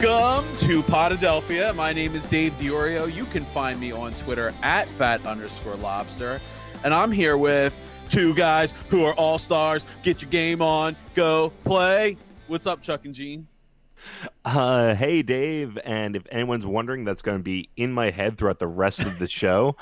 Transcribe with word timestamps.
Welcome 0.00 0.56
to 0.58 0.80
Podadelphia. 0.84 1.74
My 1.74 1.92
name 1.92 2.14
is 2.14 2.24
Dave 2.24 2.52
Diorio. 2.52 3.12
You 3.12 3.24
can 3.24 3.44
find 3.46 3.80
me 3.80 3.90
on 3.90 4.14
Twitter 4.14 4.54
at 4.62 4.88
fat 4.90 5.26
underscore 5.26 5.74
lobster. 5.74 6.40
And 6.84 6.94
I'm 6.94 7.10
here 7.10 7.36
with 7.36 7.76
two 8.08 8.32
guys 8.34 8.72
who 8.90 9.04
are 9.04 9.14
all 9.14 9.40
stars. 9.40 9.86
Get 10.04 10.22
your 10.22 10.30
game 10.30 10.62
on, 10.62 10.94
go 11.14 11.52
play. 11.64 12.16
What's 12.46 12.64
up, 12.64 12.80
Chuck 12.80 13.06
and 13.06 13.14
Gene? 13.14 13.47
Uh, 14.44 14.94
hey, 14.94 15.22
Dave. 15.22 15.78
And 15.84 16.16
if 16.16 16.22
anyone's 16.30 16.66
wondering, 16.66 17.04
that's 17.04 17.22
going 17.22 17.38
to 17.38 17.42
be 17.42 17.68
in 17.76 17.92
my 17.92 18.10
head 18.10 18.38
throughout 18.38 18.58
the 18.58 18.66
rest 18.66 19.00
of 19.00 19.18
the 19.18 19.28
show. 19.28 19.76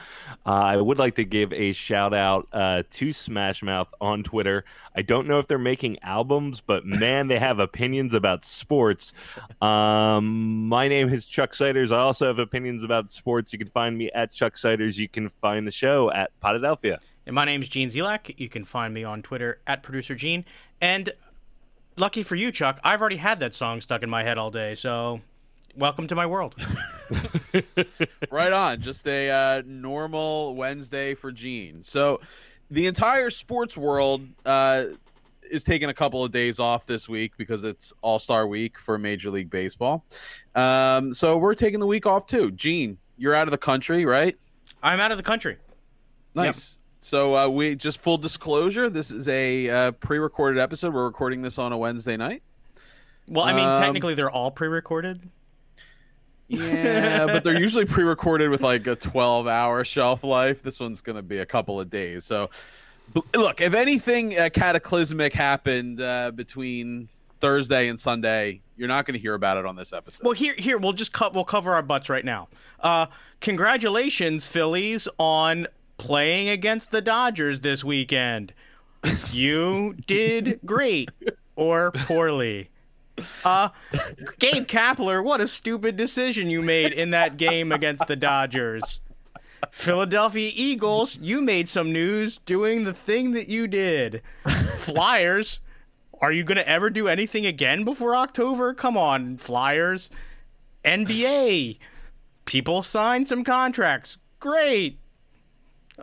Uh, 0.45 0.51
I 0.51 0.77
would 0.77 0.99
like 0.99 1.15
to 1.17 1.25
give 1.25 1.53
a 1.53 1.73
shout 1.73 2.13
out 2.13 2.49
uh, 2.53 2.83
to 2.91 3.13
Smash 3.13 3.63
Mouth 3.63 3.89
on 4.01 4.23
Twitter. 4.23 4.65
I 4.95 5.03
don't 5.03 5.29
know 5.29 5.39
if 5.39 5.47
they're 5.47 5.59
making 5.59 5.99
albums, 6.03 6.61
but 6.61 6.85
man, 6.85 7.29
they 7.29 7.39
have 7.39 7.59
opinions 7.59 8.15
about 8.15 8.45
sports. 8.45 9.13
Um, 9.61 10.69
my 10.69 10.89
name 10.89 11.09
is 11.11 11.27
Chuck 11.27 11.55
Siders. 11.55 11.93
I 11.93 11.99
also 11.99 12.27
have 12.27 12.39
opinions 12.39 12.83
about 12.83 13.11
sports. 13.11 13.53
You 13.53 13.59
can 13.59 13.69
find 13.69 13.97
me 13.97 14.11
at 14.13 14.33
Chuck 14.33 14.57
Siders. 14.57 14.99
You 14.99 15.09
can 15.09 15.29
find 15.29 15.67
the 15.67 15.71
show 15.71 16.11
at 16.13 16.31
Podadelphia. 16.41 16.99
And 17.27 17.35
my 17.35 17.45
name 17.45 17.61
is 17.61 17.69
Gene 17.69 17.89
Zelak. 17.89 18.35
You 18.39 18.49
can 18.49 18.65
find 18.65 18.95
me 18.95 19.05
on 19.05 19.23
Twitter 19.23 19.61
at 19.67 19.83
producer 19.83 20.15
Gene. 20.15 20.45
And 20.81 21.13
lucky 21.97 22.23
for 22.23 22.35
you, 22.35 22.53
Chuck, 22.53 22.81
I've 22.85 23.01
already 23.01 23.17
had 23.17 23.41
that 23.41 23.55
song 23.55 23.81
stuck 23.81 24.03
in 24.03 24.11
my 24.11 24.23
head 24.23 24.39
all 24.39 24.51
day. 24.51 24.75
So 24.75 25.21
welcome 25.77 26.07
to 26.09 26.15
my 26.15 26.27
world. 26.27 26.55
right 28.31 28.53
on. 28.53 28.81
Just 28.81 29.07
a 29.07 29.31
uh, 29.31 29.63
normal 29.67 30.55
Wednesday 30.55 31.15
for 31.15 31.33
Gene. 31.33 31.83
So 31.83 32.21
the 32.71 32.87
entire 32.87 33.31
sports 33.31 33.77
world 33.77 34.27
uh, 34.45 34.87
is 35.51 35.65
taking 35.65 35.89
a 35.89 35.95
couple 35.95 36.25
of 36.25 36.33
days 36.33 36.59
off 36.59 36.87
this 36.87 37.09
week 37.09 37.33
because 37.37 37.65
it's 37.65 37.93
All 38.03 38.19
Star 38.19 38.47
Week 38.47 38.79
for 38.79 38.99
Major 38.99 39.31
League 39.31 39.51
Baseball. 39.51 40.05
Um, 40.55 41.15
so 41.15 41.37
we're 41.37 41.55
taking 41.55 41.81
the 41.81 41.87
week 41.87 42.07
off 42.07 42.27
too. 42.27 42.51
Gene, 42.53 42.99
you're 43.17 43.35
out 43.35 43.47
of 43.47 43.53
the 43.53 43.59
country, 43.59 44.05
right? 44.05 44.37
I'm 44.83 45.01
out 45.01 45.11
of 45.11 45.17
the 45.17 45.23
country. 45.23 45.57
Nice. 46.35 46.76
So 47.07 47.37
uh, 47.37 47.47
we 47.47 47.77
just 47.77 47.99
full 47.99 48.19
disclosure. 48.19 48.91
This 48.91 49.13
is 49.13 49.29
a 49.29 49.71
uh, 49.71 49.93
pre-recorded 49.93 50.59
episode. 50.59 50.93
We're 50.93 51.05
recording 51.05 51.41
this 51.41 51.57
on 51.57 51.71
a 51.71 51.79
Wednesday 51.79 52.17
night. 52.17 52.43
Well, 53.29 53.45
I 53.45 53.53
mean, 53.53 53.65
um, 53.65 53.79
technically 53.79 54.15
they're 54.15 54.29
all 54.29 54.51
pre-recorded. 54.51 55.21
Yeah, 56.49 57.27
but 57.27 57.45
they're 57.45 57.61
usually 57.61 57.85
pre-recorded 57.85 58.51
with 58.51 58.63
like 58.63 58.89
a 58.89 58.97
12-hour 58.97 59.85
shelf 59.85 60.25
life. 60.25 60.65
This 60.65 60.81
one's 60.81 61.01
going 61.01 61.15
to 61.15 61.23
be 61.23 61.39
a 61.39 61.47
couple 61.47 61.81
of 61.81 61.91
days. 61.91 62.25
So, 62.25 62.51
look, 63.37 63.61
if 63.61 63.75
anything 63.75 64.37
uh, 64.37 64.49
cataclysmic 64.53 65.33
happened 65.33 66.01
uh, 66.01 66.33
between 66.33 67.09
Thursday 67.39 67.87
and 67.87 68.01
Sunday, 68.01 68.63
you're 68.77 68.89
not 68.89 69.07
going 69.07 69.15
to 69.15 69.21
hear 69.21 69.35
about 69.35 69.59
it 69.59 69.65
on 69.65 69.77
this 69.77 69.93
episode. 69.93 70.25
Well, 70.25 70.35
here, 70.35 70.57
here, 70.59 70.77
we'll 70.77 70.93
just 70.93 71.13
cut. 71.13 71.35
We'll 71.35 71.45
cover 71.45 71.73
our 71.73 71.83
butts 71.83 72.09
right 72.09 72.25
now. 72.25 72.49
Uh, 72.81 73.07
congratulations, 73.41 74.49
Phillies, 74.49 75.07
on 75.19 75.69
playing 75.99 76.49
against 76.49 76.91
the 76.91 77.01
Dodgers 77.01 77.61
this 77.61 77.85
weekend. 77.85 78.53
You 79.31 79.95
did 80.07 80.61
great 80.65 81.11
or 81.55 81.93
poorly. 81.93 82.71
Uh, 83.45 83.71
Gabe 84.39 84.67
Kapler, 84.67 85.25
what 85.25 85.41
a 85.41 85.49
stupid 85.49 85.97
decision 85.97 86.51
you 86.51 86.63
made 86.63 86.93
in 86.93 87.11
that 87.11 87.37
game 87.37 87.73
against 87.73 88.07
the 88.07 88.17
Dodgers. 88.17 89.01
Philadelphia 89.71 90.51
Eagles, 90.55 91.19
you 91.21 91.41
made 91.41 91.69
some 91.69 91.93
news 91.93 92.39
doing 92.39 92.85
the 92.85 92.93
thing 92.93 93.33
that 93.33 93.49
you 93.49 93.67
did. 93.67 94.23
Flyers, 94.79 95.61
are 96.21 96.33
you 96.33 96.45
going 96.45 96.57
to 96.57 96.69
ever 96.69 96.91
do 96.91 97.09
anything 97.09 97.47
again 97.47 97.85
before 97.85 98.15
October? 98.15 98.75
Come 98.75 98.97
on, 98.97 99.37
Flyers. 99.39 100.11
NBA, 100.85 101.79
people 102.45 102.83
signed 102.83 103.29
some 103.29 103.45
contracts. 103.45 104.19
Great. 104.41 104.99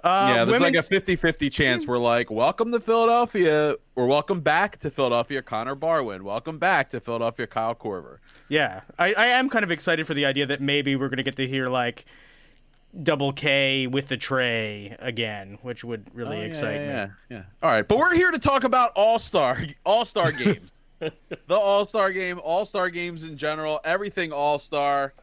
Uh, 0.01 0.33
yeah, 0.35 0.45
there's 0.45 0.59
like 0.59 0.73
a 0.73 0.79
50-50 0.79 1.51
chance 1.51 1.85
we're 1.85 1.99
like, 1.99 2.31
welcome 2.31 2.71
to 2.71 2.79
Philadelphia, 2.79 3.75
or 3.95 4.07
welcome 4.07 4.41
back 4.41 4.77
to 4.77 4.89
Philadelphia, 4.89 5.41
Connor 5.41 5.75
Barwin. 5.75 6.23
Welcome 6.23 6.57
back 6.57 6.89
to 6.89 6.99
Philadelphia, 6.99 7.45
Kyle 7.45 7.75
Korver. 7.75 8.17
Yeah, 8.49 8.81
I, 8.97 9.13
I 9.13 9.27
am 9.27 9.49
kind 9.49 9.63
of 9.63 9.69
excited 9.69 10.07
for 10.07 10.15
the 10.15 10.25
idea 10.25 10.47
that 10.47 10.61
maybe 10.61 10.95
we're 10.95 11.09
going 11.09 11.17
to 11.17 11.23
get 11.23 11.35
to 11.35 11.47
hear 11.47 11.67
like 11.67 12.05
double 13.03 13.33
K 13.33 13.85
with 13.85 14.07
the 14.07 14.17
tray 14.17 14.95
again, 14.97 15.59
which 15.61 15.83
would 15.83 16.07
really 16.13 16.37
oh, 16.37 16.41
yeah, 16.41 16.45
excite 16.47 16.81
yeah, 16.81 16.87
me. 16.87 16.87
Yeah, 16.93 17.07
yeah. 17.29 17.43
All 17.61 17.69
right, 17.69 17.87
but 17.87 17.99
we're 17.99 18.15
here 18.15 18.31
to 18.31 18.39
talk 18.39 18.63
about 18.63 18.93
All 18.95 19.19
Star 19.19 19.63
All 19.85 20.05
Star 20.05 20.31
games, 20.43 20.71
the 20.99 21.13
All 21.55 21.85
Star 21.85 22.11
game, 22.11 22.39
All 22.43 22.65
Star 22.65 22.89
games 22.89 23.23
in 23.23 23.37
general, 23.37 23.79
everything 23.83 24.31
All 24.31 24.57
Star. 24.57 25.13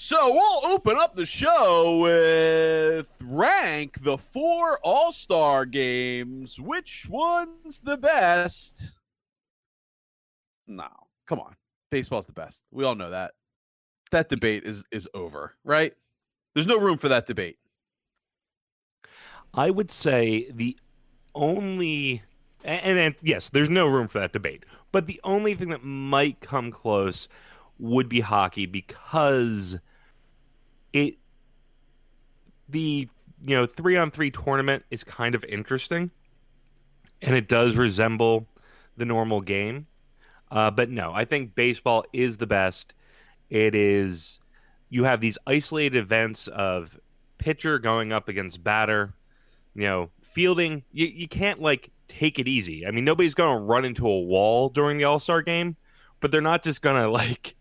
So 0.00 0.32
we'll 0.32 0.72
open 0.72 0.96
up 0.96 1.16
the 1.16 1.26
show 1.26 1.98
with 1.98 3.12
rank 3.20 4.00
the 4.04 4.16
four 4.16 4.78
All 4.84 5.10
Star 5.10 5.66
games. 5.66 6.58
Which 6.58 7.06
one's 7.10 7.80
the 7.80 7.96
best? 7.96 8.92
No, 10.68 10.86
come 11.26 11.40
on. 11.40 11.56
Baseball's 11.90 12.26
the 12.26 12.32
best. 12.32 12.64
We 12.70 12.84
all 12.84 12.94
know 12.94 13.10
that. 13.10 13.32
That 14.12 14.28
debate 14.28 14.62
is 14.62 14.84
is 14.92 15.08
over, 15.14 15.56
right? 15.64 15.92
There's 16.54 16.68
no 16.68 16.78
room 16.78 16.96
for 16.98 17.08
that 17.08 17.26
debate. 17.26 17.58
I 19.52 19.68
would 19.68 19.90
say 19.90 20.48
the 20.52 20.78
only 21.34 22.22
and, 22.62 22.98
and, 23.00 23.14
yes, 23.20 23.50
there's 23.50 23.68
no 23.68 23.88
room 23.88 24.06
for 24.06 24.20
that 24.20 24.32
debate. 24.32 24.64
But 24.92 25.06
the 25.06 25.20
only 25.24 25.56
thing 25.56 25.70
that 25.70 25.82
might 25.82 26.40
come 26.40 26.70
close 26.70 27.28
would 27.80 28.08
be 28.08 28.20
hockey 28.20 28.64
because 28.66 29.80
it 30.92 31.16
the 32.68 33.08
you 33.44 33.56
know 33.56 33.66
three 33.66 33.96
on 33.96 34.10
three 34.10 34.30
tournament 34.30 34.84
is 34.90 35.04
kind 35.04 35.34
of 35.34 35.44
interesting, 35.44 36.10
and 37.22 37.36
it 37.36 37.48
does 37.48 37.76
resemble 37.76 38.46
the 38.96 39.04
normal 39.04 39.40
game. 39.40 39.86
Uh, 40.50 40.70
but 40.70 40.90
no, 40.90 41.12
I 41.12 41.24
think 41.24 41.54
baseball 41.54 42.04
is 42.12 42.36
the 42.38 42.46
best. 42.46 42.94
It 43.50 43.74
is 43.74 44.38
you 44.90 45.04
have 45.04 45.20
these 45.20 45.38
isolated 45.46 45.98
events 45.98 46.48
of 46.48 46.98
pitcher 47.38 47.78
going 47.78 48.12
up 48.12 48.28
against 48.28 48.62
batter, 48.62 49.14
you 49.74 49.82
know, 49.82 50.10
fielding. 50.20 50.82
You 50.92 51.06
you 51.06 51.28
can't 51.28 51.60
like 51.60 51.90
take 52.08 52.38
it 52.38 52.48
easy. 52.48 52.86
I 52.86 52.90
mean, 52.90 53.04
nobody's 53.04 53.34
going 53.34 53.56
to 53.56 53.62
run 53.62 53.84
into 53.84 54.06
a 54.06 54.20
wall 54.20 54.68
during 54.68 54.98
the 54.98 55.04
All 55.04 55.18
Star 55.18 55.42
game, 55.42 55.76
but 56.20 56.30
they're 56.30 56.40
not 56.40 56.62
just 56.62 56.82
going 56.82 57.00
to 57.02 57.10
like 57.10 57.54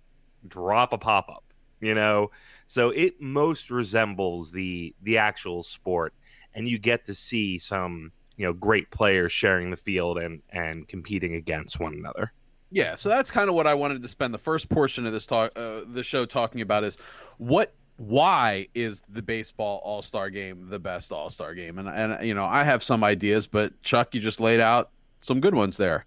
drop 0.48 0.94
a 0.94 0.98
pop 0.98 1.30
up. 1.30 1.44
You 1.80 1.94
know, 1.94 2.32
so 2.68 2.90
it 2.90 3.20
most 3.20 3.72
resembles 3.72 4.52
the 4.52 4.94
the 5.02 5.18
actual 5.18 5.64
sport, 5.64 6.14
and 6.54 6.68
you 6.68 6.78
get 6.78 7.06
to 7.06 7.16
see 7.16 7.58
some 7.58 8.12
you 8.36 8.46
know 8.46 8.54
great 8.54 8.92
players 8.92 9.32
sharing 9.32 9.72
the 9.72 9.78
field 9.78 10.18
and 10.18 10.42
and 10.50 10.88
competing 10.88 11.36
against 11.36 11.80
one 11.80 11.94
another. 11.94 12.32
Yeah, 12.70 12.96
so 12.96 13.10
that's 13.10 13.32
kind 13.32 13.50
of 13.50 13.56
what 13.56 13.66
I 13.66 13.74
wanted 13.74 14.02
to 14.02 14.08
spend 14.10 14.34
the 14.34 14.40
first 14.40 14.70
portion 14.70 15.06
of 15.06 15.14
this 15.14 15.26
talk, 15.26 15.54
uh, 15.56 15.82
the 15.88 16.04
show, 16.04 16.26
talking 16.26 16.60
about 16.60 16.84
is 16.84 16.98
what, 17.38 17.74
why 17.96 18.68
is 18.76 19.04
the 19.08 19.22
baseball 19.22 19.80
All 19.86 20.02
Star 20.02 20.30
Game 20.30 20.68
the 20.70 20.78
best 20.78 21.14
All 21.14 21.30
Star 21.30 21.56
Game? 21.56 21.80
And 21.80 21.88
and 21.88 22.28
you 22.28 22.34
know 22.34 22.46
I 22.46 22.64
have 22.64 22.84
some 22.84 23.04
ideas, 23.04 23.48
but 23.48 23.82
Chuck, 23.84 24.14
you 24.14 24.20
just 24.22 24.40
laid 24.40 24.60
out 24.60 24.92
some 25.22 25.40
good 25.40 25.56
ones 25.56 25.78
there. 25.78 26.06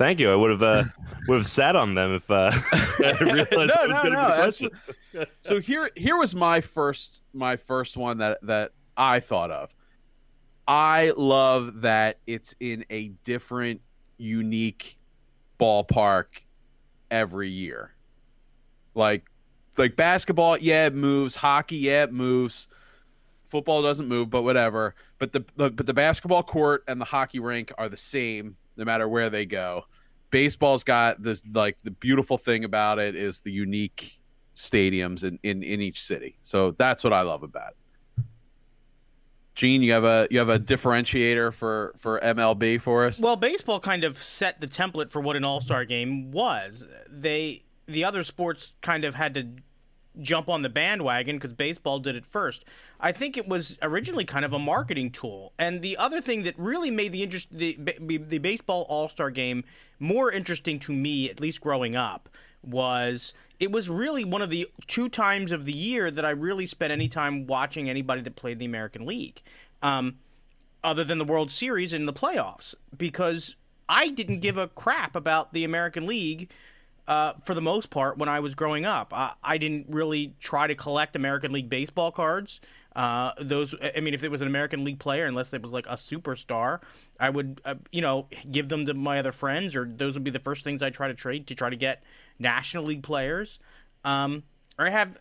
Thank 0.00 0.18
you. 0.18 0.32
I 0.32 0.34
would 0.34 0.50
have 0.50 0.62
uh, 0.62 0.84
would 1.28 1.36
have 1.36 1.46
sat 1.46 1.76
on 1.76 1.94
them 1.94 2.14
if 2.14 2.30
uh, 2.30 2.50
I 2.72 3.16
realized 3.20 3.50
no, 3.52 3.66
that 3.66 3.86
was 3.86 3.88
no, 3.88 4.02
going 4.02 4.04
to 4.04 4.10
no. 4.12 4.24
be 4.24 4.32
the 4.32 4.38
question. 4.38 4.70
so 5.40 5.60
here 5.60 5.90
here 5.94 6.16
was 6.16 6.34
my 6.34 6.62
first 6.62 7.20
my 7.34 7.54
first 7.54 7.98
one 7.98 8.16
that 8.16 8.38
that 8.40 8.72
I 8.96 9.20
thought 9.20 9.50
of. 9.50 9.74
I 10.66 11.12
love 11.18 11.82
that 11.82 12.18
it's 12.26 12.54
in 12.60 12.86
a 12.88 13.08
different, 13.24 13.82
unique 14.16 14.98
ballpark 15.58 16.44
every 17.10 17.50
year. 17.50 17.92
Like 18.94 19.26
like 19.76 19.96
basketball, 19.96 20.56
yeah, 20.56 20.86
it 20.86 20.94
moves. 20.94 21.36
Hockey, 21.36 21.76
yeah, 21.76 22.04
it 22.04 22.12
moves. 22.12 22.68
Football 23.48 23.82
doesn't 23.82 24.08
move, 24.08 24.30
but 24.30 24.44
whatever. 24.44 24.94
But 25.18 25.32
the, 25.32 25.44
the 25.56 25.68
but 25.68 25.84
the 25.84 25.92
basketball 25.92 26.42
court 26.42 26.84
and 26.88 26.98
the 26.98 27.04
hockey 27.04 27.38
rink 27.38 27.70
are 27.76 27.90
the 27.90 27.98
same 27.98 28.56
no 28.80 28.84
matter 28.86 29.08
where 29.08 29.30
they 29.30 29.46
go. 29.46 29.84
Baseball's 30.30 30.82
got 30.82 31.22
the 31.22 31.40
like 31.52 31.80
the 31.82 31.90
beautiful 31.90 32.38
thing 32.38 32.64
about 32.64 32.98
it 32.98 33.14
is 33.14 33.40
the 33.40 33.52
unique 33.52 34.18
stadiums 34.56 35.22
in, 35.22 35.38
in, 35.42 35.62
in 35.62 35.80
each 35.80 36.02
city. 36.02 36.36
So 36.42 36.72
that's 36.72 37.04
what 37.04 37.12
I 37.12 37.20
love 37.22 37.42
about 37.42 37.70
it. 37.70 38.24
Gene, 39.54 39.82
you 39.82 39.92
have 39.92 40.04
a 40.04 40.26
you 40.30 40.38
have 40.38 40.48
a 40.48 40.58
differentiator 40.58 41.52
for 41.52 41.92
for 41.98 42.18
MLB 42.20 42.80
for 42.80 43.06
us? 43.06 43.20
Well, 43.20 43.36
baseball 43.36 43.80
kind 43.80 44.04
of 44.04 44.16
set 44.16 44.60
the 44.60 44.66
template 44.66 45.10
for 45.10 45.20
what 45.20 45.36
an 45.36 45.44
All-Star 45.44 45.84
game 45.84 46.30
was. 46.30 46.86
They 47.08 47.64
the 47.86 48.04
other 48.04 48.22
sports 48.22 48.72
kind 48.80 49.04
of 49.04 49.14
had 49.14 49.34
to 49.34 49.48
jump 50.20 50.48
on 50.48 50.62
the 50.62 50.68
bandwagon 50.68 51.36
because 51.36 51.52
baseball 51.52 51.98
did 51.98 52.16
it 52.16 52.26
first. 52.26 52.64
I 52.98 53.12
think 53.12 53.36
it 53.36 53.46
was 53.46 53.78
originally 53.82 54.24
kind 54.24 54.44
of 54.44 54.52
a 54.52 54.58
marketing 54.58 55.10
tool. 55.10 55.52
And 55.58 55.82
the 55.82 55.96
other 55.96 56.20
thing 56.20 56.42
that 56.42 56.58
really 56.58 56.90
made 56.90 57.12
the 57.12 57.22
interest 57.22 57.48
the, 57.50 57.78
the 57.98 58.38
baseball 58.38 58.86
All 58.88 59.08
Star 59.08 59.30
game 59.30 59.64
more 59.98 60.30
interesting 60.30 60.78
to 60.80 60.92
me, 60.92 61.30
at 61.30 61.40
least 61.40 61.60
growing 61.60 61.94
up, 61.94 62.28
was 62.62 63.32
it 63.58 63.70
was 63.70 63.88
really 63.88 64.24
one 64.24 64.42
of 64.42 64.50
the 64.50 64.68
two 64.86 65.08
times 65.08 65.52
of 65.52 65.64
the 65.64 65.72
year 65.72 66.10
that 66.10 66.24
I 66.24 66.30
really 66.30 66.66
spent 66.66 66.92
any 66.92 67.08
time 67.08 67.46
watching 67.46 67.88
anybody 67.88 68.22
that 68.22 68.36
played 68.36 68.58
the 68.58 68.66
American 68.66 69.06
League, 69.06 69.42
um, 69.82 70.16
other 70.82 71.04
than 71.04 71.18
the 71.18 71.24
World 71.24 71.52
Series 71.52 71.92
and 71.92 72.08
the 72.08 72.12
playoffs, 72.12 72.74
because 72.96 73.56
I 73.88 74.08
didn't 74.08 74.40
give 74.40 74.56
a 74.56 74.68
crap 74.68 75.14
about 75.14 75.52
the 75.52 75.64
American 75.64 76.06
League. 76.06 76.50
Uh, 77.10 77.34
for 77.42 77.54
the 77.54 77.60
most 77.60 77.90
part, 77.90 78.18
when 78.18 78.28
I 78.28 78.38
was 78.38 78.54
growing 78.54 78.84
up, 78.84 79.12
I, 79.12 79.32
I 79.42 79.58
didn't 79.58 79.86
really 79.88 80.36
try 80.38 80.68
to 80.68 80.76
collect 80.76 81.16
American 81.16 81.50
League 81.50 81.68
baseball 81.68 82.12
cards. 82.12 82.60
Uh, 82.94 83.32
those, 83.40 83.74
I 83.82 83.98
mean, 83.98 84.14
if 84.14 84.22
it 84.22 84.30
was 84.30 84.40
an 84.42 84.46
American 84.46 84.84
League 84.84 85.00
player, 85.00 85.26
unless 85.26 85.52
it 85.52 85.60
was 85.60 85.72
like 85.72 85.86
a 85.86 85.94
superstar, 85.94 86.78
I 87.18 87.30
would, 87.30 87.60
uh, 87.64 87.74
you 87.90 88.00
know, 88.00 88.28
give 88.48 88.68
them 88.68 88.86
to 88.86 88.94
my 88.94 89.18
other 89.18 89.32
friends, 89.32 89.74
or 89.74 89.86
those 89.86 90.14
would 90.14 90.22
be 90.22 90.30
the 90.30 90.38
first 90.38 90.62
things 90.62 90.82
I 90.82 90.90
try 90.90 91.08
to 91.08 91.14
trade 91.14 91.48
to 91.48 91.56
try 91.56 91.68
to 91.68 91.74
get 91.74 92.04
National 92.38 92.84
League 92.84 93.02
players. 93.02 93.58
Um, 94.04 94.44
or 94.78 94.86
I 94.86 94.90
have 94.90 95.18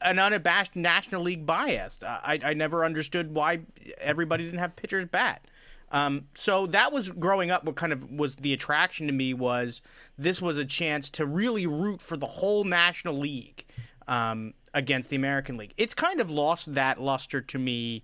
an 0.00 0.20
unabashed 0.20 0.76
National 0.76 1.22
League 1.22 1.44
bias. 1.44 1.98
I, 2.04 2.38
I 2.44 2.54
never 2.54 2.84
understood 2.84 3.34
why 3.34 3.62
everybody 3.98 4.44
didn't 4.44 4.60
have 4.60 4.76
pitchers 4.76 5.06
bat. 5.10 5.44
Um, 5.94 6.26
so 6.34 6.66
that 6.66 6.92
was 6.92 7.08
growing 7.08 7.50
up. 7.50 7.64
What 7.64 7.76
kind 7.76 7.92
of 7.92 8.10
was 8.10 8.36
the 8.36 8.52
attraction 8.52 9.06
to 9.06 9.12
me 9.12 9.32
was 9.32 9.80
this 10.18 10.42
was 10.42 10.58
a 10.58 10.64
chance 10.64 11.08
to 11.10 11.24
really 11.24 11.66
root 11.66 12.02
for 12.02 12.16
the 12.16 12.26
whole 12.26 12.64
National 12.64 13.16
League. 13.16 13.64
Um, 14.06 14.52
against 14.74 15.08
the 15.08 15.16
American 15.16 15.56
League. 15.56 15.72
It's 15.76 15.94
kind 15.94 16.20
of 16.20 16.30
lost 16.30 16.74
that 16.74 17.00
luster 17.00 17.40
to 17.40 17.58
me 17.58 18.02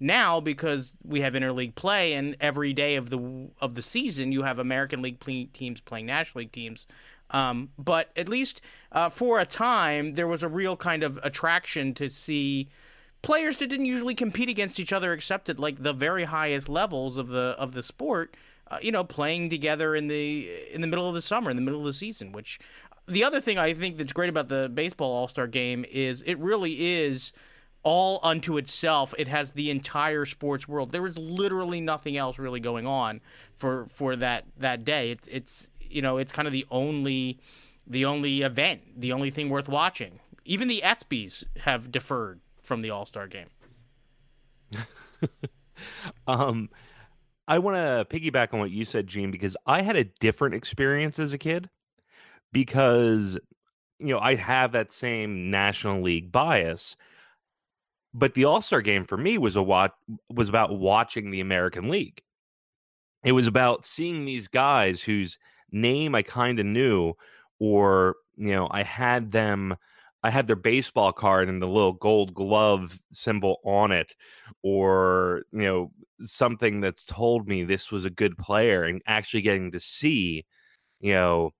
now 0.00 0.40
because 0.40 0.96
we 1.04 1.20
have 1.20 1.34
interleague 1.34 1.74
play 1.74 2.14
and 2.14 2.36
every 2.40 2.72
day 2.72 2.96
of 2.96 3.10
the 3.10 3.50
of 3.60 3.74
the 3.74 3.82
season 3.82 4.32
you 4.32 4.42
have 4.42 4.58
American 4.58 5.02
League 5.02 5.20
play, 5.20 5.44
teams 5.52 5.80
playing 5.80 6.06
National 6.06 6.40
League 6.40 6.52
teams. 6.52 6.86
Um, 7.30 7.70
but 7.78 8.10
at 8.16 8.28
least 8.28 8.60
uh, 8.92 9.08
for 9.08 9.40
a 9.40 9.46
time, 9.46 10.14
there 10.14 10.28
was 10.28 10.42
a 10.42 10.48
real 10.48 10.76
kind 10.76 11.02
of 11.02 11.18
attraction 11.22 11.94
to 11.94 12.08
see 12.08 12.68
players 13.22 13.56
that 13.58 13.68
didn't 13.68 13.86
usually 13.86 14.14
compete 14.14 14.48
against 14.48 14.78
each 14.78 14.92
other, 14.92 15.12
except 15.12 15.48
at 15.48 15.58
like 15.58 15.82
the 15.82 15.92
very 15.92 16.24
highest 16.24 16.68
levels 16.68 17.16
of 17.16 17.28
the 17.28 17.54
of 17.58 17.72
the 17.72 17.82
sport. 17.82 18.36
Uh, 18.68 18.78
you 18.80 18.90
know, 18.90 19.04
playing 19.04 19.50
together 19.50 19.94
in 19.94 20.08
the 20.08 20.48
in 20.72 20.80
the 20.80 20.86
middle 20.86 21.08
of 21.08 21.14
the 21.14 21.22
summer, 21.22 21.50
in 21.50 21.56
the 21.56 21.62
middle 21.62 21.80
of 21.80 21.86
the 21.86 21.92
season, 21.92 22.32
which 22.32 22.58
the 23.06 23.24
other 23.24 23.40
thing 23.40 23.58
I 23.58 23.74
think 23.74 23.98
that's 23.98 24.12
great 24.12 24.30
about 24.30 24.48
the 24.48 24.68
baseball 24.68 25.12
All 25.12 25.28
Star 25.28 25.46
game 25.46 25.84
is 25.90 26.22
it 26.22 26.38
really 26.38 27.02
is 27.02 27.32
all 27.82 28.20
unto 28.22 28.56
itself. 28.56 29.12
It 29.18 29.28
has 29.28 29.52
the 29.52 29.70
entire 29.70 30.24
sports 30.24 30.68
world. 30.68 30.92
There 30.92 31.06
is 31.06 31.18
literally 31.18 31.80
nothing 31.80 32.16
else 32.16 32.38
really 32.38 32.60
going 32.60 32.86
on 32.86 33.20
for 33.56 33.86
for 33.92 34.16
that 34.16 34.44
that 34.58 34.84
day. 34.84 35.10
It's 35.10 35.28
it's 35.28 35.70
you 35.80 36.02
know 36.02 36.18
it's 36.18 36.32
kind 36.32 36.46
of 36.46 36.52
the 36.52 36.66
only 36.70 37.38
the 37.86 38.04
only 38.04 38.42
event, 38.42 38.82
the 38.96 39.12
only 39.12 39.30
thing 39.30 39.50
worth 39.50 39.68
watching. 39.68 40.20
Even 40.44 40.68
the 40.68 40.82
ESPYS 40.84 41.44
have 41.60 41.92
deferred 41.92 42.40
from 42.72 42.80
the 42.80 42.88
All 42.88 43.04
Star 43.04 43.28
game. 43.28 43.48
um, 46.26 46.70
I 47.46 47.58
want 47.58 47.76
to 47.76 48.06
piggyback 48.08 48.54
on 48.54 48.60
what 48.60 48.70
you 48.70 48.86
said, 48.86 49.06
Gene, 49.06 49.30
because 49.30 49.58
I 49.66 49.82
had 49.82 49.94
a 49.94 50.04
different 50.20 50.54
experience 50.54 51.18
as 51.18 51.34
a 51.34 51.38
kid 51.38 51.68
because 52.50 53.38
you 53.98 54.06
know 54.06 54.18
I 54.18 54.36
have 54.36 54.72
that 54.72 54.90
same 54.90 55.50
National 55.50 56.00
League 56.00 56.32
bias. 56.32 56.96
But 58.14 58.32
the 58.32 58.46
All 58.46 58.62
Star 58.62 58.80
game 58.80 59.04
for 59.04 59.18
me 59.18 59.36
was 59.36 59.54
a 59.54 59.62
watch 59.62 59.92
was 60.30 60.48
about 60.48 60.78
watching 60.78 61.30
the 61.30 61.40
American 61.40 61.90
League. 61.90 62.22
It 63.22 63.32
was 63.32 63.46
about 63.46 63.84
seeing 63.84 64.24
these 64.24 64.48
guys 64.48 65.02
whose 65.02 65.36
name 65.72 66.14
I 66.14 66.22
kind 66.22 66.58
of 66.58 66.64
knew, 66.64 67.12
or 67.58 68.16
you 68.34 68.54
know, 68.54 68.66
I 68.70 68.82
had 68.82 69.30
them. 69.30 69.76
I 70.24 70.30
had 70.30 70.46
their 70.46 70.56
baseball 70.56 71.12
card 71.12 71.48
and 71.48 71.60
the 71.62 71.66
little 71.68 71.92
gold 71.94 72.34
glove 72.34 73.00
symbol 73.10 73.58
on 73.64 73.92
it, 73.92 74.14
or 74.62 75.42
you 75.52 75.62
know, 75.62 75.92
something 76.22 76.80
that's 76.80 77.04
told 77.04 77.48
me 77.48 77.64
this 77.64 77.90
was 77.92 78.04
a 78.04 78.10
good 78.10 78.38
player, 78.38 78.84
and 78.84 79.02
actually 79.06 79.42
getting 79.42 79.72
to 79.72 79.80
see, 79.80 80.44
you 81.00 81.14
know, 81.14 81.52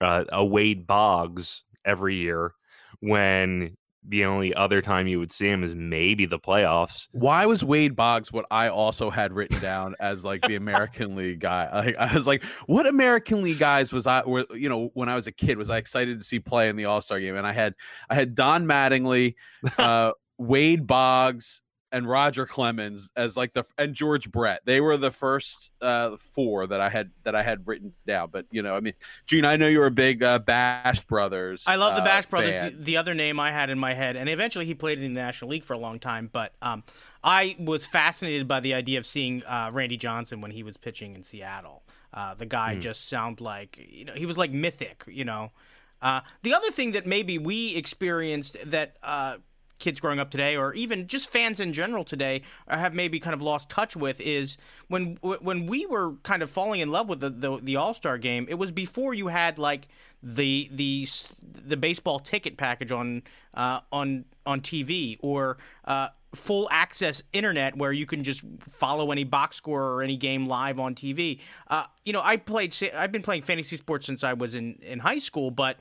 uh, 0.00 0.24
a 0.30 0.44
Wade 0.44 0.86
Boggs 0.86 1.64
every 1.84 2.16
year 2.16 2.54
when 3.00 3.76
the 4.08 4.24
only 4.24 4.52
other 4.54 4.82
time 4.82 5.06
you 5.06 5.18
would 5.18 5.30
see 5.30 5.48
him 5.48 5.62
is 5.62 5.74
maybe 5.74 6.26
the 6.26 6.38
playoffs. 6.38 7.06
Why 7.12 7.46
was 7.46 7.62
Wade 7.62 7.94
Boggs 7.94 8.32
what 8.32 8.44
I 8.50 8.68
also 8.68 9.10
had 9.10 9.32
written 9.32 9.60
down 9.60 9.94
as 10.00 10.24
like 10.24 10.42
the 10.42 10.56
American 10.56 11.14
League 11.16 11.40
guy? 11.40 11.70
Like 11.72 11.96
I 11.96 12.12
was 12.12 12.26
like, 12.26 12.42
what 12.66 12.86
American 12.86 13.42
League 13.42 13.58
guys 13.58 13.92
was 13.92 14.06
I? 14.06 14.22
Were 14.22 14.44
you 14.54 14.68
know 14.68 14.90
when 14.94 15.08
I 15.08 15.14
was 15.14 15.26
a 15.26 15.32
kid 15.32 15.56
was 15.56 15.70
I 15.70 15.78
excited 15.78 16.18
to 16.18 16.24
see 16.24 16.40
play 16.40 16.68
in 16.68 16.76
the 16.76 16.86
All 16.86 17.00
Star 17.00 17.20
game? 17.20 17.36
And 17.36 17.46
I 17.46 17.52
had 17.52 17.74
I 18.10 18.14
had 18.14 18.34
Don 18.34 18.66
Mattingly, 18.66 19.34
uh, 19.78 20.12
Wade 20.38 20.86
Boggs, 20.86 21.61
and 21.92 22.08
Roger 22.08 22.46
Clemens 22.46 23.10
as 23.16 23.36
like 23.36 23.52
the 23.52 23.64
and 23.78 23.94
George 23.94 24.30
Brett. 24.32 24.62
They 24.64 24.80
were 24.80 24.96
the 24.96 25.10
first 25.10 25.70
uh, 25.80 26.16
four 26.16 26.66
that 26.66 26.80
I 26.80 26.88
had 26.88 27.10
that 27.24 27.34
I 27.34 27.42
had 27.42 27.66
written 27.66 27.92
down. 28.06 28.30
But 28.32 28.46
you 28.50 28.62
know, 28.62 28.74
I 28.74 28.80
mean, 28.80 28.94
Gene, 29.26 29.44
I 29.44 29.56
know 29.56 29.68
you're 29.68 29.86
a 29.86 29.90
big 29.90 30.22
uh, 30.22 30.38
Bash 30.38 31.00
Brothers. 31.04 31.64
I 31.66 31.76
love 31.76 31.94
the 31.94 32.02
uh, 32.02 32.04
Bash 32.04 32.26
Brothers. 32.26 32.60
fan. 32.60 32.76
The, 32.78 32.84
the 32.84 32.96
other 32.96 33.14
name 33.14 33.38
I 33.38 33.52
had 33.52 33.70
in 33.70 33.78
my 33.78 33.92
head, 33.92 34.16
and 34.16 34.28
eventually 34.28 34.64
he 34.64 34.74
played 34.74 35.00
in 35.00 35.14
the 35.14 35.20
National 35.20 35.50
League 35.50 35.64
for 35.64 35.74
a 35.74 35.78
long 35.78 36.00
time. 36.00 36.30
But 36.32 36.54
um, 36.62 36.82
I 37.22 37.54
was 37.58 37.86
fascinated 37.86 38.48
by 38.48 38.60
the 38.60 38.74
idea 38.74 38.98
of 38.98 39.06
seeing 39.06 39.44
uh, 39.44 39.70
Randy 39.72 39.98
Johnson 39.98 40.40
when 40.40 40.50
he 40.50 40.62
was 40.62 40.76
pitching 40.76 41.14
in 41.14 41.22
Seattle. 41.22 41.82
Uh, 42.14 42.34
the 42.34 42.46
guy 42.46 42.74
just 42.76 43.08
sounded 43.08 43.42
like 43.42 43.78
you 43.88 44.04
know 44.04 44.14
he 44.14 44.26
was 44.26 44.38
like 44.38 44.50
mythic. 44.50 45.04
You 45.06 45.24
know. 45.24 45.52
Uh, 46.00 46.20
the 46.42 46.52
other 46.52 46.72
thing 46.72 46.90
that 46.92 47.06
maybe 47.06 47.38
we 47.38 47.76
experienced 47.76 48.56
that 48.66 48.96
uh, 49.04 49.36
kids 49.82 50.00
growing 50.00 50.18
up 50.18 50.30
today, 50.30 50.56
or 50.56 50.72
even 50.74 51.06
just 51.06 51.28
fans 51.28 51.60
in 51.60 51.72
general 51.72 52.04
today, 52.04 52.42
uh, 52.68 52.78
have 52.78 52.94
maybe 52.94 53.20
kind 53.20 53.34
of 53.34 53.42
lost 53.42 53.68
touch 53.68 53.94
with 53.94 54.20
is 54.20 54.56
when 54.88 55.18
when 55.20 55.66
we 55.66 55.84
were 55.84 56.14
kind 56.22 56.42
of 56.42 56.50
falling 56.50 56.80
in 56.80 56.90
love 56.90 57.08
with 57.08 57.20
the 57.20 57.28
the, 57.28 57.58
the 57.60 57.76
All 57.76 57.92
Star 57.92 58.16
game. 58.16 58.46
It 58.48 58.54
was 58.54 58.70
before 58.70 59.12
you 59.12 59.26
had 59.26 59.58
like 59.58 59.88
the 60.22 60.70
the 60.72 61.06
the 61.42 61.76
baseball 61.76 62.20
ticket 62.20 62.56
package 62.56 62.92
on 62.92 63.22
uh, 63.54 63.80
on 63.90 64.24
on 64.46 64.60
TV 64.60 65.18
or 65.20 65.58
uh, 65.84 66.08
full 66.34 66.68
access 66.70 67.22
internet 67.32 67.76
where 67.76 67.92
you 67.92 68.06
can 68.06 68.24
just 68.24 68.42
follow 68.70 69.10
any 69.10 69.24
box 69.24 69.56
score 69.56 69.82
or 69.92 70.02
any 70.02 70.16
game 70.16 70.46
live 70.46 70.78
on 70.78 70.94
TV. 70.94 71.40
Uh, 71.68 71.84
you 72.04 72.12
know, 72.12 72.22
I 72.22 72.36
played. 72.36 72.74
I've 72.94 73.12
been 73.12 73.22
playing 73.22 73.42
fantasy 73.42 73.76
sports 73.76 74.06
since 74.06 74.24
I 74.24 74.32
was 74.32 74.54
in 74.54 74.78
in 74.82 75.00
high 75.00 75.18
school, 75.18 75.50
but 75.50 75.78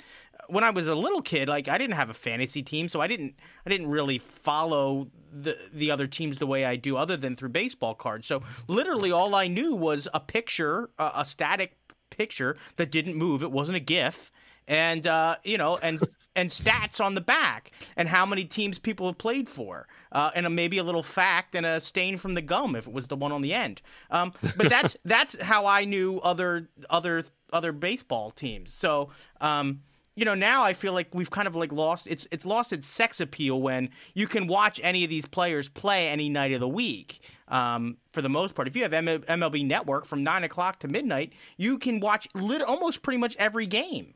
when 0.51 0.63
I 0.63 0.69
was 0.69 0.85
a 0.87 0.95
little 0.95 1.21
kid, 1.21 1.47
like 1.47 1.67
I 1.67 1.77
didn't 1.77 1.95
have 1.95 2.09
a 2.09 2.13
fantasy 2.13 2.61
team, 2.61 2.89
so 2.89 2.99
I 2.99 3.07
didn't 3.07 3.35
I 3.65 3.69
didn't 3.69 3.87
really 3.87 4.17
follow 4.17 5.07
the 5.31 5.57
the 5.73 5.89
other 5.91 6.07
teams 6.07 6.37
the 6.37 6.47
way 6.47 6.65
I 6.65 6.75
do, 6.75 6.97
other 6.97 7.15
than 7.17 7.35
through 7.35 7.49
baseball 7.49 7.95
cards. 7.95 8.27
So 8.27 8.43
literally, 8.67 9.11
all 9.11 9.33
I 9.33 9.47
knew 9.47 9.73
was 9.73 10.07
a 10.13 10.19
picture, 10.19 10.89
a, 10.99 11.11
a 11.17 11.25
static 11.25 11.77
picture 12.09 12.57
that 12.75 12.91
didn't 12.91 13.15
move. 13.15 13.43
It 13.43 13.51
wasn't 13.51 13.77
a 13.77 13.79
GIF, 13.79 14.29
and 14.67 15.07
uh, 15.07 15.37
you 15.43 15.57
know, 15.57 15.77
and 15.77 16.03
and 16.35 16.49
stats 16.49 17.03
on 17.03 17.15
the 17.15 17.21
back, 17.21 17.71
and 17.95 18.09
how 18.09 18.25
many 18.25 18.43
teams 18.43 18.77
people 18.77 19.07
have 19.07 19.17
played 19.17 19.47
for, 19.47 19.87
uh, 20.11 20.31
and 20.35 20.45
a, 20.45 20.49
maybe 20.49 20.77
a 20.77 20.83
little 20.83 21.03
fact 21.03 21.55
and 21.55 21.65
a 21.65 21.79
stain 21.79 22.17
from 22.17 22.33
the 22.33 22.41
gum 22.41 22.75
if 22.75 22.87
it 22.87 22.93
was 22.93 23.07
the 23.07 23.15
one 23.15 23.31
on 23.31 23.41
the 23.41 23.53
end. 23.53 23.81
Um, 24.09 24.33
but 24.57 24.69
that's 24.69 24.97
that's 25.05 25.39
how 25.39 25.65
I 25.65 25.85
knew 25.85 26.19
other 26.19 26.69
other 26.89 27.23
other 27.53 27.71
baseball 27.71 28.31
teams. 28.31 28.73
So. 28.73 29.11
Um, 29.39 29.83
you 30.15 30.25
know 30.25 30.35
now 30.35 30.63
I 30.63 30.73
feel 30.73 30.93
like 30.93 31.13
we've 31.13 31.29
kind 31.29 31.47
of 31.47 31.55
like 31.55 31.71
lost 31.71 32.07
it's 32.07 32.27
it's 32.31 32.45
lost 32.45 32.73
its 32.73 32.87
sex 32.87 33.19
appeal 33.19 33.61
when 33.61 33.89
you 34.13 34.27
can 34.27 34.47
watch 34.47 34.79
any 34.83 35.03
of 35.03 35.09
these 35.09 35.25
players 35.25 35.69
play 35.69 36.07
any 36.09 36.29
night 36.29 36.51
of 36.51 36.59
the 36.59 36.67
week. 36.67 37.21
Um, 37.47 37.97
for 38.11 38.21
the 38.21 38.29
most 38.29 38.55
part, 38.55 38.67
if 38.67 38.75
you 38.75 38.83
have 38.83 38.91
MLB 38.91 39.65
Network 39.65 40.05
from 40.05 40.23
nine 40.23 40.43
o'clock 40.43 40.79
to 40.79 40.87
midnight, 40.87 41.33
you 41.57 41.77
can 41.77 41.99
watch 41.99 42.27
lit- 42.33 42.61
almost 42.61 43.01
pretty 43.01 43.17
much 43.17 43.35
every 43.37 43.65
game. 43.65 44.13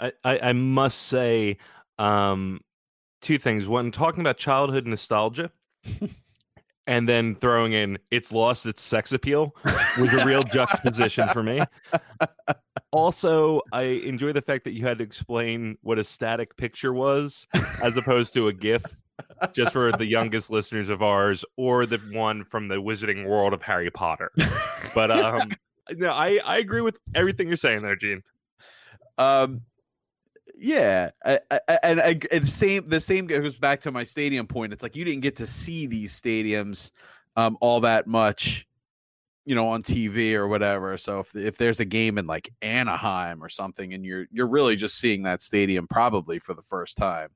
I, 0.00 0.12
I, 0.24 0.38
I 0.38 0.52
must 0.52 1.02
say 1.02 1.58
um, 1.98 2.60
two 3.20 3.38
things. 3.38 3.66
One, 3.66 3.92
talking 3.92 4.20
about 4.20 4.36
childhood 4.36 4.86
nostalgia. 4.86 5.50
and 6.86 7.08
then 7.08 7.34
throwing 7.36 7.72
in 7.72 7.98
it's 8.10 8.32
lost 8.32 8.66
its 8.66 8.82
sex 8.82 9.12
appeal 9.12 9.54
was 9.98 10.12
a 10.12 10.24
real 10.24 10.42
juxtaposition 10.52 11.26
for 11.28 11.42
me. 11.42 11.60
Also, 12.92 13.60
I 13.72 13.82
enjoy 13.82 14.32
the 14.32 14.42
fact 14.42 14.64
that 14.64 14.72
you 14.72 14.86
had 14.86 14.98
to 14.98 15.04
explain 15.04 15.76
what 15.82 15.98
a 15.98 16.04
static 16.04 16.56
picture 16.56 16.92
was 16.92 17.46
as 17.82 17.96
opposed 17.96 18.32
to 18.34 18.48
a 18.48 18.52
GIF, 18.52 18.84
just 19.52 19.72
for 19.72 19.92
the 19.92 20.06
youngest 20.06 20.50
listeners 20.50 20.88
of 20.88 21.02
ours, 21.02 21.44
or 21.56 21.84
the 21.84 21.98
one 22.12 22.44
from 22.44 22.68
the 22.68 22.76
Wizarding 22.76 23.26
World 23.26 23.52
of 23.52 23.62
Harry 23.62 23.90
Potter. 23.90 24.30
But 24.94 25.10
um, 25.10 25.50
no, 25.92 26.10
I 26.10 26.40
I 26.44 26.58
agree 26.58 26.80
with 26.80 26.98
everything 27.14 27.48
you're 27.48 27.56
saying 27.56 27.82
there, 27.82 27.96
Gene. 27.96 28.22
Um, 29.18 29.62
yeah, 30.58 31.10
I, 31.24 31.40
I, 31.50 31.60
and, 31.82 32.00
I, 32.00 32.20
and 32.32 32.42
the 32.42 32.46
same 32.46 32.86
the 32.86 33.00
same 33.00 33.26
goes 33.26 33.56
back 33.56 33.80
to 33.82 33.90
my 33.90 34.04
stadium 34.04 34.46
point. 34.46 34.72
It's 34.72 34.82
like 34.82 34.96
you 34.96 35.04
didn't 35.04 35.22
get 35.22 35.36
to 35.36 35.46
see 35.46 35.86
these 35.86 36.18
stadiums 36.18 36.92
um 37.36 37.58
all 37.60 37.80
that 37.80 38.06
much 38.06 38.66
you 39.46 39.54
know 39.54 39.68
on 39.68 39.82
TV 39.82 40.34
or 40.34 40.46
whatever. 40.46 40.98
So 40.98 41.20
if 41.20 41.34
if 41.34 41.56
there's 41.56 41.80
a 41.80 41.84
game 41.84 42.18
in 42.18 42.26
like 42.26 42.52
Anaheim 42.60 43.42
or 43.42 43.48
something, 43.48 43.94
and 43.94 44.04
you're 44.04 44.26
you're 44.30 44.48
really 44.48 44.76
just 44.76 44.98
seeing 44.98 45.22
that 45.22 45.40
stadium 45.40 45.86
probably 45.88 46.38
for 46.38 46.52
the 46.52 46.62
first 46.62 46.98
time. 46.98 47.28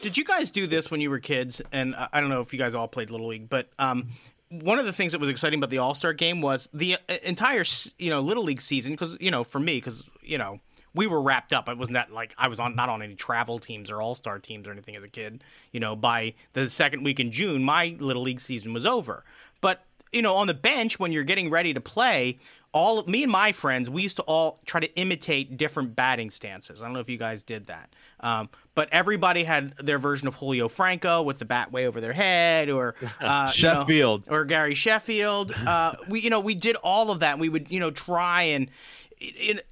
Did 0.00 0.16
you 0.16 0.24
guys 0.24 0.50
do 0.50 0.66
this 0.66 0.90
when 0.90 1.00
you 1.00 1.08
were 1.08 1.20
kids? 1.20 1.62
And 1.72 1.94
I 1.96 2.20
don't 2.20 2.28
know 2.28 2.40
if 2.40 2.52
you 2.52 2.58
guys 2.58 2.74
all 2.74 2.88
played 2.88 3.10
Little 3.10 3.28
League, 3.28 3.48
but 3.48 3.70
um, 3.78 4.08
one 4.50 4.78
of 4.78 4.84
the 4.84 4.92
things 4.92 5.12
that 5.12 5.20
was 5.20 5.30
exciting 5.30 5.58
about 5.58 5.70
the 5.70 5.78
All 5.78 5.94
Star 5.94 6.12
game 6.12 6.40
was 6.40 6.68
the 6.72 6.96
uh, 7.08 7.16
entire 7.22 7.64
you 7.98 8.10
know 8.10 8.20
Little 8.20 8.44
League 8.44 8.62
season. 8.62 8.92
Because 8.92 9.16
you 9.20 9.30
know, 9.30 9.44
for 9.44 9.60
me, 9.60 9.76
because 9.76 10.08
you 10.22 10.38
know 10.38 10.60
we 10.94 11.06
were 11.06 11.20
wrapped 11.20 11.52
up. 11.52 11.68
I 11.68 11.74
wasn't 11.74 11.94
that 11.94 12.10
like 12.10 12.34
I 12.38 12.48
was 12.48 12.58
on 12.58 12.74
not 12.74 12.88
on 12.88 13.02
any 13.02 13.14
travel 13.14 13.58
teams 13.58 13.90
or 13.90 14.00
All 14.00 14.14
Star 14.14 14.38
teams 14.38 14.66
or 14.66 14.72
anything 14.72 14.96
as 14.96 15.04
a 15.04 15.08
kid. 15.08 15.44
You 15.72 15.80
know, 15.80 15.94
by 15.94 16.34
the 16.54 16.70
second 16.70 17.04
week 17.04 17.20
in 17.20 17.30
June, 17.30 17.62
my 17.62 17.96
Little 18.00 18.22
League 18.22 18.40
season 18.40 18.72
was 18.72 18.86
over. 18.86 19.24
But 19.60 19.84
you 20.16 20.22
know, 20.22 20.34
on 20.34 20.46
the 20.46 20.54
bench 20.54 20.98
when 20.98 21.12
you're 21.12 21.24
getting 21.24 21.50
ready 21.50 21.74
to 21.74 21.80
play, 21.80 22.38
all 22.72 23.04
me 23.04 23.22
and 23.22 23.30
my 23.30 23.52
friends, 23.52 23.88
we 23.88 24.02
used 24.02 24.16
to 24.16 24.22
all 24.22 24.58
try 24.66 24.80
to 24.80 24.94
imitate 24.96 25.56
different 25.56 25.94
batting 25.94 26.30
stances. 26.30 26.80
I 26.80 26.86
don't 26.86 26.94
know 26.94 27.00
if 27.00 27.08
you 27.08 27.18
guys 27.18 27.42
did 27.42 27.66
that, 27.66 27.94
um, 28.20 28.48
but 28.74 28.88
everybody 28.92 29.44
had 29.44 29.76
their 29.76 29.98
version 29.98 30.26
of 30.26 30.34
Julio 30.34 30.68
Franco 30.68 31.22
with 31.22 31.38
the 31.38 31.44
bat 31.44 31.70
way 31.70 31.86
over 31.86 32.00
their 32.00 32.12
head, 32.14 32.70
or 32.70 32.94
uh, 33.20 33.50
Sheffield, 33.50 34.24
you 34.24 34.32
know, 34.32 34.38
or 34.38 34.44
Gary 34.44 34.74
Sheffield. 34.74 35.52
Uh, 35.52 35.96
we, 36.08 36.20
you 36.20 36.30
know, 36.30 36.40
we 36.40 36.54
did 36.54 36.76
all 36.76 37.10
of 37.10 37.20
that. 37.20 37.38
We 37.38 37.48
would, 37.48 37.70
you 37.70 37.80
know, 37.80 37.90
try 37.90 38.42
and. 38.42 38.70
It, 39.18 39.56
it, 39.56 39.66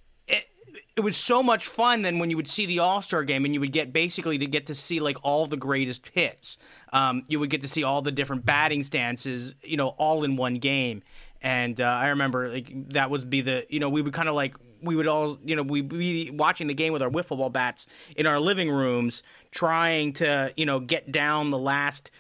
it 0.97 1.01
was 1.01 1.17
so 1.17 1.43
much 1.43 1.67
fun 1.67 2.03
then 2.03 2.19
when 2.19 2.31
you 2.31 2.37
would 2.37 2.49
see 2.49 2.67
the 2.67 2.79
All 2.79 3.03
Star 3.03 3.25
game 3.25 3.45
and 3.45 3.55
you 3.55 3.61
would 3.61 3.73
get 3.73 3.93
basically 3.93 4.39
to 4.39 4.47
get 4.47 4.67
to 4.67 4.75
see 4.75 5.01
like 5.01 5.17
all 5.23 5.47
the 5.47 5.57
greatest 5.57 6.09
hits. 6.13 6.57
Um, 6.93 7.25
you 7.29 7.41
would 7.41 7.51
get 7.51 7.63
to 7.63 7.69
see 7.69 7.83
all 7.83 8.03
the 8.03 8.13
different 8.13 8.45
batting 8.45 8.83
stances, 8.83 9.55
you 9.63 9.77
know, 9.77 9.89
all 9.89 10.25
in 10.25 10.37
one 10.37 10.55
game. 10.55 11.03
And 11.43 11.81
uh, 11.81 11.85
I 11.85 12.09
remember 12.09 12.49
like 12.49 12.91
that 12.91 13.11
would 13.11 13.29
be 13.29 13.41
the 13.41 13.67
you 13.69 13.81
know 13.81 13.89
we 13.89 14.03
would 14.03 14.13
kind 14.15 14.29
of 14.29 14.35
like 14.35 14.55
we 14.81 14.97
would 14.97 15.07
all 15.07 15.39
you 15.45 15.57
know 15.57 15.63
we'd 15.63 15.89
be 15.89 16.31
watching 16.31 16.67
the 16.67 16.75
game 16.75 16.93
with 16.93 17.03
our 17.03 17.11
wiffle 17.11 17.39
ball 17.39 17.51
bats 17.51 17.87
in 18.17 18.27
our 18.27 18.41
living 18.41 18.71
rooms, 18.71 19.23
trying 19.51 20.13
to 20.15 20.53
you 20.57 20.65
know 20.65 20.81
get 20.81 21.13
down 21.13 21.51
the 21.51 21.59
last 21.59 22.11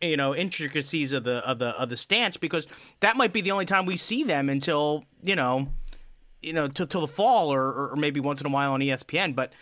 you 0.00 0.16
know 0.16 0.34
intricacies 0.34 1.12
of 1.12 1.24
the 1.24 1.36
of 1.48 1.58
the 1.58 1.68
of 1.70 1.88
the 1.88 1.96
stance 1.96 2.36
because 2.36 2.66
that 3.00 3.16
might 3.16 3.32
be 3.32 3.40
the 3.40 3.50
only 3.50 3.66
time 3.66 3.86
we 3.86 3.96
see 3.96 4.22
them 4.22 4.48
until 4.48 5.04
you 5.22 5.34
know 5.34 5.68
you 6.46 6.52
know, 6.52 6.68
till, 6.68 6.86
till 6.86 7.00
the 7.00 7.08
fall 7.08 7.52
or, 7.52 7.90
or 7.90 7.96
maybe 7.96 8.20
once 8.20 8.40
in 8.40 8.46
a 8.46 8.50
while 8.50 8.72
on 8.72 8.80
ESPN. 8.80 9.34
But 9.34 9.52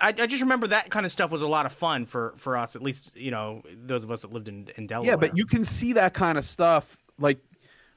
I, 0.00 0.08
I, 0.08 0.26
just 0.26 0.42
remember 0.42 0.66
that 0.66 0.90
kind 0.90 1.06
of 1.06 1.10
stuff 1.10 1.30
was 1.30 1.40
a 1.40 1.46
lot 1.46 1.64
of 1.64 1.72
fun 1.72 2.04
for, 2.04 2.34
for 2.36 2.56
us, 2.56 2.76
at 2.76 2.82
least, 2.82 3.16
you 3.16 3.30
know, 3.30 3.62
those 3.72 4.04
of 4.04 4.10
us 4.10 4.20
that 4.20 4.32
lived 4.32 4.48
in, 4.48 4.68
in 4.76 4.86
Delaware. 4.86 5.12
Yeah, 5.12 5.16
but 5.16 5.36
you 5.36 5.46
can 5.46 5.64
see 5.64 5.94
that 5.94 6.12
kind 6.12 6.36
of 6.36 6.44
stuff. 6.44 6.98
Like 7.18 7.38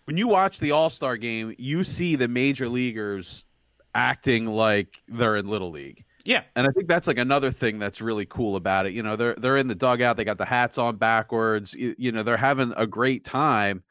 when 0.06 0.18
you 0.18 0.28
watch 0.28 0.60
the 0.60 0.72
All 0.72 0.90
Star 0.90 1.18
game, 1.18 1.54
you 1.58 1.84
see 1.84 2.16
the 2.16 2.30
major 2.30 2.70
leaguers 2.70 3.44
acting 3.94 4.46
like 4.46 5.02
they're 5.10 5.36
in 5.36 5.48
Little 5.48 5.70
League. 5.70 6.06
Yeah. 6.24 6.44
And 6.56 6.66
I 6.68 6.70
think 6.72 6.88
that's 6.88 7.08
like 7.08 7.18
another 7.18 7.52
thing 7.52 7.78
that's 7.80 8.02
really 8.02 8.26
cool 8.26 8.56
about 8.56 8.86
it. 8.86 8.94
You 8.94 9.04
know, 9.04 9.16
they're 9.16 9.36
they're 9.36 9.58
in 9.58 9.68
the 9.68 9.76
dugout, 9.76 10.16
they 10.16 10.24
got 10.24 10.38
the 10.38 10.46
hats 10.46 10.78
on 10.78 10.96
backwards, 10.96 11.74
you, 11.74 11.96
you 11.98 12.12
know, 12.12 12.24
they're 12.24 12.38
having 12.38 12.74
a 12.78 12.88
great 12.88 13.24
time 13.24 13.84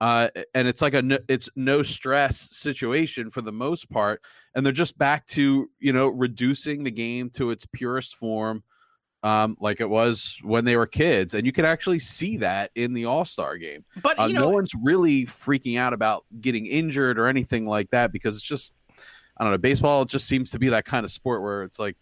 uh, 0.00 0.28
and 0.54 0.68
it's 0.68 0.80
like 0.80 0.94
a 0.94 1.02
no, 1.02 1.18
it's 1.28 1.48
no 1.56 1.82
stress 1.82 2.56
situation 2.56 3.30
for 3.30 3.42
the 3.42 3.52
most 3.52 3.90
part 3.90 4.22
and 4.54 4.64
they're 4.64 4.72
just 4.72 4.96
back 4.98 5.26
to 5.26 5.68
you 5.80 5.92
know 5.92 6.08
reducing 6.08 6.84
the 6.84 6.90
game 6.90 7.30
to 7.30 7.50
its 7.50 7.66
purest 7.72 8.16
form 8.16 8.62
um, 9.24 9.56
like 9.60 9.80
it 9.80 9.88
was 9.88 10.38
when 10.42 10.64
they 10.64 10.76
were 10.76 10.86
kids 10.86 11.34
and 11.34 11.44
you 11.44 11.52
can 11.52 11.64
actually 11.64 11.98
see 11.98 12.36
that 12.36 12.70
in 12.76 12.92
the 12.92 13.04
all-star 13.04 13.58
game. 13.58 13.84
But 14.00 14.16
uh, 14.16 14.28
know, 14.28 14.42
no 14.42 14.48
one's 14.50 14.70
really 14.80 15.26
freaking 15.26 15.76
out 15.76 15.92
about 15.92 16.24
getting 16.40 16.66
injured 16.66 17.18
or 17.18 17.26
anything 17.26 17.66
like 17.66 17.90
that 17.90 18.12
because 18.12 18.36
it's 18.36 18.44
just 18.44 18.74
i 19.38 19.44
don't 19.44 19.52
know 19.52 19.58
baseball 19.58 20.04
just 20.04 20.26
seems 20.26 20.50
to 20.50 20.58
be 20.58 20.68
that 20.68 20.84
kind 20.84 21.04
of 21.04 21.12
sport 21.12 21.42
where 21.42 21.62
it's 21.62 21.78
like 21.78 21.96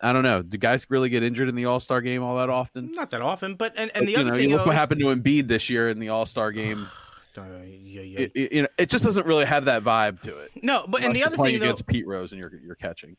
I 0.00 0.12
don't 0.12 0.22
know. 0.22 0.42
Do 0.42 0.56
guys 0.58 0.86
really 0.88 1.08
get 1.08 1.22
injured 1.22 1.48
in 1.48 1.54
the 1.56 1.64
All 1.64 1.80
Star 1.80 2.00
game 2.00 2.22
all 2.22 2.36
that 2.36 2.50
often? 2.50 2.92
Not 2.92 3.10
that 3.10 3.22
often, 3.22 3.54
but 3.56 3.72
and, 3.76 3.90
and 3.94 4.06
but, 4.06 4.06
the 4.06 4.16
other 4.16 4.30
know, 4.30 4.36
thing. 4.36 4.50
Look 4.50 4.66
what 4.66 4.74
happened 4.74 5.00
to 5.00 5.06
Embiid 5.06 5.48
this 5.48 5.68
year 5.68 5.90
in 5.90 5.98
the 5.98 6.08
All 6.10 6.26
Star 6.26 6.52
game. 6.52 6.86
It, 7.40 8.32
it, 8.34 8.52
you 8.52 8.62
know, 8.62 8.68
it 8.78 8.90
just 8.90 9.04
doesn't 9.04 9.24
really 9.24 9.44
have 9.44 9.66
that 9.66 9.84
vibe 9.84 10.20
to 10.22 10.36
it. 10.38 10.50
No, 10.60 10.86
but 10.88 11.04
and 11.04 11.14
the 11.14 11.22
other 11.22 11.36
thing 11.36 11.54
against 11.54 11.86
though, 11.86 11.92
Pete 11.92 12.04
Rose 12.04 12.32
and 12.32 12.40
you're 12.40 12.52
you're 12.64 12.74
catching. 12.74 13.16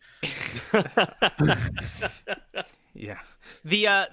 yeah. 2.93 3.19
The 3.63 3.88
uh, 3.88 4.05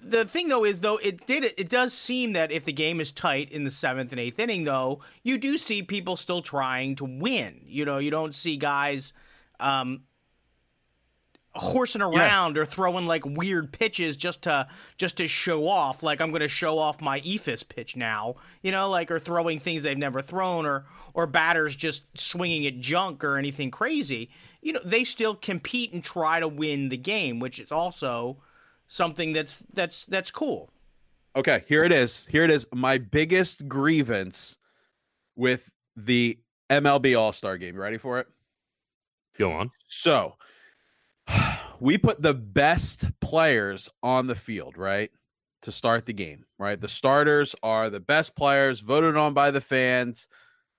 the 0.00 0.26
thing 0.26 0.46
though 0.46 0.64
is 0.64 0.78
though 0.78 0.98
it 0.98 1.26
did 1.26 1.42
it 1.42 1.68
does 1.68 1.92
seem 1.92 2.34
that 2.34 2.52
if 2.52 2.64
the 2.66 2.72
game 2.72 3.00
is 3.00 3.10
tight 3.10 3.50
in 3.50 3.64
the 3.64 3.72
seventh 3.72 4.12
and 4.12 4.20
eighth 4.20 4.38
inning 4.38 4.62
though 4.62 5.00
you 5.24 5.38
do 5.38 5.58
see 5.58 5.82
people 5.82 6.16
still 6.16 6.42
trying 6.42 6.94
to 6.96 7.04
win. 7.04 7.60
You 7.66 7.84
know, 7.84 7.98
you 7.98 8.12
don't 8.12 8.36
see 8.36 8.56
guys 8.56 9.12
um, 9.60 10.02
horsing 11.58 12.02
around 12.02 12.56
yeah. 12.56 12.62
or 12.62 12.64
throwing 12.64 13.06
like 13.06 13.24
weird 13.24 13.72
pitches 13.72 14.16
just 14.16 14.42
to 14.42 14.66
just 14.96 15.16
to 15.16 15.26
show 15.26 15.68
off 15.68 16.02
like 16.02 16.20
i'm 16.20 16.30
going 16.30 16.40
to 16.40 16.48
show 16.48 16.78
off 16.78 17.00
my 17.00 17.20
eephus 17.20 17.68
pitch 17.68 17.96
now 17.96 18.34
you 18.62 18.70
know 18.70 18.88
like 18.88 19.10
or 19.10 19.18
throwing 19.18 19.58
things 19.58 19.82
they've 19.82 19.98
never 19.98 20.22
thrown 20.22 20.66
or 20.66 20.86
or 21.14 21.26
batters 21.26 21.74
just 21.74 22.04
swinging 22.18 22.66
at 22.66 22.78
junk 22.78 23.24
or 23.24 23.36
anything 23.36 23.70
crazy 23.70 24.30
you 24.62 24.72
know 24.72 24.80
they 24.84 25.04
still 25.04 25.34
compete 25.34 25.92
and 25.92 26.04
try 26.04 26.40
to 26.40 26.48
win 26.48 26.88
the 26.88 26.96
game 26.96 27.40
which 27.40 27.58
is 27.58 27.72
also 27.72 28.36
something 28.88 29.32
that's 29.32 29.62
that's 29.74 30.06
that's 30.06 30.30
cool. 30.30 30.70
Okay 31.36 31.62
here 31.68 31.84
it 31.84 31.92
is. 31.92 32.26
Here 32.30 32.42
it 32.42 32.50
is. 32.50 32.66
My 32.74 32.98
biggest 32.98 33.68
grievance 33.68 34.56
with 35.36 35.70
the 35.96 36.38
mlb 36.70 37.18
all-star 37.18 37.58
game. 37.58 37.74
You 37.74 37.80
ready 37.80 37.98
for 37.98 38.18
it? 38.18 38.26
Go 39.38 39.52
on. 39.52 39.70
So 39.86 40.34
we 41.80 41.98
put 41.98 42.22
the 42.22 42.34
best 42.34 43.08
players 43.20 43.88
on 44.02 44.26
the 44.26 44.34
field, 44.34 44.76
right? 44.76 45.10
To 45.62 45.72
start 45.72 46.06
the 46.06 46.12
game, 46.12 46.44
right? 46.58 46.80
The 46.80 46.88
starters 46.88 47.54
are 47.62 47.90
the 47.90 48.00
best 48.00 48.36
players 48.36 48.80
voted 48.80 49.16
on 49.16 49.34
by 49.34 49.50
the 49.50 49.60
fans. 49.60 50.28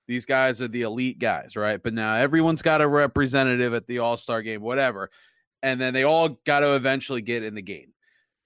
These 0.07 0.25
guys 0.25 0.61
are 0.61 0.67
the 0.67 0.83
elite 0.83 1.19
guys, 1.19 1.55
right? 1.55 1.81
But 1.81 1.93
now 1.93 2.15
everyone's 2.15 2.61
got 2.61 2.81
a 2.81 2.87
representative 2.87 3.73
at 3.73 3.87
the 3.87 3.99
All 3.99 4.17
Star 4.17 4.41
game, 4.41 4.61
whatever. 4.61 5.09
And 5.61 5.79
then 5.79 5.93
they 5.93 6.03
all 6.03 6.39
got 6.45 6.61
to 6.61 6.75
eventually 6.75 7.21
get 7.21 7.43
in 7.43 7.53
the 7.53 7.61
game. 7.61 7.93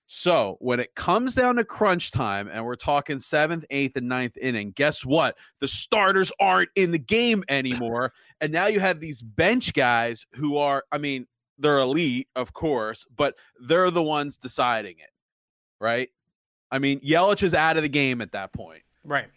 So 0.07 0.57
when 0.59 0.79
it 0.79 0.93
comes 0.95 1.33
down 1.33 1.55
to 1.55 1.63
crunch 1.63 2.11
time 2.11 2.47
and 2.51 2.65
we're 2.65 2.75
talking 2.75 3.19
seventh, 3.19 3.65
eighth, 3.69 3.95
and 3.95 4.07
ninth 4.07 4.37
inning, 4.37 4.71
guess 4.75 5.05
what? 5.05 5.37
The 5.59 5.67
starters 5.67 6.31
aren't 6.39 6.69
in 6.75 6.91
the 6.91 6.99
game 6.99 7.43
anymore. 7.49 8.13
and 8.41 8.51
now 8.51 8.67
you 8.67 8.79
have 8.79 8.99
these 8.99 9.21
bench 9.21 9.73
guys 9.73 10.25
who 10.33 10.57
are, 10.57 10.83
I 10.91 10.97
mean, 10.97 11.25
they're 11.57 11.79
elite, 11.79 12.27
of 12.35 12.53
course, 12.53 13.05
but 13.15 13.35
they're 13.59 13.91
the 13.91 14.03
ones 14.03 14.37
deciding 14.37 14.95
it, 14.99 15.11
right? 15.79 16.09
I 16.71 16.79
mean, 16.79 16.99
Yelich 17.01 17.43
is 17.43 17.53
out 17.53 17.77
of 17.77 17.83
the 17.83 17.89
game 17.89 18.21
at 18.21 18.31
that 18.31 18.53
point, 18.53 18.83
right? 19.03 19.27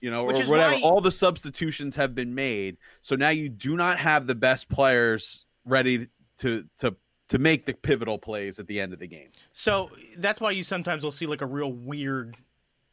You 0.00 0.10
know, 0.10 0.24
Which 0.24 0.46
or 0.46 0.50
whatever. 0.50 0.76
All 0.82 1.00
the 1.00 1.10
substitutions 1.10 1.96
have 1.96 2.14
been 2.14 2.34
made, 2.34 2.76
so 3.00 3.16
now 3.16 3.30
you 3.30 3.48
do 3.48 3.76
not 3.76 3.98
have 3.98 4.26
the 4.26 4.34
best 4.34 4.68
players 4.68 5.46
ready 5.64 6.06
to 6.38 6.64
to 6.78 6.94
to 7.28 7.38
make 7.38 7.64
the 7.64 7.74
pivotal 7.74 8.18
plays 8.18 8.58
at 8.60 8.68
the 8.68 8.80
end 8.80 8.92
of 8.92 9.00
the 9.00 9.06
game. 9.08 9.30
So 9.52 9.90
that's 10.18 10.40
why 10.40 10.52
you 10.52 10.62
sometimes 10.62 11.02
will 11.02 11.10
see 11.10 11.26
like 11.26 11.40
a 11.40 11.46
real 11.46 11.72
weird 11.72 12.36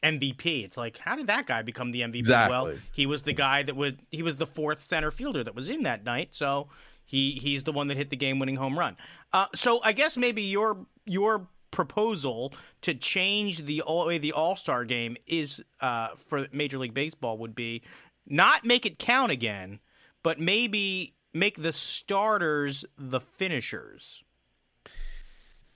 MVP. 0.02 0.64
It's 0.64 0.76
like, 0.76 0.98
how 0.98 1.16
did 1.16 1.28
that 1.28 1.46
guy 1.46 1.62
become 1.62 1.92
the 1.92 2.00
MVP? 2.00 2.16
Exactly. 2.16 2.52
Well, 2.52 2.78
he 2.92 3.06
was 3.06 3.22
the 3.22 3.32
guy 3.32 3.62
that 3.62 3.76
would 3.76 4.00
he 4.10 4.22
was 4.22 4.36
the 4.36 4.46
fourth 4.46 4.82
center 4.82 5.10
fielder 5.10 5.44
that 5.44 5.54
was 5.54 5.70
in 5.70 5.84
that 5.84 6.04
night, 6.04 6.30
so 6.32 6.68
he 7.04 7.32
he's 7.32 7.64
the 7.64 7.72
one 7.72 7.88
that 7.88 7.96
hit 7.96 8.10
the 8.10 8.16
game-winning 8.16 8.56
home 8.56 8.78
run. 8.78 8.96
Uh, 9.32 9.46
so 9.54 9.80
I 9.82 9.92
guess 9.92 10.16
maybe 10.16 10.42
your 10.42 10.86
your 11.04 11.48
proposal 11.70 12.52
to 12.82 12.94
change 12.94 13.64
the 13.66 13.82
way 13.86 14.18
the 14.18 14.32
All 14.32 14.56
Star 14.56 14.84
game 14.84 15.16
is 15.26 15.60
uh, 15.80 16.10
for 16.28 16.46
Major 16.52 16.78
League 16.78 16.94
Baseball 16.94 17.38
would 17.38 17.54
be 17.54 17.82
not 18.26 18.64
make 18.64 18.86
it 18.86 18.98
count 18.98 19.32
again, 19.32 19.80
but 20.22 20.38
maybe 20.38 21.14
make 21.32 21.60
the 21.60 21.72
starters 21.72 22.84
the 22.96 23.20
finishers. 23.20 24.22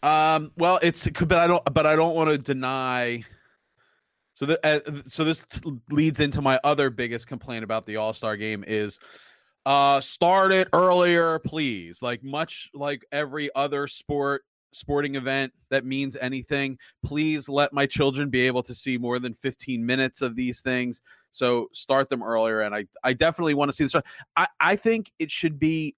Um. 0.02 0.52
Well, 0.56 0.78
it's 0.82 1.08
but 1.08 1.32
I 1.32 1.46
don't. 1.48 1.74
But 1.74 1.84
I 1.86 1.96
don't 1.96 2.14
want 2.14 2.30
to 2.30 2.38
deny. 2.38 3.24
So 4.34 4.46
the, 4.46 4.64
uh, 4.64 5.02
so 5.06 5.24
this 5.24 5.44
leads 5.90 6.20
into 6.20 6.40
my 6.40 6.60
other 6.62 6.90
biggest 6.90 7.26
complaint 7.26 7.64
about 7.64 7.86
the 7.86 7.96
All 7.96 8.12
Star 8.12 8.36
game 8.36 8.62
is 8.64 9.00
uh 9.68 10.00
start 10.00 10.50
it 10.50 10.66
earlier 10.72 11.38
please 11.40 12.00
like 12.00 12.24
much 12.24 12.70
like 12.72 13.04
every 13.12 13.50
other 13.54 13.86
sport 13.86 14.42
sporting 14.72 15.14
event 15.14 15.52
that 15.68 15.84
means 15.84 16.16
anything 16.22 16.78
please 17.04 17.50
let 17.50 17.70
my 17.70 17.84
children 17.84 18.30
be 18.30 18.40
able 18.40 18.62
to 18.62 18.74
see 18.74 18.96
more 18.96 19.18
than 19.18 19.34
15 19.34 19.84
minutes 19.84 20.22
of 20.22 20.34
these 20.34 20.62
things 20.62 21.02
so 21.32 21.68
start 21.74 22.08
them 22.08 22.22
earlier 22.22 22.62
and 22.62 22.74
i 22.74 22.86
i 23.04 23.12
definitely 23.12 23.52
want 23.52 23.68
to 23.68 23.76
see 23.76 23.84
this 23.84 23.94
i 24.36 24.46
i 24.58 24.74
think 24.74 25.12
it 25.18 25.30
should 25.30 25.58
be 25.58 25.94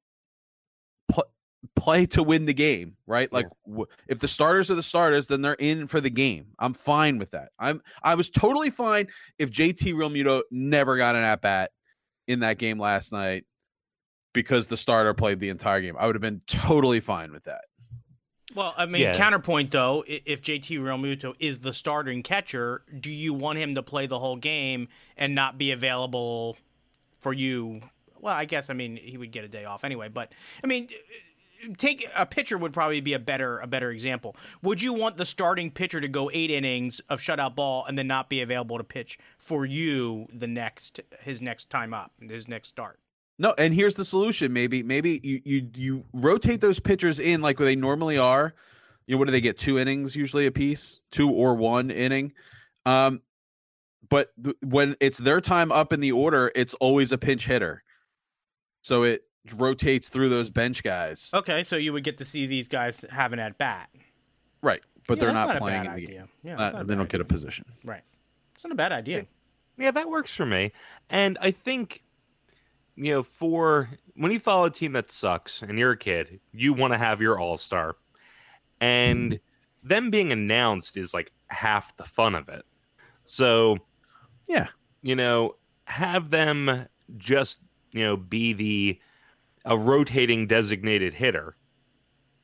play 1.77 2.07
to 2.07 2.23
win 2.23 2.47
the 2.47 2.55
game, 2.55 2.97
right? 3.07 3.31
Like 3.33 3.47
w- 3.67 3.87
if 4.09 4.19
the 4.19 4.29
starters 4.29 4.71
are 4.71 4.75
the 4.75 4.83
starters, 4.83 5.27
then 5.27 5.43
they're 5.43 5.55
in 5.55 5.87
for 5.87 6.01
the 6.01 6.09
game. 6.09 6.47
I'm 6.59 6.73
fine 6.73 7.19
with 7.19 7.31
that. 7.33 7.51
I'm 7.59 7.83
I 8.03 8.15
was 8.15 8.31
totally 8.31 8.71
fine 8.71 9.09
if 9.39 9.51
JT 9.51 9.93
Realmuto 9.93 10.41
never 10.51 10.97
got 10.97 11.17
an 11.17 11.23
at 11.23 11.43
bat 11.43 11.71
in 12.29 12.41
that 12.41 12.59
game 12.59 12.79
last 12.79 13.13
night 13.13 13.45
because 14.33 14.67
the 14.69 14.77
starter 14.77 15.15
played 15.15 15.41
the 15.41 15.49
entire 15.49 15.81
game. 15.81 15.97
I 15.99 16.07
would 16.07 16.15
have 16.15 16.23
been 16.23 16.43
totally 16.47 17.01
fine 17.01 17.33
with 17.33 17.45
that. 17.45 17.63
Well, 18.55 18.75
I 18.77 18.87
mean, 18.87 19.03
Yeah. 19.03 19.17
counterpoint 19.17 19.71
though, 19.71 20.05
if 20.07 20.43
JT 20.43 20.79
Realmuto 20.79 21.35
is 21.39 21.61
the 21.61 21.73
starting 21.73 22.23
catcher, 22.23 22.83
do 22.99 23.11
you 23.11 23.33
want 23.33 23.59
him 23.59 23.75
to 23.77 23.83
play 23.83 24.07
the 24.07 24.19
whole 24.19 24.37
game 24.37 24.89
and 25.17 25.35
not 25.35 25.57
be 25.57 25.71
available 25.71 26.57
for 27.19 27.33
you? 27.33 27.81
Well, 28.19 28.35
I 28.35 28.45
guess 28.47 28.69
I 28.69 28.75
mean 28.75 28.97
he 28.97 29.17
would 29.17 29.31
get 29.31 29.45
a 29.45 29.49
day 29.49 29.65
off 29.65 29.85
anyway, 29.85 30.09
but 30.09 30.33
I 30.65 30.67
mean, 30.67 30.89
take 31.79 32.09
a 32.17 32.27
pitcher 32.27 32.59
would 32.59 32.73
probably 32.73 33.01
be 33.01 33.13
a 33.13 33.19
better 33.21 33.61
a 33.61 33.67
better 33.69 33.91
example. 33.93 34.35
Would 34.63 34.83
you 34.83 34.93
want 34.93 35.17
the 35.17 35.27
starting 35.27 35.71
pitcher 35.71 36.01
to 36.01 36.09
go 36.09 36.29
eight 36.33 36.51
innings 36.51 37.01
of 37.09 37.21
shutout 37.21 37.55
ball 37.55 37.85
and 37.87 37.97
then 37.97 38.09
not 38.09 38.29
be 38.29 38.41
available 38.43 38.79
to 38.79 38.85
pitch 38.85 39.19
for 39.39 39.65
you 39.65 40.27
the 40.33 40.47
next 40.49 41.01
his 41.21 41.41
next 41.41 41.71
time 41.71 41.95
up, 41.95 42.13
his 42.21 42.49
next 42.49 42.69
start? 42.69 42.99
No, 43.41 43.55
and 43.57 43.73
here's 43.73 43.95
the 43.95 44.05
solution. 44.05 44.53
Maybe 44.53 44.83
maybe 44.83 45.19
you 45.25 45.41
you 45.45 45.69
you 45.75 46.05
rotate 46.13 46.61
those 46.61 46.79
pitchers 46.79 47.19
in 47.19 47.41
like 47.41 47.59
where 47.59 47.65
they 47.67 47.75
normally 47.75 48.19
are. 48.19 48.55
You 49.07 49.15
know, 49.15 49.19
what 49.19 49.25
do 49.25 49.33
they 49.33 49.41
get? 49.41 49.57
Two 49.57 49.79
innings 49.79 50.15
usually 50.15 50.45
a 50.47 50.53
piece, 50.53 51.01
two 51.11 51.31
or 51.31 51.55
one 51.55 51.91
inning. 51.91 52.33
Um, 52.85 53.23
but 54.11 54.31
th- 54.45 54.57
when 54.63 54.95
it's 55.01 55.17
their 55.19 55.41
time 55.41 55.73
up 55.73 55.93
in 55.95 56.01
the 56.01 56.13
order, 56.13 56.53
it's 56.55 56.75
always 56.75 57.13
a 57.13 57.19
pinch 57.19 57.47
hitter. 57.47 57.83
So 58.83 59.05
it 59.05 59.23
rotates 59.57 60.11
through 60.11 60.29
those 60.29 60.51
bench 60.51 60.83
guys. 60.83 61.31
Okay, 61.33 61.65
so 61.65 61.77
you 61.77 61.95
would 61.95 62.05
get 62.05 62.19
to 62.19 62.27
see 62.27 62.47
these 62.47 62.69
guys 62.69 63.05
have 63.11 63.33
an 63.33 63.39
at 63.39 63.57
bat. 63.57 63.89
Right. 64.63 64.83
But 65.09 65.17
Yeah, 65.17 65.25
they're 65.25 65.33
that's 65.35 65.53
not, 65.55 65.59
playing 65.63 65.81
in 65.81 65.87
the 65.87 65.91
idea. 65.93 66.07
game. 66.09 66.29
Yeah, 66.45 66.55
Uh, 66.55 66.59
that's 66.59 66.75
not 66.77 66.87
they 66.89 66.95
don't 66.95 67.09
get 67.09 67.21
a 67.23 67.25
position. 67.25 67.65
Right. 67.85 68.03
It's 68.55 68.65
not 68.65 68.73
a 68.73 68.77
bad 68.77 68.93
idea. 68.93 69.27
Yeah, 69.79 69.93
that 69.93 70.11
works 70.11 70.31
for 70.35 70.45
me. 70.45 70.73
And 71.09 71.39
I 71.41 71.51
think, 71.53 72.03
you 73.03 73.13
know, 73.13 73.23
for 73.23 73.89
when 74.15 74.31
you 74.31 74.39
follow 74.39 74.67
a 74.67 74.71
team 74.71 74.93
that 74.93 75.11
sucks 75.11 75.63
and 75.63 75.79
you're 75.79 75.93
a 75.93 75.97
kid, 75.97 76.39
you 76.53 76.75
want 76.75 76.93
to 76.93 76.99
have 76.99 77.21
your 77.21 77.41
all 77.41 77.57
star. 77.57 77.97
And 78.81 79.41
them 79.83 80.11
being 80.11 80.33
announced 80.33 80.99
is 80.99 81.15
like 81.15 81.33
half 81.49 81.97
the 81.97 82.05
fun 82.05 82.35
of 82.35 82.49
it. 82.51 82.63
So, 83.25 83.79
Yeah. 84.49 84.69
you 85.01 85.17
know, 85.17 85.57
have 85.85 86.29
them 86.31 86.87
just, 87.17 87.59
you 87.93 88.05
know, 88.05 88.17
be 88.19 88.53
the 88.53 89.01
a 89.65 89.77
rotating 89.77 90.47
designated 90.47 91.15
hitter. 91.15 91.57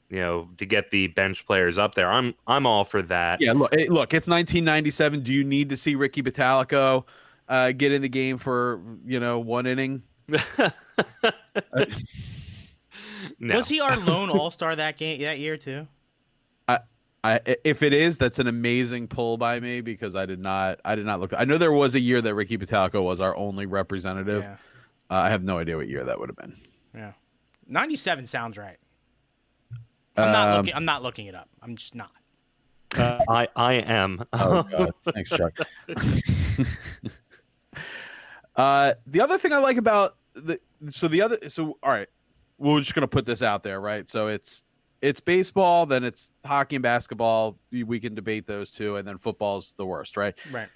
You 0.09 0.21
know, 0.21 0.49
to 0.59 0.65
get 0.65 0.91
the 0.91 1.09
bench 1.09 1.45
players 1.45 1.77
up 1.77 1.95
there. 1.97 2.11
I'm 2.11 2.35
I'm 2.47 2.65
all 2.65 2.85
for 2.85 3.03
that. 3.03 3.41
Yeah, 3.41 3.53
look, 3.53 3.73
look, 3.73 4.15
it's 4.15 4.29
1997. 4.29 5.23
Do 5.23 5.33
you 5.33 5.43
need 5.45 5.69
to 5.71 5.77
see 5.77 5.97
Ricky 5.97 6.23
Bottalico 6.23 7.05
uh, 7.49 7.73
get 7.73 7.91
in 7.93 8.03
the 8.03 8.09
game 8.09 8.39
for 8.39 8.81
you 9.05 9.19
know 9.21 9.39
one 9.41 9.67
inning? 9.67 10.03
No. 13.39 13.57
Was 13.57 13.69
he 13.69 13.81
our 13.81 13.97
lone 13.99 14.31
All 14.31 14.51
Star 14.51 14.77
that 14.77 14.97
game 14.99 15.21
that 15.23 15.39
year 15.39 15.57
too? 15.57 15.87
I, 17.25 17.41
if 17.65 17.83
it 17.83 17.93
is, 17.93 18.19
that's 18.19 18.39
an 18.39 18.47
amazing 18.47 19.09
pull 19.09 19.37
by 19.37 19.59
me 19.59 19.81
because 19.81 20.15
I 20.15 20.27
did 20.27 20.39
not, 20.39 20.79
I 20.85 20.95
did 20.95 21.07
not 21.07 21.19
look. 21.19 21.33
I 21.37 21.45
know 21.45 21.59
there 21.59 21.73
was 21.73 21.97
a 21.97 21.99
year 22.01 22.23
that 22.23 22.35
Ricky 22.37 22.57
Bottalico 22.57 23.03
was 23.03 23.21
our 23.21 23.35
only 23.37 23.67
representative. 23.67 24.45
Yeah. 24.45 24.57
Uh, 25.11 25.15
I 25.23 25.31
have 25.31 25.43
no 25.43 25.59
idea 25.59 25.77
what 25.77 25.89
year 25.89 26.05
that 26.05 26.21
would 26.21 26.29
have 26.29 26.37
been. 26.37 26.57
Yeah. 26.95 27.13
Ninety 27.67 27.97
seven 27.97 28.29
sounds 28.29 28.57
right. 28.57 28.77
I'm 30.17 30.31
not 30.31 30.49
Um, 30.51 30.57
looking 30.59 30.75
I'm 30.75 30.85
not 30.85 31.03
looking 31.03 31.27
it 31.27 31.35
up. 31.35 31.49
I'm 31.61 31.75
just 31.75 31.97
not. 31.97 32.13
Uh, 32.97 33.19
I 33.29 33.49
I 33.57 33.73
am. 33.75 34.25
Oh 34.33 34.63
God, 34.63 34.93
thanks, 35.13 35.31
Chuck. 35.31 35.59
uh, 38.57 38.95
the 39.07 39.21
other 39.21 39.39
thing 39.39 39.53
I 39.53 39.59
like 39.59 39.77
about 39.77 40.17
the 40.35 40.59
so 40.91 41.09
the 41.09 41.23
other 41.23 41.39
so 41.49 41.79
all 41.83 41.93
right, 41.93 42.09
we're 42.59 42.81
just 42.81 42.95
gonna 42.95 43.07
put 43.07 43.27
this 43.27 43.43
out 43.43 43.63
there, 43.63 43.81
right? 43.81 44.09
So 44.09 44.29
it's 44.29 44.65
it's 45.03 45.21
baseball, 45.21 45.87
then 45.87 46.05
it's 46.05 46.31
hockey 46.45 46.77
and 46.77 46.83
basketball. 46.83 47.59
We 47.71 47.85
we 47.85 48.01
can 48.01 48.15
debate 48.15 48.47
those 48.47 48.71
two, 48.71 48.97
and 48.97 49.07
then 49.07 49.19
football's 49.19 49.75
the 49.77 49.87
worst, 49.87 50.17
right? 50.17 50.35
Right. 50.51 50.69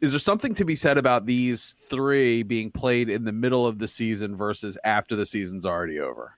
Is 0.00 0.10
there 0.10 0.20
something 0.20 0.54
to 0.54 0.64
be 0.64 0.74
said 0.74 0.98
about 0.98 1.26
these 1.26 1.72
three 1.72 2.42
being 2.42 2.70
played 2.70 3.10
in 3.10 3.24
the 3.24 3.32
middle 3.32 3.66
of 3.66 3.78
the 3.78 3.86
season 3.86 4.34
versus 4.34 4.78
after 4.84 5.14
the 5.14 5.26
season's 5.26 5.66
already 5.66 6.00
over, 6.00 6.36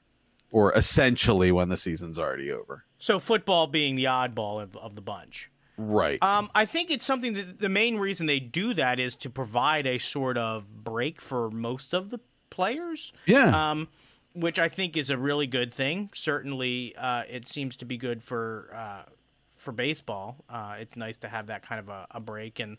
or 0.51 0.75
essentially 0.75 1.53
when 1.53 1.69
the 1.69 1.77
season's 1.77 2.19
already 2.19 2.51
over? 2.51 2.85
So 2.99 3.19
football 3.21 3.69
being 3.69 3.95
the 3.95 4.05
oddball 4.05 4.61
of, 4.61 4.77
of 4.77 4.97
the 4.97 5.01
bunch. 5.01 5.51
Right. 5.79 6.21
Um, 6.23 6.51
I 6.55 6.65
think 6.65 6.91
it's 6.91 7.07
something 7.07 7.35
that 7.35 7.61
the 7.61 7.69
main 7.69 7.97
reason 7.97 8.27
they 8.27 8.41
do 8.41 8.75
that 8.75 8.99
is 8.99 9.15
to 9.17 9.31
provide 9.31 9.87
a 9.87 9.99
sort 9.99 10.37
of 10.37 10.85
break 10.85 11.21
for 11.21 11.51
most 11.51 11.95
of 11.95 12.11
the 12.11 12.21
players. 12.51 13.13
yeah. 13.27 13.71
um, 13.71 13.89
which 14.35 14.59
I 14.59 14.69
think 14.69 14.97
is 14.97 15.11
a 15.11 15.17
really 15.17 15.47
good 15.47 15.73
thing. 15.73 16.11
Certainly, 16.15 16.95
uh, 16.97 17.23
it 17.29 17.49
seems 17.49 17.77
to 17.77 17.85
be 17.85 17.97
good 17.97 18.23
for 18.23 18.71
uh, 18.75 19.11
for 19.57 19.73
baseball. 19.73 20.37
Uh, 20.49 20.77
it's 20.79 20.97
nice 20.97 21.19
to 21.19 21.29
have 21.29 21.47
that 21.47 21.63
kind 21.63 21.81
of 21.81 21.89
a, 21.89 22.07
a 22.13 22.21
break 22.21 22.61
and 22.61 22.77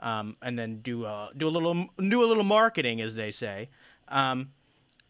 um, 0.00 0.36
and 0.42 0.58
then 0.58 0.80
do 0.80 1.04
a 1.04 1.30
do 1.36 1.48
a 1.48 1.50
little 1.50 1.88
do 1.96 2.22
a 2.22 2.26
little 2.26 2.44
marketing, 2.44 3.00
as 3.00 3.14
they 3.14 3.30
say. 3.30 3.68
Um, 4.08 4.50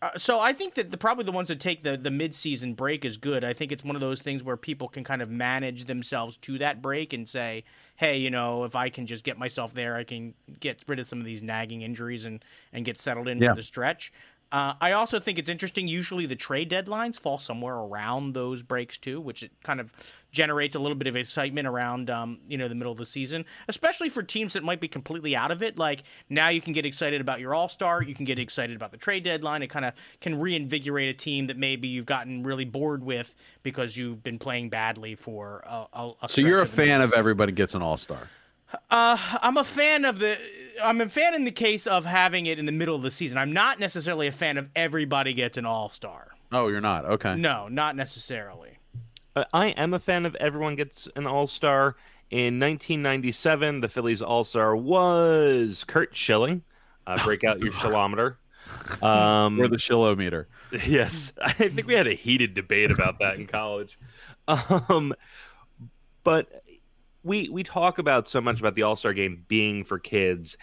uh, 0.02 0.18
so 0.18 0.40
I 0.40 0.52
think 0.52 0.74
that 0.74 0.90
the 0.90 0.98
probably 0.98 1.24
the 1.24 1.32
ones 1.32 1.48
that 1.48 1.60
take 1.60 1.82
the 1.84 1.96
the 1.96 2.10
mid 2.10 2.34
season 2.34 2.74
break 2.74 3.04
is 3.04 3.16
good. 3.16 3.44
I 3.44 3.52
think 3.52 3.70
it's 3.72 3.84
one 3.84 3.94
of 3.94 4.00
those 4.00 4.20
things 4.20 4.42
where 4.42 4.56
people 4.56 4.88
can 4.88 5.04
kind 5.04 5.22
of 5.22 5.30
manage 5.30 5.84
themselves 5.84 6.36
to 6.38 6.58
that 6.58 6.82
break 6.82 7.12
and 7.12 7.28
say, 7.28 7.62
hey, 7.96 8.16
you 8.18 8.30
know, 8.30 8.64
if 8.64 8.74
I 8.74 8.90
can 8.90 9.06
just 9.06 9.22
get 9.22 9.38
myself 9.38 9.72
there, 9.74 9.94
I 9.96 10.02
can 10.04 10.34
get 10.60 10.82
rid 10.88 10.98
of 10.98 11.06
some 11.06 11.20
of 11.20 11.24
these 11.24 11.40
nagging 11.42 11.82
injuries 11.82 12.24
and 12.24 12.44
and 12.72 12.84
get 12.84 13.00
settled 13.00 13.28
in 13.28 13.38
Yeah. 13.40 13.50
for 13.50 13.54
the 13.54 13.62
stretch. 13.62 14.12
Uh, 14.52 14.74
I 14.82 14.92
also 14.92 15.18
think 15.18 15.38
it's 15.38 15.48
interesting. 15.48 15.88
Usually, 15.88 16.26
the 16.26 16.36
trade 16.36 16.70
deadlines 16.70 17.18
fall 17.18 17.38
somewhere 17.38 17.74
around 17.74 18.34
those 18.34 18.62
breaks 18.62 18.98
too, 18.98 19.18
which 19.18 19.42
it 19.42 19.50
kind 19.62 19.80
of 19.80 19.90
generates 20.30 20.76
a 20.76 20.78
little 20.78 20.96
bit 20.96 21.06
of 21.06 21.16
excitement 21.16 21.66
around, 21.66 22.10
um, 22.10 22.38
you 22.46 22.58
know, 22.58 22.68
the 22.68 22.74
middle 22.74 22.92
of 22.92 22.98
the 22.98 23.06
season, 23.06 23.46
especially 23.68 24.10
for 24.10 24.22
teams 24.22 24.52
that 24.52 24.62
might 24.62 24.80
be 24.80 24.88
completely 24.88 25.34
out 25.34 25.50
of 25.50 25.62
it. 25.62 25.78
Like 25.78 26.04
now, 26.28 26.50
you 26.50 26.60
can 26.60 26.74
get 26.74 26.84
excited 26.84 27.22
about 27.22 27.40
your 27.40 27.54
All 27.54 27.70
Star, 27.70 28.02
you 28.02 28.14
can 28.14 28.26
get 28.26 28.38
excited 28.38 28.76
about 28.76 28.90
the 28.90 28.98
trade 28.98 29.24
deadline. 29.24 29.62
It 29.62 29.68
kind 29.68 29.86
of 29.86 29.94
can 30.20 30.38
reinvigorate 30.38 31.08
a 31.08 31.14
team 31.14 31.46
that 31.46 31.56
maybe 31.56 31.88
you've 31.88 32.06
gotten 32.06 32.42
really 32.42 32.66
bored 32.66 33.02
with 33.02 33.34
because 33.62 33.96
you've 33.96 34.22
been 34.22 34.38
playing 34.38 34.68
badly 34.68 35.14
for 35.14 35.62
a. 35.66 35.86
a, 35.94 36.12
a 36.22 36.28
so 36.28 36.42
you're 36.42 36.60
a 36.60 36.66
fan 36.66 37.00
of 37.00 37.14
everybody 37.14 37.52
gets 37.52 37.74
an 37.74 37.80
all 37.80 37.96
star. 37.96 38.28
Uh, 38.90 39.16
I'm 39.42 39.56
a 39.56 39.64
fan 39.64 40.04
of 40.04 40.18
the. 40.18 40.38
I'm 40.82 41.00
a 41.00 41.08
fan 41.08 41.34
in 41.34 41.44
the 41.44 41.50
case 41.52 41.86
of 41.86 42.04
having 42.04 42.46
it 42.46 42.58
in 42.58 42.66
the 42.66 42.72
middle 42.72 42.96
of 42.96 43.02
the 43.02 43.10
season. 43.10 43.38
I'm 43.38 43.52
not 43.52 43.78
necessarily 43.78 44.26
a 44.26 44.32
fan 44.32 44.56
of 44.58 44.68
everybody 44.74 45.34
gets 45.34 45.58
an 45.58 45.66
All 45.66 45.88
Star. 45.88 46.28
Oh, 46.50 46.68
you're 46.68 46.80
not 46.80 47.04
okay. 47.04 47.34
No, 47.36 47.68
not 47.68 47.96
necessarily. 47.96 48.78
Uh, 49.36 49.44
I 49.52 49.68
am 49.68 49.94
a 49.94 49.98
fan 49.98 50.26
of 50.26 50.34
everyone 50.36 50.76
gets 50.76 51.08
an 51.16 51.26
All 51.26 51.46
Star. 51.46 51.96
In 52.30 52.58
1997, 52.58 53.80
the 53.80 53.88
Phillies 53.90 54.22
All 54.22 54.42
Star 54.44 54.74
was 54.74 55.84
Curt 55.86 56.16
Schilling. 56.16 56.62
Uh, 57.06 57.22
break 57.24 57.44
out 57.44 57.60
your 57.60 57.72
shilometer. 57.80 58.38
Um, 59.02 59.60
Or 59.60 59.68
the 59.68 59.76
shilometer. 59.78 60.48
yes, 60.86 61.32
I 61.42 61.52
think 61.52 61.86
we 61.86 61.92
had 61.94 62.06
a 62.06 62.14
heated 62.14 62.54
debate 62.54 62.90
about 62.90 63.18
that 63.18 63.36
in 63.38 63.46
college. 63.46 63.98
Um, 64.48 65.12
but 66.24 66.61
we 67.22 67.48
we 67.48 67.62
talk 67.62 67.98
about 67.98 68.28
so 68.28 68.40
much 68.40 68.60
about 68.60 68.74
the 68.74 68.82
All 68.82 68.96
Star 68.96 69.12
game 69.12 69.44
being 69.48 69.84
for 69.84 69.98
kids, 69.98 70.56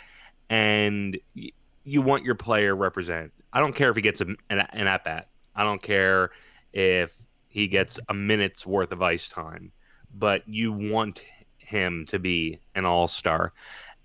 and 0.50 1.18
y- 1.36 1.52
you 1.84 2.02
want 2.02 2.24
your 2.24 2.36
player 2.36 2.76
represent. 2.76 3.32
I 3.52 3.60
don't 3.60 3.76
care 3.76 3.90
if 3.90 3.96
he 3.96 4.02
gets 4.02 4.22
a, 4.22 4.28
an, 4.50 4.60
an 4.60 4.88
at 4.88 5.04
bat. 5.04 5.30
I 5.56 5.64
don't 5.64 5.82
care 5.82 6.32
if 6.74 7.14
he 7.48 7.68
gets 7.68 8.00
a 8.10 8.14
minute's 8.14 8.66
worth 8.66 8.92
of 8.92 9.02
ice 9.02 9.28
time, 9.28 9.72
but 10.14 10.48
you 10.48 10.72
want 10.72 11.22
him 11.58 12.06
to 12.08 12.20
be 12.20 12.60
an 12.76 12.86
All 12.86 13.08
Star. 13.08 13.54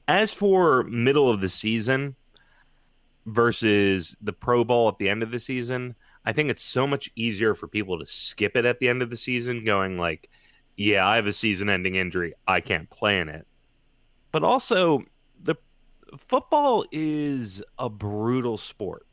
As 0.07 0.33
for 0.33 0.85
middle 0.85 1.31
of 1.31 1.41
the 1.41 1.49
season 1.49 2.15
versus 3.27 4.17
the 4.21 4.33
Pro 4.33 4.65
Bowl 4.65 4.89
at 4.89 4.99
the 4.99 5.09
end 5.09 5.23
of 5.23 5.31
the 5.31 5.39
season, 5.39 5.95
I 6.27 6.33
think 6.33 6.51
it's 6.51 6.63
so 6.63 6.87
much 6.87 7.11
easier 7.17 7.55
for 7.55 7.69
people 7.69 7.99
to 7.99 8.07
skip 8.07 8.57
it 8.57 8.65
at 8.65 8.79
the 8.79 8.89
end 8.89 9.03
of 9.03 9.11
the 9.11 9.17
season, 9.17 9.65
going 9.65 9.99
like, 9.99 10.31
"Yeah, 10.77 11.07
I 11.07 11.17
have 11.17 11.27
a 11.27 11.33
season-ending 11.33 11.95
injury. 11.95 12.35
I 12.47 12.61
can't 12.61 12.91
play 12.91 13.21
in 13.21 13.29
it." 13.29 13.47
But 14.33 14.43
also, 14.43 15.05
the 15.43 15.55
football 16.17 16.85
is 16.91 17.63
a 17.79 17.89
brutal 17.89 18.57
sport. 18.57 19.07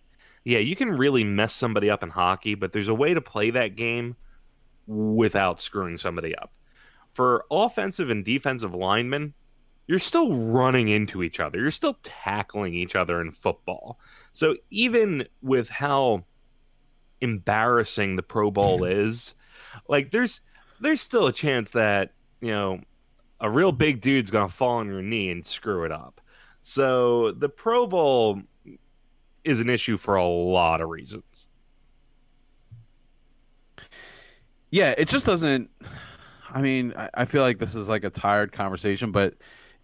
Yeah, 0.44 0.60
you 0.60 0.76
can 0.76 0.90
really 0.90 1.24
mess 1.24 1.54
somebody 1.54 1.90
up 1.90 2.02
in 2.02 2.10
hockey, 2.10 2.56
but 2.56 2.74
there's 2.74 2.88
a 2.88 2.96
way 2.96 3.14
to 3.14 3.22
play 3.22 3.52
that 3.52 3.76
game 3.76 4.16
without 4.88 5.62
screwing 5.62 5.98
somebody 5.98 6.36
up. 6.36 6.52
For 7.14 7.46
offensive 7.52 8.10
and 8.10 8.26
defensive 8.26 8.74
linemen, 8.74 9.34
you're 9.88 10.00
still 10.00 10.34
running 10.34 10.88
into 10.88 11.22
each 11.22 11.40
other. 11.40 11.60
You're 11.60 11.72
still 11.72 11.98
tackling 12.02 12.74
each 12.74 12.96
other 12.96 13.22
in 13.22 13.32
football. 13.32 14.00
So 14.32 14.56
even 14.70 15.28
with 15.42 15.70
how 15.70 16.26
embarrassing 17.20 18.16
the 18.16 18.24
Pro 18.24 18.52
Bowl 18.52 18.84
is, 18.86 19.36
like 19.88 20.12
there's 20.12 20.42
there's 20.82 21.02
still 21.02 21.28
a 21.28 21.34
chance 21.34 21.70
that 21.72 22.12
you 22.42 22.50
know 22.50 22.82
a 23.40 23.50
real 23.50 23.72
big 23.72 24.02
dude's 24.02 24.30
gonna 24.30 24.50
fall 24.50 24.78
on 24.78 24.88
your 24.88 25.02
knee 25.02 25.30
and 25.30 25.46
screw 25.46 25.84
it 25.86 25.92
up. 25.92 26.20
So 26.60 27.32
the 27.32 27.50
Pro 27.50 27.88
Bowl 27.88 28.42
is 29.44 29.60
an 29.60 29.70
issue 29.70 29.98
for 29.98 30.16
a 30.16 30.28
lot 30.28 30.82
of 30.82 30.90
reasons. 30.90 31.48
Yeah, 34.70 34.94
it 34.98 35.08
just 35.08 35.26
doesn't. 35.26 35.70
I 36.50 36.62
mean, 36.62 36.94
I, 36.96 37.10
I 37.14 37.26
feel 37.26 37.42
like 37.42 37.60
this 37.60 37.76
is 37.76 37.90
like 37.90 38.04
a 38.04 38.10
tired 38.10 38.52
conversation, 38.52 39.12
but 39.12 39.34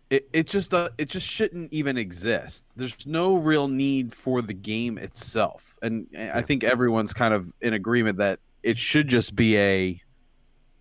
it, 0.09 0.29
it 0.33 0.47
just 0.47 0.73
uh, 0.73 0.89
it 0.97 1.09
just 1.09 1.27
shouldn't 1.27 1.73
even 1.73 1.97
exist. 1.97 2.67
There's 2.75 3.05
no 3.05 3.35
real 3.37 3.67
need 3.67 4.13
for 4.13 4.41
the 4.41 4.53
game 4.53 4.97
itself, 4.97 5.75
and 5.81 6.07
I 6.33 6.41
think 6.41 6.63
everyone's 6.63 7.13
kind 7.13 7.33
of 7.33 7.51
in 7.61 7.73
agreement 7.73 8.17
that 8.19 8.39
it 8.63 8.77
should 8.77 9.07
just 9.07 9.35
be 9.35 9.57
a 9.57 10.01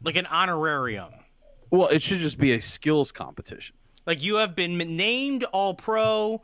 like 0.02 0.16
an 0.16 0.26
honorarium. 0.26 1.08
well, 1.70 1.88
it 1.88 2.02
should 2.02 2.18
just 2.18 2.38
be 2.38 2.52
a 2.52 2.60
skills 2.60 3.12
competition. 3.12 3.74
Like 4.06 4.22
you 4.22 4.36
have 4.36 4.54
been 4.54 4.78
named 4.78 5.44
All 5.44 5.74
Pro 5.74 6.42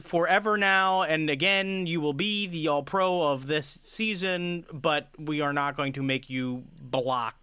forever 0.00 0.56
now, 0.56 1.02
and 1.02 1.30
again, 1.30 1.86
you 1.86 2.00
will 2.00 2.12
be 2.12 2.46
the 2.48 2.68
All 2.68 2.82
Pro 2.82 3.22
of 3.22 3.46
this 3.46 3.66
season, 3.82 4.64
but 4.72 5.08
we 5.18 5.40
are 5.40 5.52
not 5.52 5.76
going 5.76 5.92
to 5.94 6.02
make 6.02 6.28
you 6.28 6.64
block 6.80 7.36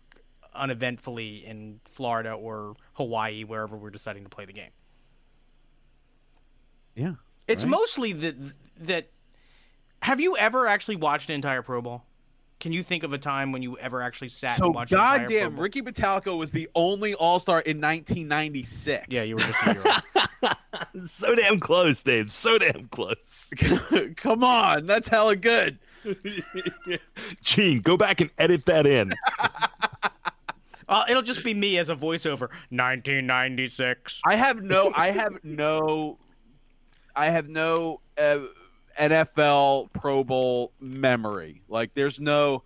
uneventfully 0.53 1.45
in 1.45 1.79
Florida 1.85 2.31
or 2.31 2.75
Hawaii, 2.93 3.43
wherever 3.43 3.75
we're 3.77 3.89
deciding 3.89 4.23
to 4.23 4.29
play 4.29 4.45
the 4.45 4.53
game. 4.53 4.71
Yeah, 6.95 7.15
It's 7.47 7.63
Right. 7.63 7.69
mostly 7.71 8.13
that 8.13 8.35
that. 8.87 9.11
Have 10.01 10.21
you 10.21 10.37
ever 10.37 10.67
actually 10.67 10.95
watched 10.97 11.29
an 11.29 11.35
entire 11.35 11.61
Pro 11.61 11.81
Bowl? 11.81 12.03
Can 12.59 12.71
you 12.71 12.83
think 12.83 13.03
of 13.03 13.13
a 13.13 13.17
time 13.17 13.51
when 13.51 13.61
you 13.61 13.77
ever 13.79 14.01
actually 14.01 14.29
sat 14.29 14.57
So 14.57 14.67
and 14.67 14.75
watched? 14.75 14.91
an 14.91 14.97
entire 14.97 15.17
Pro 15.19 15.27
goddamn, 15.27 15.59
Ricky 15.59 15.81
Bottalico 15.81 16.37
was 16.37 16.51
the 16.51 16.69
only 16.73 17.13
All 17.15 17.39
Star 17.39 17.59
in 17.61 17.81
1996. 17.81 19.07
Yeah, 19.09 19.23
you 19.23 19.35
were 19.35 19.41
just 19.41 19.67
a 19.67 19.73
year 19.73 19.83
old. 20.43 21.09
so 21.09 21.35
damn 21.35 21.59
close, 21.59 22.01
Dave. 22.01 22.31
So 22.31 22.57
damn 22.57 22.87
close. 22.87 23.53
Come 24.15 24.43
on, 24.43 24.85
that's 24.85 25.07
hella 25.07 25.35
good. 25.35 25.79
Gene, 27.41 27.81
go 27.81 27.97
back 27.97 28.21
and 28.21 28.29
edit 28.37 28.65
that 28.65 28.87
in. 28.87 29.13
Uh, 30.87 31.03
it'll 31.09 31.23
just 31.23 31.43
be 31.43 31.53
me 31.53 31.77
as 31.77 31.89
a 31.89 31.95
voiceover. 31.95 32.49
1996. 32.69 34.21
I 34.25 34.35
have 34.35 34.61
no, 34.61 34.91
I 34.95 35.11
have 35.11 35.43
no, 35.43 36.17
I 37.15 37.29
have 37.29 37.49
no 37.49 38.01
uh, 38.17 38.39
NFL 38.99 39.91
Pro 39.93 40.23
Bowl 40.23 40.71
memory. 40.79 41.61
Like, 41.67 41.93
there's 41.93 42.19
no, 42.19 42.63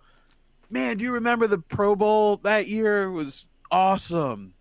man. 0.70 0.98
Do 0.98 1.04
you 1.04 1.12
remember 1.12 1.46
the 1.46 1.58
Pro 1.58 1.96
Bowl 1.96 2.38
that 2.38 2.68
year? 2.68 3.04
It 3.04 3.12
was 3.12 3.48
awesome. 3.70 4.54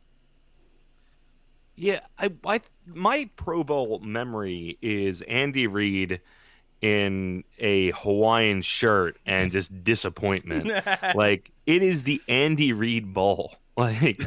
Yeah, 1.76 2.02
I, 2.18 2.32
I 2.46 2.62
my 2.86 3.30
Pro 3.36 3.64
Bowl 3.64 4.00
memory 4.00 4.78
is 4.82 5.22
Andy 5.22 5.68
Reid 5.68 6.20
in 6.82 7.44
a 7.58 7.92
Hawaiian 7.92 8.62
shirt 8.62 9.18
and 9.26 9.52
just 9.52 9.84
disappointment. 9.84 10.70
like 11.16 11.52
it 11.66 11.84
is 11.84 12.04
the 12.04 12.22
Andy 12.28 12.74
Reid 12.74 13.14
Bowl. 13.14 13.56
Like 13.80 14.22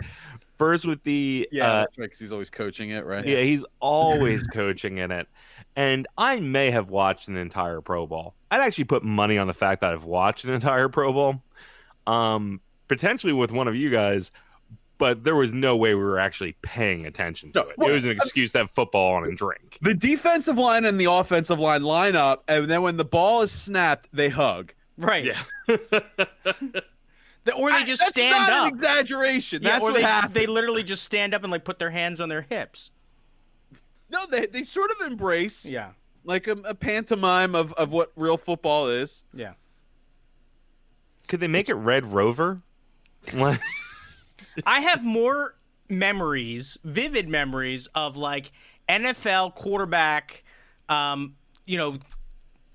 first 0.56 0.86
with 0.86 1.02
the 1.02 1.46
Yeah, 1.52 1.70
uh, 1.70 1.76
right. 1.80 1.88
Because 1.94 2.18
he's 2.18 2.32
always 2.32 2.48
coaching 2.48 2.88
it, 2.88 3.04
right? 3.04 3.26
yeah, 3.26 3.42
he's 3.42 3.66
always 3.80 4.42
coaching 4.44 4.96
in 4.96 5.10
it. 5.10 5.28
And 5.76 6.06
I 6.18 6.38
may 6.40 6.70
have 6.70 6.90
watched 6.90 7.28
an 7.28 7.36
entire 7.36 7.80
Pro 7.80 8.06
Bowl. 8.06 8.34
I'd 8.50 8.60
actually 8.60 8.84
put 8.84 9.02
money 9.02 9.38
on 9.38 9.46
the 9.46 9.54
fact 9.54 9.80
that 9.80 9.92
I've 9.92 10.04
watched 10.04 10.44
an 10.44 10.52
entire 10.52 10.88
Pro 10.88 11.12
Bowl. 11.12 11.42
Um, 12.06 12.60
potentially 12.88 13.32
with 13.32 13.52
one 13.52 13.68
of 13.68 13.74
you 13.76 13.88
guys, 13.88 14.30
but 14.98 15.24
there 15.24 15.34
was 15.34 15.52
no 15.52 15.76
way 15.76 15.94
we 15.94 16.02
were 16.02 16.18
actually 16.18 16.56
paying 16.62 17.06
attention 17.06 17.52
to 17.52 17.60
it. 17.60 17.78
well, 17.78 17.88
it 17.88 17.92
was 17.92 18.04
an 18.04 18.10
excuse 18.10 18.52
to 18.52 18.58
have 18.58 18.70
football 18.70 19.14
on 19.14 19.24
and 19.24 19.36
drink. 19.36 19.78
The 19.80 19.94
defensive 19.94 20.58
line 20.58 20.84
and 20.84 21.00
the 21.00 21.10
offensive 21.10 21.58
line 21.58 21.82
line 21.82 22.16
up, 22.16 22.44
and 22.48 22.70
then 22.70 22.82
when 22.82 22.96
the 22.98 23.04
ball 23.04 23.40
is 23.42 23.50
snapped, 23.50 24.08
they 24.12 24.28
hug. 24.28 24.74
right. 24.98 25.24
Yeah. 25.24 25.42
The- 27.44 27.54
or 27.56 27.70
they 27.70 27.76
I- 27.78 27.84
just 27.84 28.00
that's 28.00 28.12
stand 28.12 28.36
not 28.36 28.52
up. 28.52 28.62
an 28.68 28.74
exaggeration. 28.74 29.62
Yeah, 29.62 29.70
That's 29.70 29.82
or 29.82 29.86
what 29.90 29.94
they, 29.94 30.02
happens. 30.02 30.34
they 30.34 30.46
literally 30.46 30.84
just 30.84 31.02
stand 31.02 31.34
up 31.34 31.42
and 31.42 31.50
like 31.50 31.64
put 31.64 31.78
their 31.80 31.90
hands 31.90 32.20
on 32.20 32.28
their 32.28 32.42
hips. 32.42 32.90
No, 34.12 34.26
they 34.26 34.46
they 34.46 34.62
sort 34.62 34.90
of 34.90 35.00
embrace 35.06 35.64
Yeah. 35.64 35.90
like 36.24 36.46
a, 36.46 36.52
a 36.64 36.74
pantomime 36.74 37.54
of, 37.54 37.72
of 37.72 37.90
what 37.90 38.12
real 38.14 38.36
football 38.36 38.88
is. 38.88 39.24
Yeah. 39.34 39.54
Could 41.28 41.40
they 41.40 41.48
make 41.48 41.68
it 41.68 41.74
Red 41.74 42.12
Rover? 42.12 42.60
Like- 43.32 43.60
I 44.66 44.80
have 44.80 45.02
more 45.02 45.56
memories, 45.88 46.76
vivid 46.84 47.28
memories 47.28 47.86
of 47.94 48.16
like 48.16 48.52
NFL 48.88 49.54
quarterback, 49.54 50.44
um, 50.88 51.36
you 51.64 51.78
know, 51.78 51.96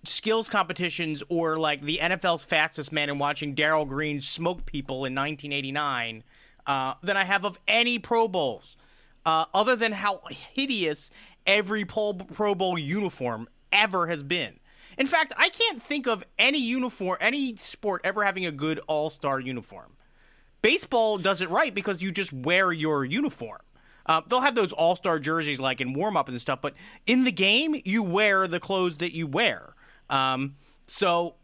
skills 0.06 0.50
competitions 0.50 1.21
or 1.30 1.58
like 1.58 1.82
the 1.84 2.00
NFL's 2.02 2.43
fastest 2.45 2.91
man 2.91 3.10
and 3.10 3.19
watching 3.19 3.54
Darrell 3.54 3.86
Green 3.86 4.21
smoke 4.21 4.65
people 4.65 5.06
in 5.06 5.13
1989 5.13 6.23
uh, 6.65 6.93
than 7.04 7.15
I 7.17 7.26
have 7.26 7.45
of 7.45 7.60
any 7.67 8.00
Pro 8.00 8.28
Bowls, 8.28 8.76
uh, 9.27 9.45
other 9.53 9.75
than 9.75 9.91
how 9.91 10.21
hideous 10.29 11.11
every 11.45 11.85
Pro 11.85 12.13
Bowl 12.55 12.79
uniform 12.79 13.47
ever 13.71 14.07
has 14.07 14.23
been. 14.23 14.59
In 14.97 15.05
fact, 15.05 15.33
I 15.37 15.49
can't 15.49 15.83
think 15.83 16.07
of 16.07 16.23
any 16.39 16.57
uniform, 16.59 17.17
any 17.21 17.55
sport 17.57 18.01
ever 18.03 18.23
having 18.23 18.45
a 18.45 18.51
good 18.51 18.79
All 18.87 19.11
Star 19.11 19.39
uniform 19.39 19.97
baseball 20.61 21.17
does 21.17 21.41
it 21.41 21.49
right 21.49 21.73
because 21.73 22.01
you 22.01 22.11
just 22.11 22.33
wear 22.33 22.71
your 22.71 23.05
uniform. 23.05 23.61
Uh, 24.05 24.21
they'll 24.27 24.41
have 24.41 24.55
those 24.55 24.71
all 24.71 24.95
star 24.95 25.19
jerseys 25.19 25.59
like 25.59 25.81
in 25.81 25.93
warm 25.93 26.15
up 26.15 26.29
and 26.29 26.39
stuff, 26.39 26.59
but 26.61 26.73
in 27.05 27.23
the 27.23 27.31
game, 27.31 27.81
you 27.83 28.01
wear 28.01 28.47
the 28.47 28.59
clothes 28.59 28.97
that 28.97 29.13
you 29.13 29.27
wear. 29.27 29.73
Um, 30.09 30.55
so, 30.87 31.35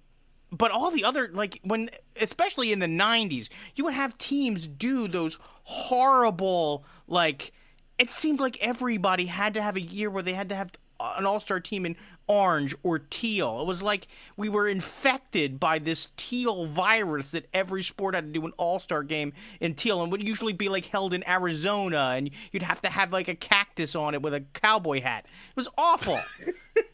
but 0.52 0.72
all 0.72 0.92
the 0.92 1.04
other, 1.04 1.30
like 1.34 1.60
when, 1.64 1.90
especially 2.20 2.72
in 2.72 2.80
the 2.80 2.88
90s, 2.88 3.50
you 3.76 3.84
would 3.84 3.94
have 3.94 4.18
teams 4.18 4.68
do 4.68 5.08
those 5.08 5.38
horrible, 5.64 6.86
like, 7.08 7.52
it 7.98 8.12
seemed 8.12 8.40
like 8.40 8.58
everybody 8.62 9.26
had 9.26 9.54
to 9.54 9.62
have 9.62 9.76
a 9.76 9.82
year 9.82 10.10
where 10.10 10.24
they 10.24 10.34
had 10.34 10.50
to 10.50 10.56
have 10.56 10.72
an 11.00 11.26
all 11.26 11.40
star 11.40 11.60
team 11.60 11.86
in 11.86 11.96
orange 12.28 12.74
or 12.84 13.00
teal. 13.00 13.62
It 13.62 13.68
was 13.68 13.82
like 13.82 14.08
we 14.38 14.50
were 14.50 14.68
infected 14.68 15.60
by 15.60 15.80
this 15.80 16.10
teal 16.16 16.66
virus 16.66 17.30
that 17.30 17.48
every 17.54 17.84
sport 17.84 18.16
had 18.16 18.34
to 18.34 18.40
do 18.40 18.46
an 18.46 18.54
all 18.58 18.80
star 18.80 19.04
game 19.04 19.34
in 19.60 19.76
teal 19.76 20.02
and 20.02 20.12
would 20.12 20.24
usually 20.24 20.54
be 20.54 20.70
like 20.70 20.86
held 20.86 21.14
in 21.14 21.28
Arizona 21.28 22.14
and 22.16 22.30
you'd 22.52 22.64
have 22.64 22.82
to 22.82 22.90
have 22.90 23.12
like 23.12 23.28
a 23.28 23.36
cactus 23.36 23.96
on 23.96 24.14
it 24.14 24.22
with 24.22 24.34
a 24.34 24.42
cowboy 24.54 25.02
hat. 25.02 25.26
It 25.26 25.56
was 25.56 25.68
awful. 25.78 26.22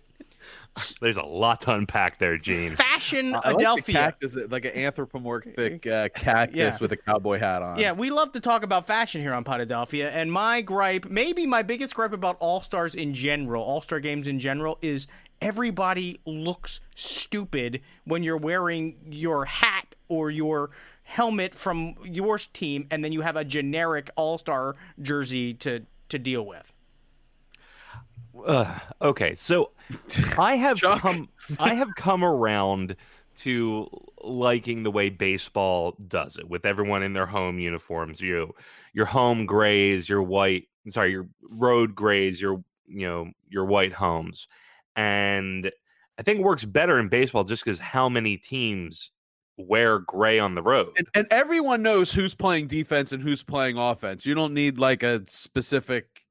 There's 1.02 1.18
a 1.18 1.24
lot 1.24 1.62
to 1.62 1.74
unpack 1.74 2.20
there, 2.20 2.38
Gene. 2.38 2.76
Fashion 2.76 3.36
I 3.36 3.52
like 3.52 3.86
cactus, 3.86 4.36
like 4.50 4.66
an 4.66 4.76
anthropomorphic 4.76 5.86
uh, 5.88 6.10
cactus 6.10 6.56
Yeah. 6.56 6.78
with 6.80 6.92
a 6.92 6.98
cowboy 6.98 7.40
hat 7.40 7.62
on. 7.62 7.80
Yeah, 7.80 7.92
we 7.94 8.10
love 8.10 8.32
to 8.34 8.40
talk 8.40 8.64
about 8.64 8.88
fashion 8.88 9.22
here 9.22 9.34
on 9.34 9.44
Podadelphia, 9.44 10.10
and 10.12 10.32
my 10.32 10.62
gripe, 10.62 11.10
maybe 11.10 11.46
my 11.46 11.62
biggest 11.64 11.96
gripe 11.96 12.14
about 12.14 12.38
All 12.40 12.62
Stars 12.62 12.96
in 12.96 13.14
general, 13.14 13.64
All 13.64 13.82
Star 13.82 14.00
games 14.00 14.28
in 14.28 14.40
general, 14.40 14.78
is 14.82 15.08
everybody 15.42 16.20
looks 16.26 16.80
stupid 16.96 17.82
when 18.06 18.24
you're 18.24 18.38
wearing 18.38 18.96
your 19.10 19.46
hat 19.46 19.96
or 20.08 20.30
your 20.32 20.70
helmet 21.04 21.56
from 21.56 21.96
your 22.04 22.38
team, 22.38 22.88
and 22.92 23.04
then 23.04 23.12
you 23.12 23.22
have 23.22 23.36
a 23.36 23.44
generic 23.44 24.10
All 24.16 24.38
Star 24.38 24.76
jersey 25.02 25.54
to 25.56 25.82
to 26.10 26.18
deal 26.20 26.46
with. 26.46 26.72
Uh, 28.46 28.80
okay, 29.02 29.36
so 29.36 29.72
I 30.38 30.56
have 30.56 30.80
come 30.80 31.30
I 31.60 31.74
have 31.74 31.90
come 31.96 32.24
around 32.24 32.96
to 33.40 33.88
liking 34.22 34.84
the 34.84 34.92
way 34.92 35.10
baseball 35.10 35.96
does 36.08 36.38
it 36.38 36.50
with 36.50 36.66
everyone 36.66 37.04
in 37.04 37.14
their 37.14 37.26
home 37.26 37.60
uniforms. 37.60 38.22
You 38.22 38.54
your 38.94 39.06
home 39.06 39.46
grays, 39.46 40.10
your 40.10 40.24
white 40.24 40.68
sorry, 40.90 41.12
your 41.12 41.28
road 41.50 41.96
grays, 41.96 42.42
your 42.42 42.64
you 42.88 43.08
know, 43.08 43.32
your 43.48 43.66
white 43.66 43.94
homes. 43.94 44.48
And 44.96 45.72
I 46.18 46.24
think 46.24 46.40
it 46.40 46.44
works 46.44 46.66
better 46.66 47.00
in 47.00 47.08
baseball 47.08 47.44
just 47.44 47.64
because 47.64 47.80
how 47.80 48.10
many 48.10 48.38
teams 48.38 49.12
wear 49.58 50.00
gray 50.00 50.40
on 50.40 50.56
the 50.56 50.62
road. 50.62 50.90
And, 50.98 51.08
and 51.14 51.28
everyone 51.32 51.82
knows 51.82 52.12
who's 52.12 52.34
playing 52.34 52.68
defense 52.68 53.12
and 53.12 53.22
who's 53.22 53.44
playing 53.44 53.78
offense. 53.78 54.26
You 54.26 54.34
don't 54.34 54.54
need 54.54 54.78
like 54.80 55.04
a 55.04 55.24
specific 55.28 56.26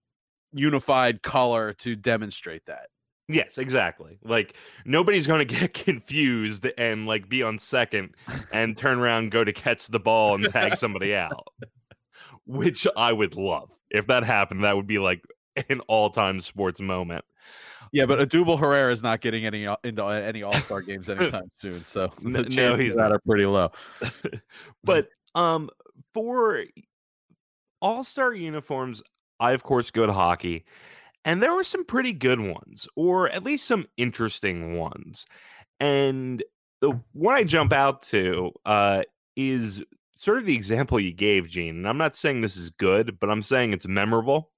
unified 0.53 1.23
color 1.23 1.73
to 1.75 1.97
demonstrate 1.97 2.65
that. 2.67 2.89
Yes, 3.29 3.59
exactly. 3.59 4.19
Like 4.25 4.55
nobody's 4.87 5.27
going 5.27 5.39
to 5.47 5.55
get 5.55 5.75
confused 5.75 6.67
and 6.79 7.07
like 7.07 7.29
be 7.29 7.43
on 7.43 7.59
second 7.59 8.15
and 8.53 8.77
turn 8.77 8.99
around 8.99 9.31
go 9.31 9.45
to 9.45 9.53
catch 9.53 9.87
the 9.89 10.01
ball 10.01 10.35
and 10.35 10.49
tag 10.51 10.77
somebody 10.77 11.15
out. 11.15 11.47
Which 12.47 12.87
I 12.97 13.13
would 13.13 13.37
love. 13.37 13.71
If 13.91 14.07
that 14.07 14.25
happened, 14.25 14.65
that 14.65 14.75
would 14.77 14.87
be 14.87 14.99
like 14.99 15.23
an 15.69 15.81
all-time 15.89 16.41
sports 16.41 16.81
moment. 16.81 17.25
Yeah, 17.93 18.07
but 18.07 18.19
Odubel 18.27 18.59
Herrera 18.59 18.93
is 18.93 19.03
not 19.03 19.21
getting 19.21 19.45
any 19.47 19.65
into 19.85 20.05
any 20.07 20.43
All 20.43 20.55
Star 20.61 20.81
games 20.83 21.09
anytime 21.11 21.51
soon. 21.55 21.85
So 21.85 22.09
the 22.23 22.29
No, 22.31 22.43
chances 22.45 22.81
he's 22.81 22.95
that 22.95 23.03
not. 23.09 23.13
are 23.13 23.19
pretty 23.27 23.45
low. 23.47 23.71
but 24.85 25.09
um 25.35 25.69
for 26.15 26.65
all-star 27.83 28.33
uniforms 28.33 29.03
i 29.41 29.53
of 29.53 29.63
course 29.63 29.91
go 29.91 30.07
to 30.07 30.13
hockey 30.13 30.65
and 31.25 31.43
there 31.43 31.55
were 31.55 31.65
some 31.65 31.85
pretty 31.85 32.13
good 32.13 32.41
ones 32.41 32.89
or 32.97 33.29
at 33.31 33.45
least 33.45 33.67
some 33.67 33.87
interesting 33.97 34.77
ones 34.77 35.27
and 35.81 36.43
the 36.81 36.99
one 37.13 37.35
i 37.35 37.45
jump 37.45 37.73
out 37.73 38.03
to 38.03 38.53
uh 38.67 39.03
is 39.37 39.83
sort 40.17 40.39
of 40.39 40.47
the 40.47 40.55
example 40.55 40.99
you 40.99 41.13
gave 41.13 41.49
gene 41.49 41.77
and 41.77 41.89
i'm 41.89 41.99
not 41.99 42.17
saying 42.17 42.41
this 42.41 42.57
is 42.57 42.71
good 42.71 43.19
but 43.21 43.31
i'm 43.31 43.43
saying 43.43 43.73
it's 43.73 43.87
memorable 43.87 44.51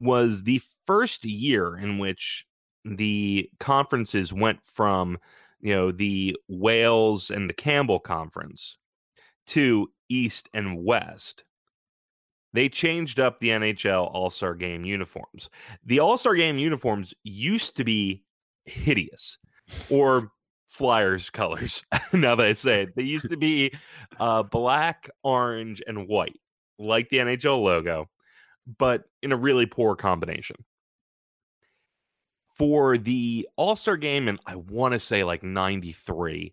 was 0.00 0.42
the 0.42 0.60
first 0.86 1.24
year 1.24 1.76
in 1.76 1.98
which 1.98 2.46
the 2.84 3.48
conferences 3.58 4.32
went 4.32 4.64
from 4.64 5.18
you 5.60 5.74
know 5.74 5.92
the 5.92 6.36
wales 6.48 7.30
and 7.30 7.48
the 7.48 7.54
campbell 7.54 8.00
conference 8.00 8.78
to 9.50 9.90
East 10.08 10.48
and 10.54 10.84
West. 10.84 11.44
They 12.52 12.68
changed 12.68 13.20
up 13.20 13.38
the 13.38 13.48
NHL 13.48 14.12
All 14.12 14.30
Star 14.30 14.54
Game 14.54 14.84
uniforms. 14.84 15.50
The 15.84 16.00
All 16.00 16.16
Star 16.16 16.34
Game 16.34 16.58
uniforms 16.58 17.14
used 17.22 17.76
to 17.76 17.84
be 17.84 18.24
hideous, 18.64 19.38
or 19.88 20.32
Flyers 20.68 21.30
colors. 21.30 21.84
now 22.12 22.34
that 22.34 22.46
I 22.46 22.52
say 22.52 22.82
it, 22.82 22.96
they 22.96 23.02
used 23.02 23.30
to 23.30 23.36
be 23.36 23.72
uh, 24.18 24.42
black, 24.42 25.08
orange, 25.22 25.82
and 25.86 26.08
white, 26.08 26.40
like 26.78 27.08
the 27.10 27.18
NHL 27.18 27.62
logo, 27.62 28.08
but 28.78 29.04
in 29.22 29.32
a 29.32 29.36
really 29.36 29.66
poor 29.66 29.94
combination. 29.94 30.56
For 32.56 32.98
the 32.98 33.48
All 33.56 33.76
Star 33.76 33.96
Game, 33.96 34.28
and 34.28 34.40
I 34.46 34.56
want 34.56 34.92
to 34.92 35.00
say 35.00 35.24
like 35.24 35.42
'93, 35.42 36.52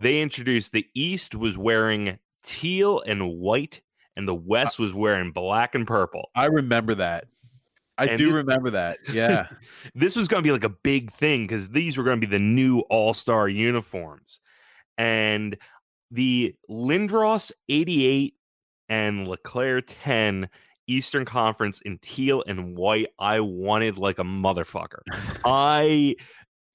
they 0.00 0.20
introduced 0.20 0.72
the 0.72 0.86
East 0.94 1.34
was 1.34 1.58
wearing 1.58 2.18
teal 2.44 3.00
and 3.00 3.38
white, 3.38 3.82
and 4.16 4.26
the 4.28 4.34
West 4.34 4.78
was 4.78 4.94
wearing 4.94 5.32
black 5.32 5.74
and 5.74 5.86
purple. 5.86 6.30
I 6.34 6.46
remember 6.46 6.94
that. 6.96 7.26
I 7.96 8.06
And 8.06 8.18
do 8.18 8.26
this- 8.26 8.34
remember 8.34 8.70
that. 8.70 8.98
Yeah. 9.12 9.46
This 9.94 10.16
was 10.16 10.26
going 10.28 10.42
to 10.42 10.46
be 10.46 10.52
like 10.52 10.64
a 10.64 10.68
big 10.68 11.12
thing 11.12 11.46
because 11.46 11.68
these 11.70 11.96
were 11.96 12.04
going 12.04 12.20
to 12.20 12.26
be 12.26 12.30
the 12.30 12.40
new 12.42 12.80
All 12.90 13.14
Star 13.14 13.48
uniforms, 13.48 14.40
and 14.98 15.56
the 16.10 16.54
Lindros 16.70 17.52
'88 17.68 18.34
and 18.88 19.26
LeClair 19.28 19.80
10 19.80 20.48
Eastern 20.86 21.24
Conference 21.24 21.80
in 21.82 21.98
teal 21.98 22.44
and 22.46 22.76
white. 22.76 23.06
I 23.18 23.40
wanted 23.40 23.96
like 23.96 24.18
a 24.18 24.24
motherfucker. 24.24 25.00
I 25.44 26.16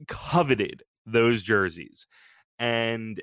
coveted 0.07 0.83
those 1.05 1.41
jerseys. 1.43 2.07
And 2.57 3.21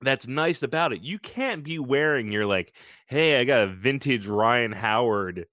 that's 0.00 0.28
nice 0.28 0.62
about 0.62 0.92
it. 0.92 1.00
You 1.02 1.18
can't 1.18 1.64
be 1.64 1.78
wearing 1.78 2.30
your 2.32 2.46
like, 2.46 2.72
hey, 3.06 3.38
I 3.40 3.44
got 3.44 3.62
a 3.64 3.66
vintage 3.66 4.26
Ryan 4.26 4.72
Howard, 4.72 5.46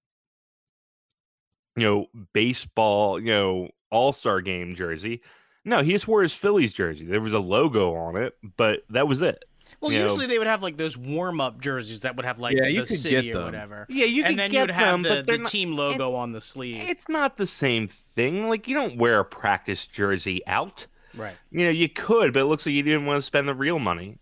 you 1.76 1.82
know, 1.82 2.06
baseball, 2.32 3.18
you 3.20 3.26
know, 3.26 3.68
all-star 3.90 4.40
game 4.40 4.74
jersey. 4.74 5.22
No, 5.64 5.82
he 5.82 5.92
just 5.92 6.06
wore 6.08 6.22
his 6.22 6.32
Phillies 6.32 6.72
jersey. 6.72 7.04
There 7.04 7.20
was 7.20 7.32
a 7.32 7.38
logo 7.40 7.94
on 7.96 8.16
it, 8.16 8.34
but 8.56 8.80
that 8.90 9.08
was 9.08 9.20
it. 9.20 9.44
Well, 9.80 9.90
You 9.90 9.98
know- 9.98 10.04
usually 10.04 10.26
they 10.26 10.38
would 10.38 10.46
have 10.46 10.62
like 10.62 10.76
those 10.76 10.96
warm 10.96 11.40
up 11.40 11.60
jerseys 11.60 12.00
that 12.00 12.14
would 12.16 12.24
have 12.24 12.38
like 12.38 12.56
Yeah, 12.56 12.68
you 12.68 12.82
the 12.82 12.86
could 12.86 13.00
city 13.00 13.22
get 13.26 13.34
or 13.34 13.38
them. 13.38 13.44
whatever. 13.46 13.86
Yeah, 13.88 14.06
you 14.06 14.22
could. 14.22 14.30
and 14.30 14.38
then 14.38 14.52
you'd 14.52 14.70
have 14.70 15.02
them, 15.02 15.02
the, 15.02 15.22
the 15.22 15.38
not- 15.38 15.50
team 15.50 15.72
logo 15.72 16.14
on 16.14 16.32
the 16.32 16.40
sleeve. 16.40 16.88
It's 16.88 17.08
not 17.08 17.36
the 17.36 17.46
same 17.46 17.88
thing. 18.14 18.48
Like 18.48 18.68
you 18.68 18.74
don't 18.74 18.96
wear 18.96 19.18
a 19.18 19.24
practice 19.24 19.86
jersey 19.86 20.46
out. 20.46 20.86
Right. 21.14 21.34
You 21.50 21.64
know, 21.64 21.70
you 21.70 21.88
could, 21.88 22.32
but 22.32 22.40
it 22.40 22.44
looks 22.46 22.64
like 22.64 22.74
you 22.74 22.82
didn't 22.82 23.06
want 23.06 23.18
to 23.18 23.22
spend 23.22 23.48
the 23.48 23.54
real 23.54 23.78
money. 23.80 24.18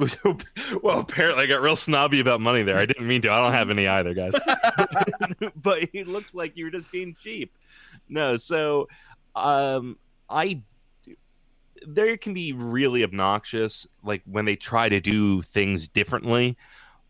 well, 0.82 1.00
apparently 1.00 1.44
I 1.44 1.46
got 1.46 1.60
real 1.60 1.76
snobby 1.76 2.20
about 2.20 2.40
money 2.40 2.62
there. 2.62 2.78
I 2.78 2.86
didn't 2.86 3.06
mean 3.06 3.22
to. 3.22 3.30
I 3.30 3.38
don't 3.38 3.54
have 3.54 3.70
any 3.70 3.86
either, 3.86 4.14
guys. 4.14 4.32
but 5.56 5.88
it 5.92 6.06
looks 6.06 6.34
like 6.34 6.56
you 6.56 6.64
were 6.64 6.70
just 6.70 6.90
being 6.90 7.14
cheap. 7.14 7.52
No, 8.08 8.36
so 8.36 8.88
um 9.34 9.98
I 10.28 10.62
there 11.86 12.16
can 12.16 12.34
be 12.34 12.52
really 12.52 13.04
obnoxious 13.04 13.86
like 14.02 14.22
when 14.26 14.44
they 14.44 14.56
try 14.56 14.88
to 14.88 15.00
do 15.00 15.42
things 15.42 15.88
differently, 15.88 16.56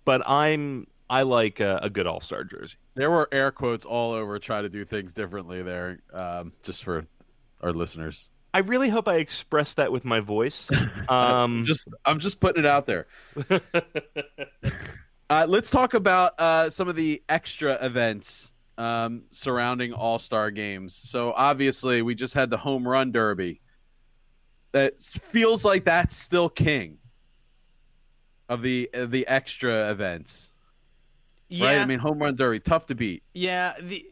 but 0.04 0.26
I'm 0.28 0.86
I 1.08 1.22
like 1.22 1.58
a, 1.58 1.80
a 1.82 1.90
good 1.90 2.06
all-star 2.06 2.44
jersey. 2.44 2.76
There 2.94 3.10
were 3.10 3.28
air 3.32 3.50
quotes 3.50 3.84
all 3.84 4.12
over 4.12 4.38
try 4.38 4.62
to 4.62 4.68
do 4.68 4.84
things 4.84 5.12
differently 5.12 5.60
there, 5.62 5.98
um, 6.12 6.52
just 6.62 6.84
for 6.84 7.06
our 7.62 7.72
listeners. 7.72 8.30
I 8.52 8.58
really 8.60 8.88
hope 8.88 9.06
I 9.08 9.16
expressed 9.16 9.76
that 9.76 9.92
with 9.92 10.04
my 10.04 10.20
voice. 10.20 10.70
Um 11.08 11.64
just 11.64 11.88
I'm 12.04 12.18
just 12.18 12.40
putting 12.40 12.64
it 12.64 12.66
out 12.66 12.86
there. 12.86 13.06
Uh, 15.30 15.46
let's 15.48 15.70
talk 15.70 15.94
about 15.94 16.32
uh, 16.40 16.68
some 16.68 16.88
of 16.88 16.96
the 16.96 17.22
extra 17.28 17.78
events 17.86 18.52
um, 18.78 19.22
surrounding 19.30 19.92
All 19.92 20.18
Star 20.18 20.50
games. 20.50 20.92
So 20.92 21.32
obviously, 21.36 22.02
we 22.02 22.16
just 22.16 22.34
had 22.34 22.50
the 22.50 22.56
home 22.56 22.86
run 22.86 23.12
derby. 23.12 23.60
That 24.72 25.00
feels 25.00 25.64
like 25.64 25.84
that's 25.84 26.16
still 26.16 26.48
king 26.48 26.98
of 28.48 28.60
the 28.60 28.90
of 28.92 29.12
the 29.12 29.24
extra 29.28 29.92
events, 29.92 30.50
Yeah. 31.48 31.66
right? 31.66 31.78
I 31.78 31.84
mean, 31.84 32.00
home 32.00 32.18
run 32.18 32.34
derby 32.34 32.58
tough 32.58 32.86
to 32.86 32.96
beat. 32.96 33.22
Yeah, 33.32 33.74
the 33.80 34.04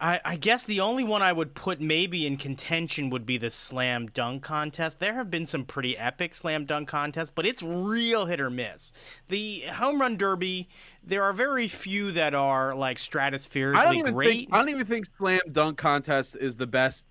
I, 0.00 0.20
I 0.24 0.36
guess 0.36 0.64
the 0.64 0.80
only 0.80 1.04
one 1.04 1.22
I 1.22 1.32
would 1.32 1.54
put 1.54 1.80
maybe 1.80 2.26
in 2.26 2.36
contention 2.36 3.10
would 3.10 3.26
be 3.26 3.38
the 3.38 3.50
slam 3.50 4.08
dunk 4.08 4.42
contest. 4.42 5.00
There 5.00 5.14
have 5.14 5.30
been 5.30 5.46
some 5.46 5.64
pretty 5.64 5.96
epic 5.96 6.34
slam 6.34 6.64
dunk 6.64 6.88
contests, 6.88 7.30
but 7.34 7.46
it's 7.46 7.62
real 7.62 8.26
hit 8.26 8.40
or 8.40 8.50
miss. 8.50 8.92
The 9.28 9.60
home 9.62 10.00
run 10.00 10.16
derby, 10.16 10.68
there 11.02 11.22
are 11.22 11.32
very 11.32 11.68
few 11.68 12.12
that 12.12 12.34
are 12.34 12.74
like 12.74 12.98
stratospherically 12.98 13.76
I 13.76 13.84
don't 13.84 13.98
even 13.98 14.14
great. 14.14 14.28
think 14.28 14.48
I 14.52 14.58
don't 14.58 14.68
even 14.70 14.86
think 14.86 15.06
slam 15.16 15.40
dunk 15.50 15.78
contest 15.78 16.36
is 16.36 16.56
the 16.56 16.66
best 16.66 17.06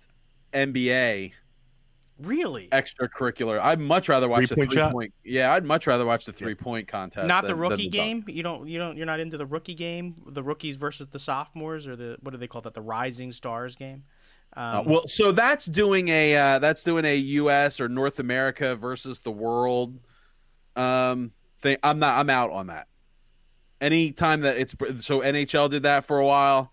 NBA 0.52 1.32
really, 2.20 2.68
extracurricular. 2.72 3.60
I'd 3.60 3.80
much 3.80 4.08
rather 4.08 4.28
watch 4.28 4.48
the 4.48 4.54
three 4.54 4.68
shot? 4.70 4.92
point. 4.92 5.12
Yeah, 5.24 5.52
I'd 5.52 5.64
much 5.64 5.86
rather 5.86 6.04
watch 6.04 6.24
the 6.24 6.32
three 6.32 6.54
point 6.54 6.88
contest. 6.88 7.26
not 7.26 7.42
the 7.42 7.48
than- 7.48 7.60
than 7.60 7.70
rookie 7.70 7.88
dunk. 7.88 7.92
game. 7.92 8.24
You 8.36 8.42
don't, 8.42 8.68
you 8.68 8.78
don't, 8.78 8.96
you're 8.96 9.06
not 9.06 9.20
into 9.20 9.36
the 9.36 9.46
rookie 9.46 9.74
game, 9.74 10.14
the 10.28 10.42
rookies 10.42 10.76
versus 10.76 11.08
the 11.08 11.18
sophomores, 11.18 11.86
or 11.86 11.96
the 11.96 12.16
what 12.20 12.30
do 12.32 12.36
they 12.38 12.46
call 12.46 12.62
that, 12.62 12.74
the 12.74 12.82
rising 12.82 13.32
stars 13.32 13.74
game. 13.76 14.04
Uh, 14.56 14.80
Um, 14.80 14.86
well, 14.86 15.08
so 15.08 15.32
that's 15.32 15.66
doing 15.66 16.08
a 16.08 16.36
uh, 16.36 16.58
that's 16.60 16.82
doing 16.84 17.04
a 17.04 17.16
U.S. 17.16 17.80
or 17.80 17.88
North 17.88 18.18
America 18.20 18.76
versus 18.76 19.18
the 19.20 19.32
world 19.32 19.98
um, 20.76 21.32
thing. 21.60 21.76
I'm 21.82 21.98
not. 21.98 22.18
I'm 22.18 22.30
out 22.30 22.50
on 22.50 22.68
that. 22.68 22.86
Anytime 23.80 24.40
that 24.42 24.56
it's 24.56 24.74
so 25.04 25.20
NHL 25.20 25.68
did 25.70 25.82
that 25.82 26.04
for 26.04 26.18
a 26.18 26.26
while. 26.26 26.72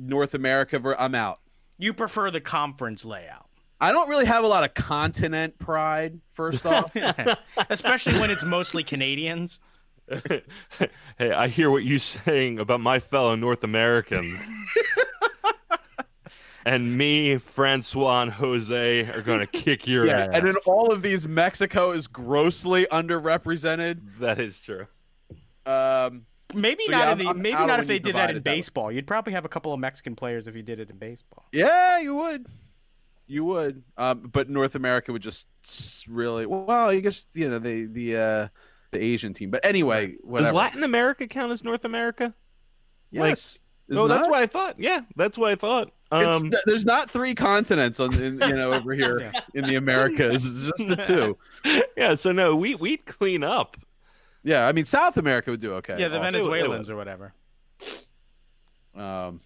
North 0.00 0.34
America, 0.34 0.78
ver- 0.78 0.94
I'm 0.96 1.16
out. 1.16 1.40
you 1.76 1.92
prefer 1.92 2.30
the 2.30 2.40
conference 2.40 3.04
layout. 3.04 3.47
I 3.80 3.92
don't 3.92 4.08
really 4.08 4.26
have 4.26 4.44
a 4.44 4.46
lot 4.46 4.64
of 4.64 4.74
continent 4.74 5.58
pride. 5.58 6.20
First 6.32 6.66
off, 6.66 6.94
especially 7.70 8.18
when 8.18 8.30
it's 8.30 8.44
mostly 8.44 8.82
Canadians. 8.82 9.60
hey, 10.28 11.32
I 11.32 11.48
hear 11.48 11.70
what 11.70 11.84
you're 11.84 11.98
saying 11.98 12.58
about 12.58 12.80
my 12.80 12.98
fellow 12.98 13.34
North 13.36 13.62
Americans. 13.62 14.38
and 16.64 16.96
me, 16.96 17.38
Francois, 17.38 18.22
and 18.22 18.32
Jose 18.32 19.00
are 19.10 19.22
going 19.22 19.40
to 19.40 19.46
kick 19.46 19.86
your 19.86 20.06
yeah, 20.06 20.24
ass. 20.24 20.28
and 20.32 20.48
in 20.48 20.54
all 20.66 20.92
of 20.92 21.02
these, 21.02 21.28
Mexico 21.28 21.92
is 21.92 22.06
grossly 22.06 22.86
underrepresented. 22.90 24.00
that 24.18 24.40
is 24.40 24.58
true. 24.58 24.86
Um, 25.66 26.24
Maybe 26.54 26.84
So, 26.86 26.92
not. 26.92 26.98
yeah, 26.98 27.12
in 27.12 27.18
the, 27.18 27.24
I'm- 27.26 27.36
I'm 27.36 27.42
maybe 27.42 27.66
not 27.66 27.80
if 27.80 27.86
they 27.86 27.98
did 27.98 28.16
that 28.16 28.30
in 28.30 28.36
it 28.36 28.44
that 28.44 28.50
baseball. 28.50 28.90
You'd 28.90 29.06
probably 29.06 29.34
have 29.34 29.44
a 29.44 29.48
couple 29.48 29.72
of 29.74 29.80
Mexican 29.80 30.16
players 30.16 30.46
if 30.46 30.56
you 30.56 30.62
did 30.62 30.80
it 30.80 30.88
in 30.88 30.96
baseball. 30.96 31.46
Yeah, 31.52 31.98
you 31.98 32.14
would. 32.14 32.46
You 33.28 33.44
would. 33.44 33.82
Um, 33.96 34.30
but 34.32 34.48
North 34.48 34.74
America 34.74 35.12
would 35.12 35.22
just 35.22 35.48
really 36.08 36.46
well. 36.46 36.70
I 36.70 36.98
guess 37.00 37.26
you 37.34 37.48
know 37.48 37.58
the 37.58 37.86
the 37.86 38.16
uh, 38.16 38.48
the 38.90 39.02
Asian 39.02 39.34
team. 39.34 39.50
But 39.50 39.64
anyway, 39.64 40.16
whatever. 40.22 40.46
Does 40.48 40.54
Latin 40.54 40.82
America 40.82 41.26
count 41.28 41.52
as 41.52 41.62
North 41.62 41.84
America? 41.84 42.34
yes. 43.10 43.60
Is 43.88 43.96
oh, 43.96 44.06
that's 44.06 44.28
what 44.28 44.38
I 44.38 44.46
thought. 44.46 44.78
Yeah, 44.78 45.00
that's 45.16 45.38
what 45.38 45.50
I 45.50 45.54
thought. 45.54 45.92
Um, 46.10 46.50
th- 46.50 46.62
there's 46.66 46.84
not 46.84 47.10
three 47.10 47.34
continents 47.34 48.00
on 48.00 48.14
in, 48.22 48.38
you 48.38 48.52
know 48.54 48.72
over 48.74 48.92
here 48.92 49.18
Yeah. 49.18 49.40
in 49.54 49.64
the 49.64 49.76
Americas. 49.76 50.44
It's 50.44 50.64
just 50.64 50.88
the 50.88 50.96
two. 50.96 51.82
yeah, 51.96 52.14
so 52.14 52.30
no, 52.30 52.54
we 52.54 52.74
we'd 52.74 53.06
clean 53.06 53.42
up. 53.42 53.78
Yeah, 54.42 54.68
I 54.68 54.72
mean 54.72 54.84
South 54.84 55.16
America 55.16 55.50
would 55.50 55.60
do 55.60 55.72
okay. 55.74 55.96
yeah, 55.98 56.08
the 56.08 56.18
also. 56.18 56.30
Venezuelans 56.30 56.90
or 56.90 56.96
whatever. 56.96 57.32
Um, 58.94 59.40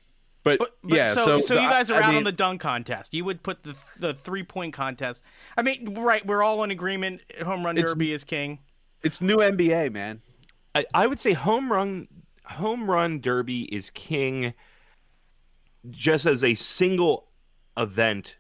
but, 0.45 0.59
But, 0.59 0.77
but 0.83 0.97
yeah, 0.97 1.15
so, 1.15 1.41
so, 1.41 1.55
you 1.55 1.61
guys 1.69 1.91
are 1.91 2.03
I 2.03 2.07
out 2.07 2.09
mean, 2.09 2.19
on 2.19 2.25
the 2.25 2.33
dunk 2.33 2.61
contest. 2.61 3.15
You 3.15 3.25
would 3.25 3.43
put 3.43 3.63
the 3.63 3.75
the 3.99 4.15
three 4.15 4.43
point 4.43 4.75
contest. 4.75 5.23
I 5.57 5.63
mean, 5.63 5.95
right? 5.95 6.25
We're 6.27 6.43
all 6.43 6.65
in 6.65 6.71
agreement. 6.71 7.21
Home 7.45 7.65
run 7.65 7.77
derby 7.77 8.13
is 8.13 8.25
king. 8.25 8.59
It's 9.03 9.21
new 9.21 9.39
NBA, 9.39 9.93
man. 9.93 10.21
I, 10.75 10.85
I 10.95 11.07
would 11.07 11.19
say 11.19 11.33
home 11.33 11.71
run 11.71 12.09
home 12.45 12.91
run 12.91 13.21
derby 13.21 13.63
is 13.65 13.91
king 13.91 14.55
just 15.91 16.27
as 16.27 16.45
a 16.45 16.55
single 16.55 17.29
event 17.77 18.39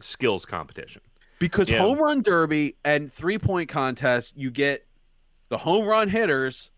skills 0.00 0.44
competition. 0.44 1.02
Because 1.38 1.70
Yeah. 1.70 1.78
home 1.78 1.98
run 1.98 2.22
derby 2.22 2.76
and 2.84 3.12
three 3.12 3.38
point 3.38 3.68
contest, 3.68 4.32
you 4.36 4.50
get 4.50 4.86
the 5.48 5.58
home 5.58 5.86
run 5.86 6.08
hitters 6.08 6.70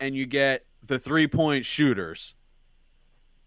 and 0.00 0.14
you 0.14 0.26
get 0.26 0.66
the 0.84 0.98
three 0.98 1.26
point 1.26 1.64
shooters. 1.64 2.34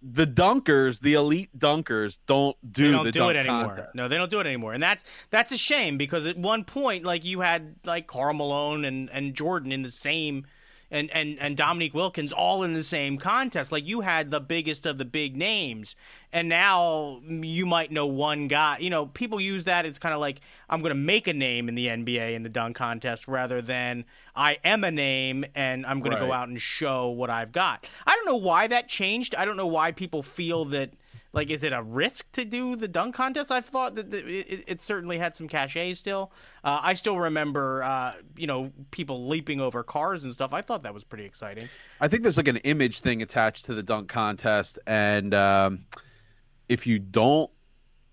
The 0.02 0.26
dunkers, 0.26 1.02
the 1.02 1.16
elite 1.16 1.50
dunkers, 1.58 2.20
don't 2.26 2.56
do 2.72 2.86
they 2.86 2.92
don't 2.92 3.04
the 3.04 3.12
do 3.12 3.20
dunk 3.20 3.32
it 3.32 3.40
anymore. 3.40 3.66
contest. 3.76 3.96
No, 3.96 4.08
they 4.08 4.16
don't 4.16 4.32
do 4.32 4.40
it 4.40 4.48
anymore, 4.48 4.74
and 4.74 4.82
that's 4.82 5.04
that's 5.30 5.52
a 5.52 5.58
shame 5.58 5.98
because 5.98 6.26
at 6.26 6.38
one 6.38 6.64
point, 6.64 7.04
like 7.04 7.26
you 7.26 7.42
had 7.42 7.76
like 7.84 8.08
Karl 8.08 8.34
Malone 8.34 8.86
and 8.86 9.10
and 9.10 9.34
Jordan 9.34 9.74
in 9.74 9.82
the 9.82 9.92
same, 9.92 10.46
and 10.92 11.10
and 11.12 11.38
and 11.40 11.56
Dominique 11.56 11.94
Wilkins 11.94 12.34
all 12.34 12.64
in 12.64 12.74
the 12.74 12.84
same 12.84 13.18
contest. 13.18 13.72
Like 13.72 13.88
you 13.88 14.02
had 14.02 14.32
the 14.32 14.40
biggest 14.40 14.86
of 14.86 14.98
the 14.98 15.06
big 15.06 15.36
names, 15.36 15.96
and 16.34 16.50
now 16.50 17.22
you 17.28 17.66
might 17.66 17.92
know 17.92 18.06
one 18.06 18.48
guy. 18.48 18.78
You 18.80 18.90
know, 18.90 19.06
people 19.08 19.40
use 19.40 19.66
that 19.66 19.86
It's 19.86 20.00
kind 20.00 20.14
of 20.14 20.22
like 20.22 20.42
I'm 20.70 20.82
going 20.82 20.92
to 20.92 20.96
make 20.96 21.28
a 21.28 21.34
name 21.34 21.70
in 21.70 21.76
the 21.76 21.88
NBA 21.88 22.34
in 22.34 22.44
the 22.44 22.50
dunk 22.50 22.76
contest 22.76 23.28
rather 23.28 23.62
than 23.62 24.06
I 24.36 24.58
am 24.64 24.84
a 24.84 24.92
name 24.92 25.46
and 25.56 25.86
I'm 25.86 26.00
going 26.00 26.16
to 26.16 26.20
go 26.20 26.32
out 26.32 26.48
and 26.48 26.60
show 26.60 27.10
what 27.10 27.30
I've 27.30 27.52
got. 27.52 27.88
I 28.06 28.16
don't 28.16 28.26
know 28.26 28.38
why 28.38 28.68
that 28.68 28.88
changed. 28.88 29.36
I 29.36 29.46
don't 29.46 29.58
know 29.58 29.68
why 29.68 29.92
people 29.92 30.24
feel 30.24 30.66
that 30.66 30.92
like 31.32 31.50
is 31.50 31.64
it 31.64 31.74
a 31.74 31.84
risk 31.84 32.32
to 32.34 32.46
do 32.46 32.76
the 32.76 32.88
dunk 32.88 33.16
contest? 33.16 33.52
I 33.52 33.62
thought 33.62 33.96
that 33.96 34.14
it, 34.14 34.64
it- 34.68 34.82
certainly 34.82 35.18
had 35.18 35.36
some 35.36 35.48
cachet 35.48 35.94
still. 35.94 36.32
Uh, 36.64 36.80
I 36.82 36.94
still 36.94 37.20
remember 37.20 37.84
uh, 37.84 38.14
you 38.36 38.48
know 38.48 38.72
people 38.92 39.28
leaping 39.28 39.60
over 39.62 39.84
cars 39.84 40.24
and 40.24 40.34
stuff. 40.34 40.54
I 40.54 40.62
thought 40.62 40.82
that 40.84 40.94
was 40.94 41.04
pretty 41.04 41.26
exciting. 41.26 41.70
I 42.02 42.08
think 42.08 42.24
there's 42.24 42.38
like 42.38 42.48
an 42.48 42.58
image 42.58 43.00
thing 43.02 43.22
attached 43.22 43.66
to 43.66 43.74
the 43.74 43.84
dunk 43.84 44.10
contest, 44.10 44.80
and 44.88 45.34
um, 45.34 45.86
if 46.68 46.88
you 46.88 47.00
don't 47.00 47.50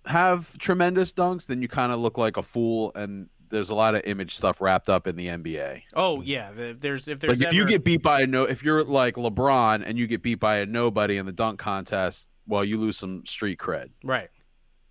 have 0.05 0.57
tremendous 0.59 1.13
dunks, 1.13 1.47
then 1.47 1.63
you 1.63 1.69
kind 1.69 1.93
of 1.93 2.01
look 2.01 2.19
like 2.19 2.37
a 2.37 2.43
fool. 2.43 2.93
And 2.95 3.29
there's 3.49 3.71
a 3.71 3.75
lot 3.75 3.95
of 3.95 4.03
image 4.05 4.37
stuff 4.37 4.61
wrapped 4.61 4.89
up 4.89 5.07
in 5.07 5.17
the 5.17 5.29
NBA. 5.29 5.83
Oh 5.95 6.21
yeah, 6.21 6.51
there's 6.79 7.09
if 7.09 7.21
there's 7.21 7.39
Like 7.41 7.49
if 7.49 7.55
you 7.55 7.67
get 7.67 7.85
beat 7.85 8.03
by 8.03 8.23
a 8.23 8.27
no, 8.27 8.45
if 8.45 8.63
you're 8.63 8.85
like 8.85 9.15
LeBron 9.15 9.83
and 9.87 9.97
you 9.99 10.07
get 10.07 10.23
beat 10.23 10.41
by 10.41 10.59
a 10.59 10.67
nobody 10.67 11.17
in 11.17 11.27
the 11.27 11.33
dunk 11.33 11.59
contest, 11.59 12.29
well, 12.47 12.65
you 12.65 12.79
lose 12.79 12.99
some 12.99 13.25
street 13.27 13.59
cred. 13.59 13.91
right. 14.03 14.29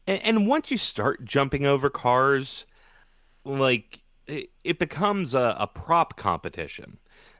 And, 0.07 0.21
and 0.23 0.47
once 0.47 0.69
you 0.69 0.77
start 0.77 1.25
jumping 1.25 1.65
over 1.65 1.89
cars, 1.89 2.65
like 3.43 4.01
it, 4.27 4.49
it 4.63 4.79
becomes 4.79 5.33
a, 5.33 5.55
a 5.59 5.67
prop 5.67 6.17
competition. 6.17 6.97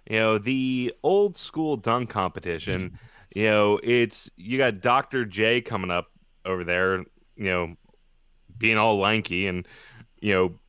You 0.10 0.20
know, 0.20 0.38
the 0.38 0.94
old 1.04 1.38
school 1.38 1.78
dunk 1.78 2.10
competition. 2.10 2.98
you 3.36 3.48
know, 3.48 3.80
it's 3.84 4.30
you 4.38 4.58
got 4.58 4.82
Dr. 4.82 5.26
J 5.26 5.62
coming 5.62 5.92
up 5.92 6.08
over 6.46 6.64
there. 6.64 7.00
You 7.36 7.46
know, 7.46 7.76
being 8.58 8.78
all 8.78 8.98
lanky 9.00 9.48
and 9.48 9.68
you 10.22 10.34
know, 10.34 10.60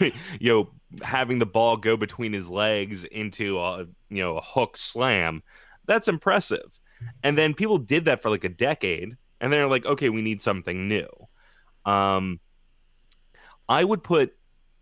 you 0.38 0.52
know, 0.52 0.70
having 1.02 1.38
the 1.38 1.46
ball 1.46 1.76
go 1.76 1.96
between 1.96 2.32
his 2.32 2.50
legs 2.50 3.04
into 3.04 3.58
a 3.58 3.86
you 4.08 4.22
know 4.22 4.36
a 4.36 4.42
hook 4.42 4.76
slam. 4.76 5.42
That's 5.86 6.08
impressive. 6.08 6.78
And 7.22 7.36
then 7.36 7.54
people 7.54 7.78
did 7.78 8.06
that 8.06 8.22
for 8.22 8.30
like 8.30 8.44
a 8.44 8.48
decade, 8.48 9.16
and 9.40 9.52
they're 9.52 9.68
like, 9.68 9.84
okay, 9.84 10.08
we 10.08 10.22
need 10.22 10.42
something 10.42 10.88
new. 10.88 11.08
Um, 11.84 12.40
I 13.68 13.82
would 13.84 14.02
put 14.02 14.34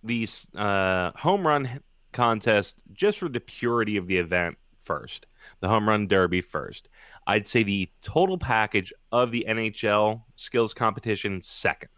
these 0.02 0.48
uh, 0.54 1.12
home 1.16 1.46
run 1.46 1.80
contest 2.12 2.76
just 2.92 3.18
for 3.18 3.28
the 3.28 3.40
purity 3.40 3.96
of 3.96 4.06
the 4.06 4.18
event 4.18 4.59
first, 4.78 5.26
the 5.61 5.68
home 5.68 5.88
run 5.88 6.09
derby 6.09 6.40
first. 6.40 6.88
I'd 7.26 7.46
say 7.46 7.62
the 7.62 7.90
total 8.02 8.38
package 8.38 8.92
of 9.12 9.30
the 9.30 9.44
NHL 9.48 10.22
skills 10.35 10.74
competition 10.74 11.42
second. 11.42 11.90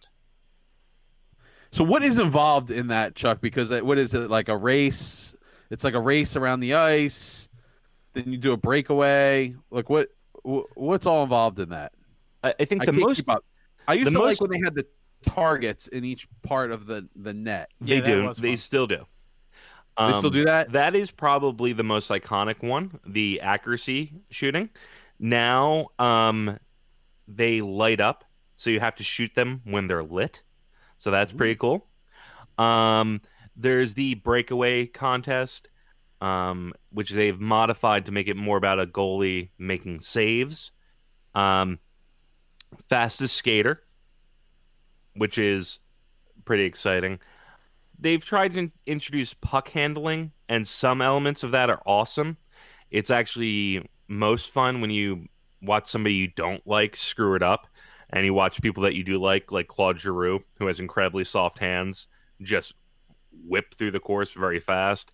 So 1.70 1.84
what 1.84 2.02
is 2.02 2.18
involved 2.18 2.70
in 2.70 2.88
that, 2.88 3.14
Chuck? 3.14 3.40
Because 3.40 3.70
what 3.82 3.96
is 3.96 4.12
it 4.12 4.28
like 4.28 4.48
a 4.48 4.56
race? 4.56 5.34
It's 5.70 5.84
like 5.84 5.94
a 5.94 6.00
race 6.00 6.36
around 6.36 6.60
the 6.60 6.74
ice. 6.74 7.48
Then 8.14 8.30
you 8.32 8.38
do 8.38 8.52
a 8.52 8.56
breakaway. 8.56 9.54
Like 9.70 9.88
what? 9.90 10.08
wh- 10.44 10.66
What's 10.76 11.06
all 11.06 11.22
involved 11.22 11.58
in 11.60 11.70
that? 11.70 11.92
I, 12.42 12.54
I 12.60 12.64
think 12.64 12.82
I 12.82 12.86
the 12.86 12.92
most 12.92 13.28
up. 13.28 13.44
I 13.88 13.94
used 13.94 14.06
the 14.06 14.10
to 14.12 14.18
most- 14.18 14.40
like 14.40 14.40
when 14.40 14.50
they 14.50 14.64
had 14.64 14.74
the 14.74 14.86
targets 15.24 15.86
in 15.88 16.04
each 16.04 16.28
part 16.42 16.70
of 16.72 16.86
the 16.86 17.08
the 17.16 17.32
net. 17.32 17.70
they 17.80 17.96
Yeah, 17.96 18.00
that 18.24 18.36
do, 18.36 18.42
they 18.42 18.56
still 18.56 18.86
do. 18.86 19.06
They 19.98 20.12
still 20.14 20.26
Um, 20.28 20.32
do 20.32 20.44
that. 20.46 20.72
That 20.72 20.94
is 20.96 21.10
probably 21.10 21.72
the 21.74 21.82
most 21.82 22.10
iconic 22.10 22.62
one, 22.62 22.98
the 23.06 23.40
accuracy 23.42 24.12
shooting. 24.30 24.70
Now, 25.18 25.88
um, 25.98 26.58
they 27.28 27.60
light 27.60 28.00
up, 28.00 28.24
so 28.56 28.70
you 28.70 28.80
have 28.80 28.96
to 28.96 29.02
shoot 29.04 29.34
them 29.34 29.60
when 29.64 29.86
they're 29.86 30.02
lit. 30.02 30.42
So 30.96 31.10
that's 31.10 31.30
pretty 31.30 31.56
cool. 31.56 31.86
Um, 32.58 33.20
there's 33.54 33.94
the 33.94 34.14
breakaway 34.14 34.86
contest, 34.86 35.68
um, 36.22 36.72
which 36.90 37.10
they've 37.10 37.38
modified 37.38 38.06
to 38.06 38.12
make 38.12 38.28
it 38.28 38.36
more 38.36 38.56
about 38.56 38.80
a 38.80 38.86
goalie 38.86 39.50
making 39.58 40.00
saves. 40.00 40.72
Um, 41.34 41.78
fastest 42.88 43.36
skater, 43.36 43.82
which 45.14 45.36
is 45.36 45.78
pretty 46.44 46.64
exciting 46.64 47.18
they've 48.02 48.24
tried 48.24 48.52
to 48.52 48.58
in- 48.58 48.72
introduce 48.86 49.32
puck 49.32 49.68
handling, 49.70 50.32
and 50.48 50.66
some 50.66 51.00
elements 51.00 51.42
of 51.42 51.52
that 51.52 51.70
are 51.70 51.80
awesome. 51.86 52.36
It's 52.90 53.10
actually 53.10 53.88
most 54.08 54.50
fun 54.50 54.80
when 54.80 54.90
you 54.90 55.28
watch 55.62 55.86
somebody 55.86 56.16
you 56.16 56.28
don't 56.28 56.66
like 56.66 56.96
screw 56.96 57.34
it 57.34 57.42
up, 57.42 57.68
and 58.10 58.26
you 58.26 58.34
watch 58.34 58.60
people 58.60 58.82
that 58.82 58.94
you 58.94 59.04
do 59.04 59.18
like, 59.18 59.52
like 59.52 59.68
Claude 59.68 59.98
Giroux, 59.98 60.44
who 60.58 60.66
has 60.66 60.80
incredibly 60.80 61.24
soft 61.24 61.58
hands, 61.58 62.08
just 62.42 62.74
whip 63.46 63.74
through 63.74 63.92
the 63.92 64.00
course 64.00 64.32
very 64.32 64.60
fast. 64.60 65.12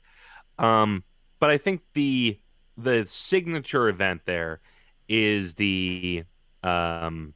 Um, 0.58 1.04
but 1.38 1.50
I 1.50 1.58
think 1.58 1.82
the 1.94 2.38
the 2.76 3.04
signature 3.06 3.88
event 3.88 4.22
there 4.24 4.60
is 5.08 5.54
the 5.54 6.24
um, 6.62 7.34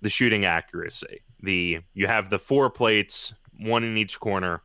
the 0.00 0.08
shooting 0.08 0.44
accuracy. 0.44 1.20
The 1.42 1.80
you 1.94 2.06
have 2.06 2.30
the 2.30 2.38
four 2.38 2.70
plates, 2.70 3.34
one 3.58 3.84
in 3.84 3.96
each 3.96 4.20
corner. 4.20 4.62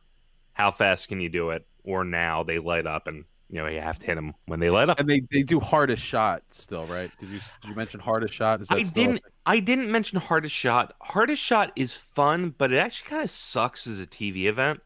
How 0.52 0.70
fast 0.70 1.08
can 1.08 1.20
you 1.20 1.28
do 1.28 1.50
it? 1.50 1.66
Or 1.84 2.04
now 2.04 2.42
they 2.42 2.58
light 2.58 2.86
up, 2.86 3.06
and 3.06 3.24
you 3.48 3.60
know 3.60 3.68
you 3.68 3.80
have 3.80 3.98
to 4.00 4.06
hit 4.06 4.16
them 4.16 4.34
when 4.46 4.60
they 4.60 4.70
light 4.70 4.88
up. 4.88 4.98
And 4.98 5.08
they, 5.08 5.22
they 5.30 5.42
do 5.42 5.60
hardest 5.60 6.02
shot 6.02 6.42
still, 6.48 6.86
right? 6.86 7.10
Did 7.20 7.30
you 7.30 7.40
did 7.62 7.68
you 7.68 7.74
mention 7.74 8.00
hardest 8.00 8.34
shot? 8.34 8.60
Is 8.60 8.68
that 8.68 8.78
I 8.78 8.82
didn't. 8.82 9.22
I 9.44 9.60
didn't 9.60 9.90
mention 9.90 10.18
hardest 10.18 10.54
shot. 10.54 10.94
Hardest 11.00 11.42
shot 11.42 11.72
is 11.76 11.94
fun, 11.94 12.54
but 12.58 12.72
it 12.72 12.78
actually 12.78 13.10
kind 13.10 13.22
of 13.22 13.30
sucks 13.30 13.86
as 13.86 14.00
a 14.00 14.06
TV 14.06 14.46
event. 14.46 14.80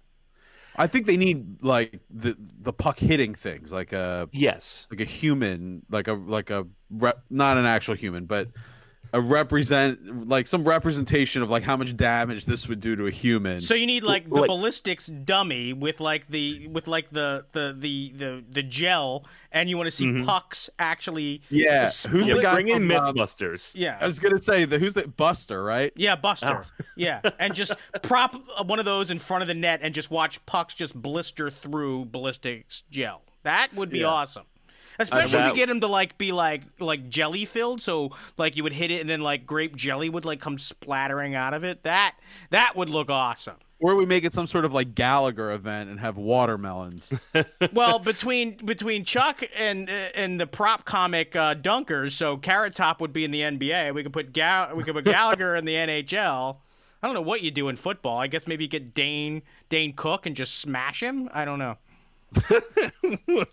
I 0.80 0.86
think 0.86 1.04
they 1.04 1.18
need 1.18 1.62
like 1.62 2.00
the 2.08 2.34
the 2.60 2.72
puck 2.72 2.98
hitting 2.98 3.34
things, 3.34 3.70
like 3.70 3.92
a 3.92 4.30
Yes, 4.32 4.86
like 4.90 5.00
a 5.00 5.04
human, 5.04 5.82
like 5.90 6.08
a 6.08 6.14
like 6.14 6.48
a 6.48 6.66
rep, 6.88 7.22
not 7.28 7.58
an 7.58 7.66
actual 7.66 7.94
human, 7.94 8.24
but 8.24 8.48
a 9.12 9.20
represent 9.20 10.28
like 10.28 10.46
some 10.46 10.62
representation 10.66 11.42
of 11.42 11.50
like 11.50 11.62
how 11.62 11.76
much 11.76 11.96
damage 11.96 12.44
this 12.44 12.68
would 12.68 12.80
do 12.80 12.94
to 12.96 13.06
a 13.06 13.10
human. 13.10 13.60
So 13.60 13.74
you 13.74 13.86
need 13.86 14.02
like 14.04 14.28
the 14.28 14.34
Like- 14.40 14.48
ballistics 14.48 15.06
dummy 15.06 15.72
with 15.72 16.00
like 16.00 16.28
the 16.28 16.68
with 16.68 16.86
like 16.88 17.10
the 17.10 17.44
the 17.52 17.74
the 17.78 18.12
the, 18.16 18.44
the 18.50 18.62
gel, 18.62 19.24
and 19.52 19.68
you 19.68 19.76
want 19.76 19.86
to 19.88 19.90
see 19.90 20.06
Mhm. 20.06 20.24
pucks 20.24 20.70
actually. 20.78 21.42
yeah, 21.50 21.88
split- 21.88 22.12
who's 22.12 22.28
yeah, 22.28 22.34
the 22.36 22.42
guy 22.42 22.54
bring 22.54 22.68
in 22.68 22.88
from, 22.88 22.96
um, 23.08 23.14
MythBusters. 23.16 23.72
Yeah, 23.74 23.98
I 24.00 24.06
was 24.06 24.18
gonna 24.20 24.38
say 24.38 24.64
the 24.64 24.78
who's 24.78 24.94
the 24.94 25.08
Buster, 25.08 25.62
right? 25.64 25.92
yeah, 25.96 26.16
Buster. 26.16 26.64
Oh. 26.64 26.84
Yeah, 26.96 27.22
and 27.38 27.54
just 27.54 27.72
prop 28.02 28.36
one 28.66 28.78
of 28.78 28.84
those 28.84 29.10
in 29.10 29.18
front 29.18 29.40
of 29.40 29.48
the 29.48 29.54
net 29.54 29.80
and 29.82 29.94
just 29.94 30.10
watch 30.10 30.44
pucks 30.44 30.74
just 30.74 30.94
blister 30.94 31.50
through 31.50 32.04
ballistics 32.06 32.82
gel. 32.90 33.22
That 33.42 33.72
would 33.74 33.88
be 33.88 34.00
Yeah. 34.00 34.06
awesome. 34.08 34.44
Especially 35.00 35.38
if 35.38 35.46
you 35.46 35.54
get 35.54 35.70
him 35.70 35.80
to 35.80 35.86
like 35.86 36.18
be 36.18 36.30
like 36.30 36.62
like 36.78 37.08
jelly 37.08 37.44
filled, 37.44 37.82
so 37.82 38.10
like 38.36 38.56
you 38.56 38.62
would 38.62 38.74
hit 38.74 38.90
it 38.90 39.00
and 39.00 39.08
then 39.08 39.20
like 39.20 39.46
grape 39.46 39.74
jelly 39.74 40.08
would 40.08 40.24
like 40.24 40.40
come 40.40 40.58
splattering 40.58 41.34
out 41.34 41.54
of 41.54 41.64
it. 41.64 41.82
That 41.84 42.16
that 42.50 42.76
would 42.76 42.90
look 42.90 43.10
awesome. 43.10 43.56
Or 43.82 43.94
we 43.94 44.04
make 44.04 44.24
it 44.24 44.34
some 44.34 44.46
sort 44.46 44.66
of 44.66 44.74
like 44.74 44.94
Gallagher 44.94 45.52
event 45.52 45.88
and 45.88 45.98
have 46.00 46.18
watermelons. 46.18 47.14
well, 47.72 47.98
between 47.98 48.56
between 48.62 49.04
Chuck 49.04 49.42
and 49.56 49.88
uh, 49.88 49.92
and 50.14 50.38
the 50.38 50.46
prop 50.46 50.84
comic 50.84 51.34
uh, 51.34 51.54
Dunkers, 51.54 52.12
so 52.12 52.36
Carrot 52.36 52.74
Top 52.74 53.00
would 53.00 53.14
be 53.14 53.24
in 53.24 53.30
the 53.30 53.40
NBA. 53.40 53.94
We 53.94 54.02
could 54.02 54.12
put 54.12 54.34
Gal- 54.34 54.76
we 54.76 54.84
could 54.84 54.94
put 54.94 55.06
Gallagher 55.06 55.56
in 55.56 55.64
the 55.64 55.74
NHL. 55.74 56.58
I 57.02 57.06
don't 57.06 57.14
know 57.14 57.22
what 57.22 57.40
you 57.40 57.50
do 57.50 57.70
in 57.70 57.76
football. 57.76 58.18
I 58.18 58.26
guess 58.26 58.46
maybe 58.46 58.64
you 58.64 58.68
get 58.68 58.92
Dane 58.92 59.40
Dane 59.70 59.94
Cook 59.94 60.26
and 60.26 60.36
just 60.36 60.58
smash 60.58 61.02
him. 61.02 61.30
I 61.32 61.46
don't 61.46 61.58
know. 61.58 61.78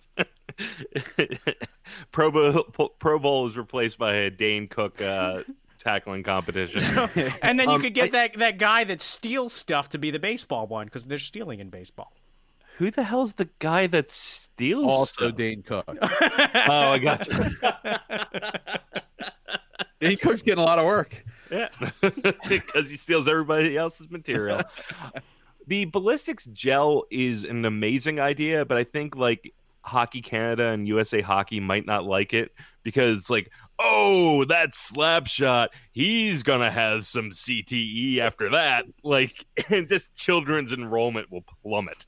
Pro 2.11 2.31
Bowl, 2.31 2.63
Pro 2.99 3.19
Bowl 3.19 3.47
is 3.47 3.57
replaced 3.57 3.97
by 3.97 4.13
a 4.15 4.29
Dane 4.29 4.67
Cook 4.67 5.01
uh, 5.01 5.43
tackling 5.79 6.23
competition. 6.23 6.81
And 7.41 7.59
then 7.59 7.69
you 7.69 7.75
Um, 7.75 7.81
could 7.81 7.93
get 7.93 8.07
I- 8.07 8.09
that 8.29 8.37
that 8.39 8.57
guy 8.57 8.83
that 8.85 9.01
steals 9.01 9.53
stuff 9.53 9.89
to 9.89 9.97
be 9.97 10.11
the 10.11 10.19
baseball 10.19 10.67
one 10.67 10.85
because 10.87 11.03
they're 11.03 11.19
stealing 11.19 11.59
in 11.59 11.69
baseball. 11.69 12.13
Who 12.77 12.91
the 12.91 13.03
hell's 13.03 13.33
the 13.33 13.49
guy 13.59 13.87
that 13.87 14.11
steals? 14.11 14.85
also 14.91 15.25
stuff? 15.27 15.37
Dane 15.37 15.63
Cook. 15.63 15.85
Oh, 16.69 16.91
I 16.91 16.97
got 16.99 17.27
you. 17.27 17.33
Danny 19.99 20.15
Cook's 20.15 20.41
getting 20.43 20.61
a 20.61 20.65
lot 20.65 20.77
of 20.79 20.85
work. 20.85 21.23
Yeah, 21.49 21.69
because 22.49 22.89
he 22.89 22.97
steals 22.97 23.27
everybody 23.27 23.77
else's 23.77 24.11
material. 24.11 24.61
The 25.67 25.85
ballistics 25.85 26.45
gel 26.45 27.03
is 27.11 27.43
an 27.43 27.65
amazing 27.65 28.19
idea, 28.19 28.65
but 28.65 28.77
I 28.77 28.85
think 28.85 29.15
like 29.15 29.53
Hockey 29.83 30.21
Canada 30.21 30.67
and 30.67 30.87
USA 30.87 31.21
Hockey 31.21 31.59
might 31.59 31.85
not 31.85 32.05
like 32.05 32.33
it 32.33 32.51
because 32.83 33.29
like, 33.29 33.51
oh, 33.79 34.45
that 34.45 34.73
slap 34.73 35.27
shot, 35.27 35.71
he's 35.91 36.43
gonna 36.43 36.71
have 36.71 37.05
some 37.05 37.31
CTE 37.31 38.19
after 38.19 38.49
that. 38.51 38.85
Like, 39.03 39.45
and 39.69 39.87
just 39.87 40.15
children's 40.15 40.71
enrollment 40.71 41.31
will 41.31 41.43
plummet. 41.63 42.07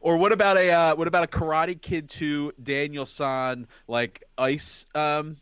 Or 0.00 0.16
what 0.16 0.32
about 0.32 0.56
a 0.56 0.70
uh, 0.70 0.94
what 0.94 1.08
about 1.08 1.24
a 1.24 1.26
Karate 1.26 1.80
Kid 1.80 2.08
2 2.08 2.52
Daniel 2.62 3.04
San 3.04 3.66
like 3.86 4.24
ice 4.38 4.86
um 4.94 5.36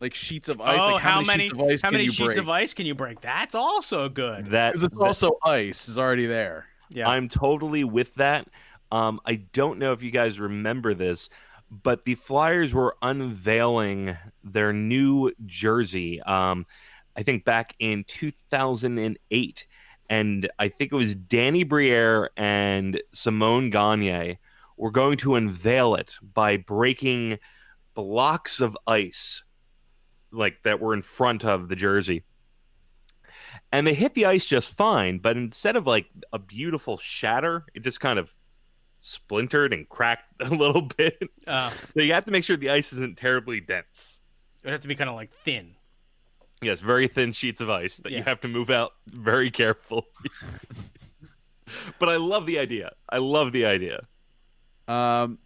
like 0.00 0.14
sheets 0.14 0.48
of 0.48 0.60
ice? 0.60 0.78
oh, 0.80 0.92
like 0.94 1.02
how, 1.02 1.20
many, 1.22 1.44
sheets 1.44 1.54
of 1.54 1.62
ice 1.62 1.82
how 1.82 1.88
can 1.88 1.94
many 1.94 2.04
you 2.04 2.10
sheets 2.10 2.26
break? 2.26 2.38
of 2.38 2.48
ice 2.48 2.74
can 2.74 2.86
you 2.86 2.94
break? 2.94 3.20
That's 3.20 3.54
also 3.54 4.08
good. 4.08 4.46
That, 4.50 4.72
Because 4.72 4.84
it's 4.84 4.94
that- 4.96 5.04
also 5.04 5.38
ice 5.44 5.88
is 5.88 5.98
already 5.98 6.26
there. 6.26 6.66
yeah. 6.90 7.08
I'm 7.08 7.28
totally 7.28 7.84
with 7.84 8.14
that. 8.14 8.48
Um, 8.90 9.20
I 9.26 9.34
don't 9.52 9.78
know 9.78 9.92
if 9.92 10.02
you 10.02 10.10
guys 10.10 10.40
remember 10.40 10.94
this, 10.94 11.28
but 11.70 12.04
the 12.06 12.14
Flyers 12.14 12.72
were 12.72 12.96
unveiling 13.02 14.16
their 14.42 14.72
new 14.72 15.30
jersey. 15.44 16.22
Um, 16.22 16.64
I 17.16 17.22
think 17.22 17.44
back 17.44 17.74
in 17.78 18.04
2008, 18.04 19.66
and 20.08 20.50
I 20.58 20.68
think 20.68 20.92
it 20.92 20.96
was 20.96 21.14
Danny 21.14 21.64
Briere 21.64 22.30
and 22.36 23.00
Simon 23.12 23.68
Gagne 23.70 24.38
were 24.78 24.90
going 24.90 25.18
to 25.18 25.34
unveil 25.34 25.94
it 25.96 26.16
by 26.34 26.56
breaking 26.56 27.38
blocks 27.94 28.60
of 28.60 28.76
ice, 28.86 29.42
like 30.32 30.62
that 30.64 30.80
were 30.80 30.94
in 30.94 31.02
front 31.02 31.44
of 31.44 31.68
the 31.68 31.76
jersey. 31.76 32.24
And 33.72 33.86
they 33.86 33.94
hit 33.94 34.14
the 34.14 34.26
ice 34.26 34.46
just 34.46 34.72
fine 34.72 35.18
but 35.18 35.36
instead 35.36 35.76
of 35.76 35.86
like 35.86 36.06
a 36.32 36.38
beautiful 36.38 36.96
shatter 36.98 37.64
it 37.74 37.80
just 37.80 38.00
kind 38.00 38.18
of 38.18 38.34
splintered 39.00 39.72
and 39.72 39.88
cracked 39.88 40.32
a 40.40 40.48
little 40.48 40.82
bit. 40.82 41.18
Uh, 41.46 41.70
so 41.94 42.00
you 42.00 42.12
have 42.12 42.24
to 42.24 42.32
make 42.32 42.44
sure 42.44 42.56
the 42.56 42.70
ice 42.70 42.92
isn't 42.92 43.16
terribly 43.16 43.60
dense. 43.60 44.18
It 44.62 44.66
would 44.66 44.72
have 44.72 44.80
to 44.80 44.88
be 44.88 44.94
kind 44.94 45.10
of 45.10 45.16
like 45.16 45.32
thin. 45.44 45.74
yes 46.62 46.80
very 46.80 47.08
thin 47.08 47.32
sheets 47.32 47.60
of 47.60 47.70
ice 47.70 47.98
that 47.98 48.12
you 48.12 48.22
have 48.22 48.40
to 48.40 48.48
move 48.48 48.70
out 48.70 48.92
very 49.06 49.50
carefully. 49.60 50.02
But 51.98 52.08
i 52.08 52.16
love 52.16 52.46
the 52.46 52.58
idea. 52.58 52.92
I 53.10 53.18
love 53.18 53.52
the 53.52 53.66
idea. 53.66 54.06
Um, 54.86 55.38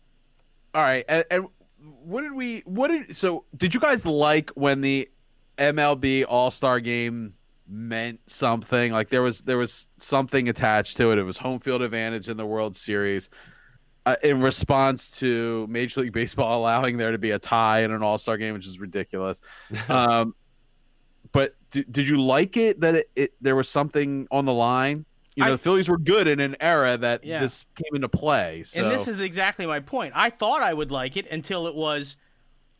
all 0.74 0.82
right, 0.82 1.04
and, 1.08 1.24
and 1.30 1.46
what 2.04 2.22
did 2.22 2.32
we? 2.32 2.60
What 2.60 2.88
did? 2.88 3.16
So, 3.16 3.44
did 3.56 3.74
you 3.74 3.80
guys 3.80 4.04
like 4.06 4.50
when 4.50 4.80
the 4.80 5.08
MLB 5.58 6.24
All 6.28 6.50
Star 6.50 6.80
Game 6.80 7.34
meant 7.68 8.20
something? 8.26 8.92
Like 8.92 9.08
there 9.08 9.22
was 9.22 9.40
there 9.42 9.58
was 9.58 9.90
something 9.96 10.48
attached 10.48 10.96
to 10.98 11.12
it. 11.12 11.18
It 11.18 11.24
was 11.24 11.36
home 11.36 11.60
field 11.60 11.82
advantage 11.82 12.28
in 12.28 12.36
the 12.36 12.46
World 12.46 12.76
Series. 12.76 13.30
Uh, 14.04 14.16
in 14.24 14.40
response 14.40 15.12
to 15.18 15.64
Major 15.68 16.00
League 16.00 16.12
Baseball 16.12 16.58
allowing 16.60 16.96
there 16.96 17.12
to 17.12 17.18
be 17.18 17.30
a 17.30 17.38
tie 17.38 17.82
in 17.84 17.92
an 17.92 18.02
All 18.02 18.18
Star 18.18 18.36
game, 18.36 18.54
which 18.54 18.66
is 18.66 18.78
ridiculous. 18.78 19.40
Um, 19.88 20.34
but 21.30 21.54
d- 21.70 21.86
did 21.90 22.06
you 22.06 22.20
like 22.20 22.56
it 22.58 22.80
that 22.80 22.94
it, 22.94 23.10
it 23.16 23.30
there 23.40 23.56
was 23.56 23.68
something 23.68 24.26
on 24.30 24.44
the 24.44 24.52
line? 24.52 25.06
You 25.36 25.42
know, 25.44 25.48
I- 25.48 25.52
the 25.52 25.58
Phillies 25.58 25.88
were 25.88 25.98
good 25.98 26.28
in 26.28 26.40
an 26.40 26.56
era 26.60 26.96
that 26.98 27.24
Yeah. 27.24 27.40
this 27.40 27.64
came 27.74 27.94
into 27.94 28.08
play. 28.08 28.62
So. 28.64 28.82
And 28.82 28.90
this 28.90 29.08
is 29.08 29.20
exactly 29.20 29.66
my 29.66 29.80
point. 29.80 30.12
I 30.14 30.30
thought 30.30 30.62
I 30.62 30.74
would 30.74 30.90
like 30.90 31.16
it 31.16 31.26
until 31.30 31.66
it 31.66 31.74
was, 31.74 32.16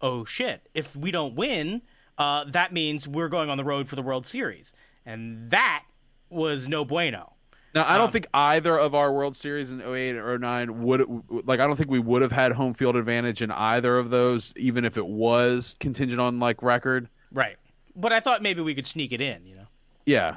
oh 0.01 0.25
shit! 0.25 0.69
If 0.75 0.95
we 0.95 1.11
don't 1.11 1.35
win, 1.35 1.83
uh, 2.19 2.45
that 2.51 2.73
means 2.73 3.09
we're 3.09 3.29
going 3.31 3.49
on 3.49 3.57
the 3.57 3.65
road 3.65 3.89
for 3.89 3.97
the 3.97 4.03
World 4.03 4.27
Series, 4.27 4.73
and 5.07 5.51
that 5.51 5.85
was 6.29 6.69
no 6.69 6.85
bueno. 6.85 7.33
Now, 7.75 7.87
I 7.89 7.97
don't 7.97 8.09
Um, 8.09 8.13
think 8.13 8.27
either 8.35 8.79
of 8.79 8.95
our 8.95 9.11
World 9.15 9.35
Series 9.35 9.71
in 9.73 9.81
08 9.81 10.17
or 10.17 10.35
09 10.35 10.83
would 10.83 11.07
like 11.47 11.59
I 11.59 11.67
don't 11.67 11.77
think 11.77 11.91
we 11.91 12.01
would 12.01 12.21
have 12.21 12.33
had 12.33 12.53
home 12.53 12.75
field 12.75 12.97
advantage 12.97 13.41
in 13.41 13.51
either 13.51 13.97
of 13.97 14.11
those 14.11 14.53
even 14.57 14.85
if 14.85 14.99
it 14.99 15.07
was 15.07 15.75
contingent 15.81 16.21
on 16.21 16.39
like 16.39 16.63
record. 16.63 17.09
Right. 17.33 17.57
But 17.97 18.13
I 18.13 18.21
thought 18.21 18.43
maybe 18.43 18.61
we 18.61 18.75
could 18.75 18.87
sneak 18.87 19.11
it 19.13 19.23
in. 19.23 19.47
You 19.47 19.55
know. 19.57 19.67
Yeah. 20.05 20.37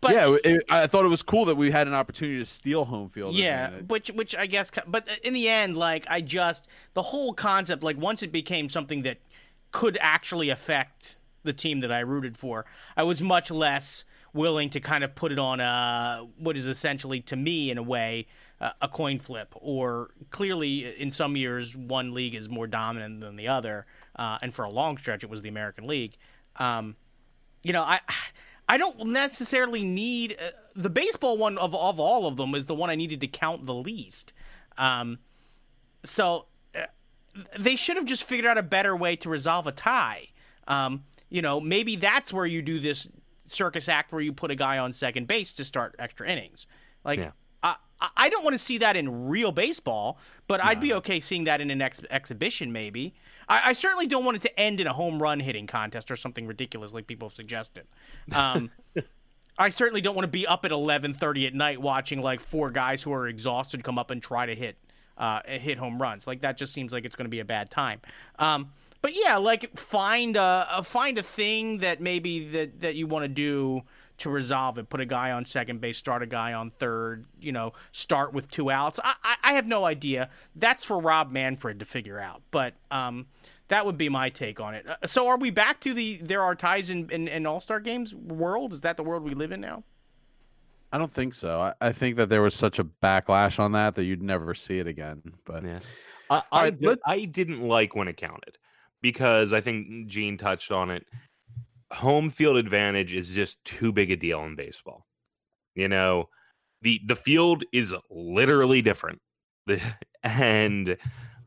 But- 0.00 0.12
yeah, 0.12 0.36
it, 0.44 0.62
I 0.68 0.86
thought 0.86 1.04
it 1.04 1.08
was 1.08 1.22
cool 1.22 1.44
that 1.46 1.56
we 1.56 1.70
had 1.70 1.88
an 1.88 1.94
opportunity 1.94 2.38
to 2.38 2.44
steal 2.44 2.84
home 2.84 3.08
field 3.08 3.34
Yeah, 3.34 3.70
which 3.88 4.10
which 4.10 4.36
I 4.36 4.46
guess, 4.46 4.70
but 4.86 5.08
in 5.24 5.34
the 5.34 5.48
end, 5.48 5.76
like 5.76 6.06
I 6.08 6.20
just 6.20 6.68
the 6.94 7.02
whole 7.02 7.34
concept, 7.34 7.82
like 7.82 7.98
once 7.98 8.22
it 8.22 8.30
became 8.30 8.70
something 8.70 9.02
that 9.02 9.18
could 9.72 9.98
actually 10.00 10.50
affect 10.50 11.18
the 11.42 11.52
team 11.52 11.80
that 11.80 11.90
I 11.90 12.00
rooted 12.00 12.36
for, 12.36 12.64
I 12.96 13.02
was 13.02 13.20
much 13.20 13.50
less 13.50 14.04
willing 14.32 14.70
to 14.70 14.80
kind 14.80 15.02
of 15.02 15.14
put 15.14 15.32
it 15.32 15.38
on 15.38 15.58
a 15.58 16.26
what 16.38 16.56
is 16.56 16.66
essentially 16.66 17.20
to 17.22 17.36
me 17.36 17.70
in 17.70 17.78
a 17.78 17.82
way 17.82 18.26
a 18.60 18.88
coin 18.88 19.18
flip. 19.18 19.54
Or 19.56 20.10
clearly, 20.30 21.00
in 21.00 21.10
some 21.10 21.36
years, 21.36 21.76
one 21.76 22.12
league 22.12 22.34
is 22.34 22.48
more 22.48 22.66
dominant 22.66 23.20
than 23.20 23.36
the 23.36 23.48
other, 23.48 23.86
uh, 24.16 24.38
and 24.42 24.54
for 24.54 24.64
a 24.64 24.70
long 24.70 24.98
stretch, 24.98 25.22
it 25.22 25.30
was 25.30 25.42
the 25.42 25.48
American 25.48 25.86
League. 25.86 26.16
Um, 26.56 26.96
you 27.62 27.72
know, 27.72 27.82
I 27.82 28.00
I 28.68 28.76
don't 28.76 29.06
necessarily 29.06 29.82
need 29.82 30.36
uh, 30.40 30.50
the 30.76 30.90
baseball 30.90 31.38
one 31.38 31.56
of 31.58 31.74
of 31.74 31.98
all 31.98 32.26
of 32.26 32.36
them 32.36 32.54
is 32.54 32.66
the 32.66 32.74
one 32.74 32.90
I 32.90 32.94
needed 32.94 33.20
to 33.22 33.28
count 33.28 33.64
the 33.64 33.74
least. 33.74 34.32
Um, 34.76 35.18
so 36.04 36.46
uh, 36.74 36.82
they 37.58 37.76
should 37.76 37.96
have 37.96 38.04
just 38.04 38.24
figured 38.24 38.46
out 38.46 38.58
a 38.58 38.62
better 38.62 38.94
way 38.94 39.16
to 39.16 39.28
resolve 39.28 39.66
a 39.66 39.72
tie. 39.72 40.28
Um, 40.66 41.04
you 41.30 41.42
know, 41.42 41.60
maybe 41.60 41.96
that's 41.96 42.32
where 42.32 42.46
you 42.46 42.62
do 42.62 42.78
this 42.78 43.08
circus 43.48 43.88
act 43.88 44.12
where 44.12 44.20
you 44.20 44.32
put 44.32 44.50
a 44.50 44.54
guy 44.54 44.78
on 44.78 44.92
second 44.92 45.26
base 45.26 45.52
to 45.54 45.64
start 45.64 45.96
extra 45.98 46.28
innings. 46.28 46.66
Like, 47.04 47.18
Yeah. 47.18 47.30
I, 48.00 48.28
don't 48.28 48.44
want 48.44 48.54
to 48.54 48.58
see 48.58 48.78
that 48.78 48.96
in 48.96 49.28
real 49.28 49.50
baseball, 49.52 50.18
but 50.46 50.62
I'd 50.62 50.80
be 50.80 50.92
okay 50.94 51.20
seeing 51.20 51.44
that 51.44 51.60
in 51.60 51.70
an 51.70 51.82
ex- 51.82 52.00
exhibition, 52.10 52.72
maybe. 52.72 53.14
I, 53.48 53.70
I 53.70 53.72
certainly 53.72 54.06
don't 54.06 54.24
want 54.24 54.36
it 54.36 54.42
to 54.42 54.60
end 54.60 54.80
in 54.80 54.86
a 54.86 54.92
home 54.92 55.20
run 55.20 55.40
hitting 55.40 55.66
contest 55.66 56.10
or 56.10 56.16
something 56.16 56.46
ridiculous 56.46 56.92
like 56.92 57.06
people 57.06 57.28
have 57.28 57.34
suggested. 57.34 57.86
Um, 58.32 58.70
I 59.58 59.70
certainly 59.70 60.00
don't 60.00 60.14
want 60.14 60.24
to 60.24 60.30
be 60.30 60.46
up 60.46 60.64
at 60.64 60.70
11:30 60.70 61.48
at 61.48 61.54
night 61.54 61.80
watching 61.80 62.22
like 62.22 62.40
four 62.40 62.70
guys 62.70 63.02
who 63.02 63.12
are 63.12 63.26
exhausted 63.26 63.82
come 63.82 63.98
up 63.98 64.10
and 64.10 64.22
try 64.22 64.46
to 64.46 64.54
hit 64.54 64.76
uh, 65.16 65.40
hit 65.46 65.78
home 65.78 66.00
runs. 66.00 66.26
Like 66.26 66.42
that 66.42 66.56
just 66.56 66.72
seems 66.72 66.92
like 66.92 67.04
it's 67.04 67.16
going 67.16 67.26
to 67.26 67.30
be 67.30 67.40
a 67.40 67.44
bad 67.44 67.70
time. 67.70 68.00
Um, 68.38 68.70
but 69.02 69.14
yeah, 69.14 69.36
like 69.36 69.76
find 69.76 70.36
a, 70.36 70.66
a 70.70 70.84
find 70.84 71.18
a 71.18 71.22
thing 71.22 71.78
that 71.78 72.00
maybe 72.00 72.48
that 72.50 72.80
that 72.80 72.94
you 72.94 73.06
want 73.06 73.24
to 73.24 73.28
do 73.28 73.82
to 74.18 74.30
resolve 74.30 74.78
it. 74.78 74.88
Put 74.88 75.00
a 75.00 75.06
guy 75.06 75.32
on 75.32 75.44
second 75.44 75.80
base, 75.80 75.98
start 75.98 76.22
a 76.22 76.26
guy 76.26 76.52
on 76.52 76.70
third. 76.70 77.24
You 77.40 77.52
know, 77.52 77.72
start 77.92 78.32
with 78.32 78.50
two 78.50 78.70
outs. 78.70 79.00
I 79.02 79.14
I, 79.22 79.36
I 79.42 79.52
have 79.54 79.66
no 79.66 79.84
idea. 79.84 80.30
That's 80.56 80.84
for 80.84 80.98
Rob 80.98 81.30
Manfred 81.30 81.78
to 81.80 81.84
figure 81.84 82.18
out. 82.20 82.42
But 82.50 82.74
um, 82.90 83.26
that 83.68 83.84
would 83.86 83.98
be 83.98 84.08
my 84.08 84.30
take 84.30 84.60
on 84.60 84.74
it. 84.74 84.86
Uh, 84.88 85.06
so 85.06 85.28
are 85.28 85.38
we 85.38 85.50
back 85.50 85.80
to 85.80 85.94
the 85.94 86.16
there 86.16 86.42
are 86.42 86.54
ties 86.54 86.90
in 86.90 87.08
in, 87.10 87.28
in 87.28 87.46
All 87.46 87.60
Star 87.60 87.80
games 87.80 88.14
world? 88.14 88.72
Is 88.72 88.80
that 88.82 88.96
the 88.96 89.02
world 89.02 89.22
we 89.22 89.34
live 89.34 89.52
in 89.52 89.60
now? 89.60 89.84
I 90.92 90.98
don't 90.98 91.12
think 91.12 91.34
so. 91.34 91.60
I, 91.60 91.74
I 91.80 91.92
think 91.92 92.16
that 92.16 92.30
there 92.30 92.40
was 92.40 92.54
such 92.54 92.78
a 92.78 92.84
backlash 92.84 93.58
on 93.58 93.72
that 93.72 93.94
that 93.94 94.04
you'd 94.04 94.22
never 94.22 94.54
see 94.54 94.78
it 94.78 94.86
again. 94.86 95.22
But 95.44 95.64
Yeah. 95.64 95.80
I, 96.30 96.42
I, 96.52 96.70
right, 96.80 96.98
I 97.06 97.24
didn't 97.24 97.62
like 97.62 97.94
when 97.94 98.08
it 98.08 98.16
counted 98.16 98.58
because 99.00 99.52
I 99.52 99.60
think 99.60 100.06
Gene 100.06 100.36
touched 100.36 100.72
on 100.72 100.90
it. 100.90 101.06
Home 101.92 102.30
field 102.30 102.56
advantage 102.56 103.14
is 103.14 103.30
just 103.30 103.62
too 103.64 103.92
big 103.92 104.10
a 104.10 104.16
deal 104.16 104.44
in 104.44 104.56
baseball. 104.56 105.06
You 105.74 105.88
know, 105.88 106.28
the 106.82 107.00
the 107.06 107.16
field 107.16 107.64
is 107.72 107.94
literally 108.10 108.82
different. 108.82 109.20
And 110.24 110.96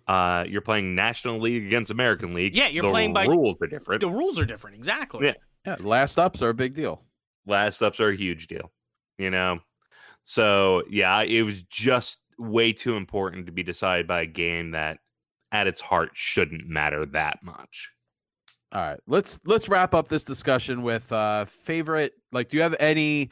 uh, 0.07 0.45
you're 0.47 0.61
playing 0.61 0.95
National 0.95 1.39
League 1.41 1.65
against 1.65 1.91
American 1.91 2.33
League. 2.33 2.55
Yeah, 2.55 2.69
you're 2.69 2.83
the 2.83 2.89
playing 2.89 3.13
by- 3.13 3.25
rules 3.25 3.57
are 3.61 3.67
different. 3.67 3.99
The 3.99 4.09
rules 4.09 4.39
are 4.39 4.45
different, 4.45 4.77
exactly. 4.77 5.25
Yeah. 5.27 5.33
yeah, 5.65 5.75
last 5.81 6.17
ups 6.17 6.41
are 6.41 6.49
a 6.49 6.53
big 6.53 6.73
deal. 6.73 7.03
last 7.45 7.81
ups 7.81 7.99
are 7.99 8.09
a 8.09 8.15
huge 8.15 8.47
deal 8.47 8.71
you 9.17 9.29
know 9.29 9.59
so 10.23 10.83
yeah 10.89 11.21
it 11.21 11.41
was 11.43 11.61
just 11.63 12.19
way 12.39 12.71
too 12.71 12.95
important 12.95 13.45
to 13.45 13.51
be 13.51 13.61
decided 13.63 14.07
by 14.07 14.21
a 14.21 14.25
game 14.25 14.71
that 14.71 14.97
at 15.51 15.67
its 15.67 15.81
heart 15.81 16.11
shouldn't 16.13 16.65
matter 16.67 17.05
that 17.05 17.39
much 17.43 17.89
All 18.73 18.81
right, 18.81 18.99
let's 19.05 19.39
let's 19.45 19.67
wrap 19.67 19.93
up 19.93 20.07
this 20.07 20.23
discussion 20.23 20.81
with 20.81 21.11
uh 21.11 21.45
favorite. 21.45 22.13
Like, 22.31 22.49
do 22.49 22.57
you 22.57 22.63
have 22.63 22.75
any 22.79 23.29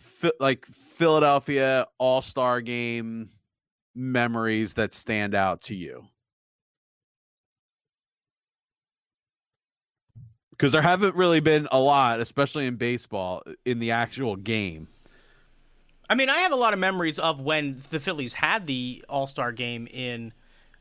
Phi- 0.00 0.32
like 0.40 0.66
Philadelphia 0.66 1.86
All 1.98 2.20
Star 2.20 2.60
Game 2.60 3.30
memories 3.94 4.74
that 4.74 4.92
stand 4.92 5.36
out 5.36 5.62
to 5.62 5.76
you? 5.76 6.04
Because 10.50 10.72
there 10.72 10.82
haven't 10.82 11.14
really 11.14 11.40
been 11.40 11.68
a 11.70 11.78
lot, 11.78 12.20
especially 12.20 12.66
in 12.66 12.76
baseball, 12.76 13.42
in 13.64 13.78
the 13.78 13.92
actual 13.92 14.36
game. 14.36 14.88
I 16.10 16.14
mean, 16.14 16.28
I 16.28 16.38
have 16.38 16.52
a 16.52 16.56
lot 16.56 16.72
of 16.72 16.78
memories 16.78 17.18
of 17.18 17.40
when 17.40 17.82
the 17.90 18.00
Phillies 18.00 18.34
had 18.34 18.66
the 18.66 19.04
All 19.08 19.28
Star 19.28 19.52
game 19.52 19.86
in, 19.86 20.32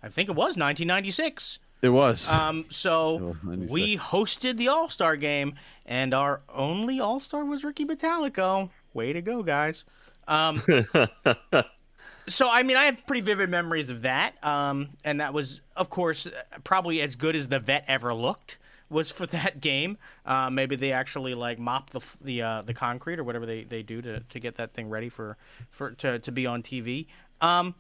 I 0.02 0.10
think 0.10 0.28
it 0.28 0.34
was 0.34 0.58
1996. 0.58 1.60
It 1.82 1.90
was. 1.90 2.30
Um, 2.30 2.66
so 2.70 3.36
Oh, 3.46 3.56
we 3.70 3.98
hosted 3.98 4.58
the 4.58 4.68
All 4.68 4.90
Star 4.90 5.16
game, 5.16 5.56
and 5.86 6.14
our 6.14 6.42
only 6.54 7.00
All 7.00 7.20
Star 7.20 7.44
was 7.46 7.64
Ricky 7.64 7.86
Bottalico. 7.86 8.70
Way 8.94 9.14
to 9.14 9.22
go, 9.22 9.42
guys! 9.42 9.84
Um, 10.28 10.62
so 12.28 12.50
I 12.50 12.64
mean, 12.64 12.78
I 12.78 12.86
have 12.86 13.06
pretty 13.08 13.22
vivid 13.22 13.50
memories 13.50 13.90
of 13.90 14.04
that, 14.04 14.44
um, 14.44 14.90
and 15.04 15.20
that 15.22 15.34
was, 15.34 15.62
of 15.76 15.90
course, 15.90 16.28
probably 16.64 17.02
as 17.02 17.16
good 17.16 17.36
as 17.36 17.48
the 17.48 17.60
vet 17.60 17.86
ever 17.88 18.14
looked 18.14 18.58
was 18.92 19.10
for 19.10 19.26
that 19.28 19.62
game. 19.62 19.98
Uh, 20.26 20.50
maybe 20.50 20.76
they 20.76 20.92
actually 20.92 21.34
like 21.34 21.58
mop 21.58 21.90
the 21.90 22.02
the 22.22 22.42
uh, 22.42 22.62
the 22.62 22.74
concrete 22.74 23.20
or 23.20 23.24
whatever 23.24 23.46
they, 23.46 23.64
they 23.64 23.82
do 23.82 24.02
to, 24.02 24.20
to 24.20 24.40
get 24.40 24.56
that 24.58 24.74
thing 24.74 24.90
ready 24.90 25.10
for 25.10 25.38
for 25.72 25.92
to, 25.92 26.20
to 26.20 26.32
be 26.32 26.46
on 26.46 26.62
TV. 26.62 27.08
Um, 27.40 27.74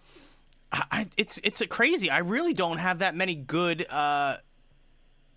I, 0.71 1.07
it's 1.17 1.39
it's 1.43 1.61
a 1.61 1.67
crazy. 1.67 2.09
I 2.09 2.19
really 2.19 2.53
don't 2.53 2.77
have 2.77 2.99
that 2.99 3.15
many 3.15 3.35
good 3.35 3.85
uh, 3.89 4.37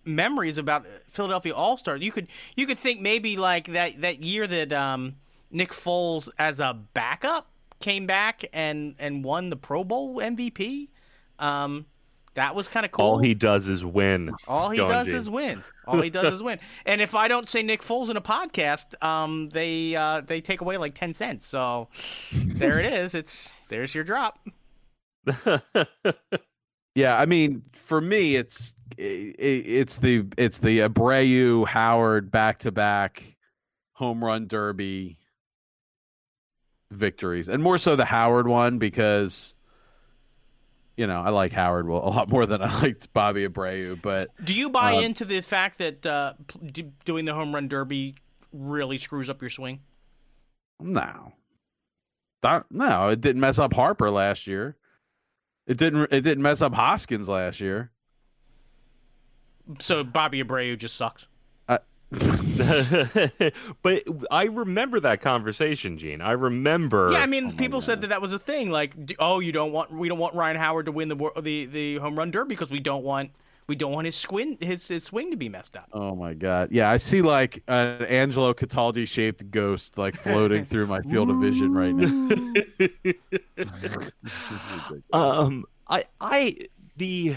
memories 0.05 0.57
about 0.57 0.85
Philadelphia 1.09 1.53
All 1.53 1.77
Stars. 1.77 2.01
You 2.01 2.11
could 2.11 2.27
you 2.55 2.65
could 2.65 2.79
think 2.79 3.01
maybe 3.01 3.35
like 3.35 3.67
that 3.67 4.01
that 4.01 4.23
year 4.23 4.47
that 4.47 4.71
um, 4.71 5.15
Nick 5.51 5.71
Foles 5.71 6.29
as 6.39 6.59
a 6.59 6.79
backup 6.93 7.47
came 7.79 8.05
back 8.07 8.45
and 8.53 8.95
and 8.97 9.23
won 9.23 9.49
the 9.49 9.57
Pro 9.57 9.83
Bowl 9.83 10.17
MVP. 10.17 10.87
Um, 11.39 11.85
that 12.35 12.53
was 12.53 12.67
kind 12.67 12.85
of 12.85 12.91
cool. 12.91 13.05
All 13.05 13.17
he 13.17 13.33
does 13.33 13.67
is 13.67 13.83
win. 13.83 14.33
All 14.47 14.69
he 14.69 14.77
does 14.77 15.07
is 15.07 15.29
win. 15.29 15.63
All 15.85 16.01
he 16.01 16.09
does 16.09 16.33
is 16.33 16.43
win. 16.43 16.59
And 16.85 17.01
if 17.01 17.15
I 17.15 17.27
don't 17.27 17.49
say 17.49 17.63
Nick 17.63 17.81
Foles 17.81 18.09
in 18.09 18.17
a 18.17 18.21
podcast, 18.21 19.01
um, 19.03 19.49
they 19.49 19.95
uh, 19.95 20.21
they 20.21 20.41
take 20.41 20.61
away 20.61 20.77
like 20.77 20.95
ten 20.95 21.13
cents. 21.13 21.45
So 21.45 21.89
there 22.33 22.79
it 22.79 22.85
is. 22.85 23.15
It's 23.15 23.55
there's 23.69 23.93
your 23.95 24.03
drop. 24.03 24.39
Yeah, 26.95 27.19
I 27.19 27.25
mean, 27.25 27.63
for 27.73 27.99
me, 27.99 28.35
it's 28.35 28.75
i 28.97 29.01
it's 29.37 29.97
the 29.97 30.25
it's 30.37 30.59
the 30.59 30.79
Abreu 30.79 31.67
Howard 31.67 32.31
back 32.31 32.59
to 32.59 32.71
back 32.71 33.35
home 33.93 34.23
run 34.23 34.47
derby 34.47 35.17
victories, 36.91 37.49
and 37.49 37.61
more 37.61 37.77
so 37.77 37.95
the 37.95 38.05
Howard 38.05 38.47
one 38.47 38.77
because 38.77 39.55
you 40.97 41.07
know 41.07 41.21
I 41.21 41.29
like 41.29 41.51
Howard 41.53 41.87
a 41.87 41.91
lot 41.93 42.29
more 42.29 42.45
than 42.45 42.61
I 42.61 42.81
liked 42.81 43.11
Bobby 43.13 43.47
Abreu, 43.47 44.01
but 44.01 44.31
Do 44.43 44.53
you 44.53 44.69
buy 44.69 44.95
Uh, 44.95 44.99
into 44.99 45.25
the 45.25 45.41
fact 45.41 45.77
that 45.79 46.05
uh, 46.05 46.33
doing 47.05 47.25
the 47.25 47.33
home 47.33 47.53
run 47.53 47.67
derby 47.67 48.15
really 48.53 48.97
screws 48.97 49.29
up 49.29 49.41
your 49.41 49.49
swing? 49.49 49.81
no, 50.79 51.33
that, 52.41 52.65
no, 52.69 53.09
it 53.09 53.21
didn't 53.21 53.39
mess 53.41 53.59
up 53.59 53.73
Harper 53.73 54.11
last 54.11 54.47
year. 54.47 54.77
It 55.67 55.77
didn't. 55.77 56.11
It 56.11 56.21
didn't 56.21 56.43
mess 56.43 56.61
up 56.61 56.73
Hoskins 56.73 57.27
last 57.27 57.59
year. 57.59 57.91
So 59.79 60.03
Bobby 60.03 60.43
Abreu 60.43 60.77
just 60.77 60.95
sucks. 60.95 61.27
but 63.81 64.03
I 64.29 64.43
remember 64.43 64.99
that 65.01 65.21
conversation, 65.21 65.97
Gene. 65.97 66.21
I 66.21 66.33
remember. 66.33 67.11
Yeah, 67.11 67.19
I 67.19 67.25
mean, 67.25 67.47
oh 67.47 67.57
people 67.57 67.81
said 67.81 68.01
that 68.01 68.07
that 68.07 68.21
was 68.21 68.33
a 68.33 68.39
thing. 68.39 68.69
Like, 68.69 68.93
oh, 69.19 69.39
you 69.39 69.51
don't 69.51 69.71
want 69.71 69.91
we 69.91 70.07
don't 70.07 70.19
want 70.19 70.35
Ryan 70.35 70.57
Howard 70.57 70.85
to 70.85 70.91
win 70.91 71.09
the 71.09 71.15
wor- 71.15 71.33
the 71.39 71.65
the 71.65 71.97
home 71.97 72.17
run 72.17 72.31
derby 72.31 72.49
because 72.49 72.69
we 72.69 72.79
don't 72.79 73.03
want 73.03 73.31
we 73.67 73.75
don't 73.75 73.91
want 73.91 74.05
his 74.05 74.15
swing 74.15 74.57
his 74.61 74.87
his 74.87 75.03
swing 75.03 75.31
to 75.31 75.37
be 75.37 75.49
messed 75.49 75.75
up. 75.75 75.89
Oh 75.93 76.15
my 76.15 76.33
god! 76.33 76.69
Yeah, 76.71 76.89
I 76.89 76.97
see 76.97 77.21
like 77.21 77.61
an 77.67 78.03
Angelo 78.05 78.53
Cataldi 78.53 79.07
shaped 79.07 79.49
ghost 79.51 79.97
like 79.97 80.15
floating 80.15 80.63
through 80.69 80.87
my 80.87 81.01
field 81.01 81.29
of 81.29 81.37
vision 81.39 81.73
right 81.73 81.93
now. 81.93 82.43
um, 85.13 85.65
I, 85.87 86.03
I, 86.19 86.55
the, 86.97 87.35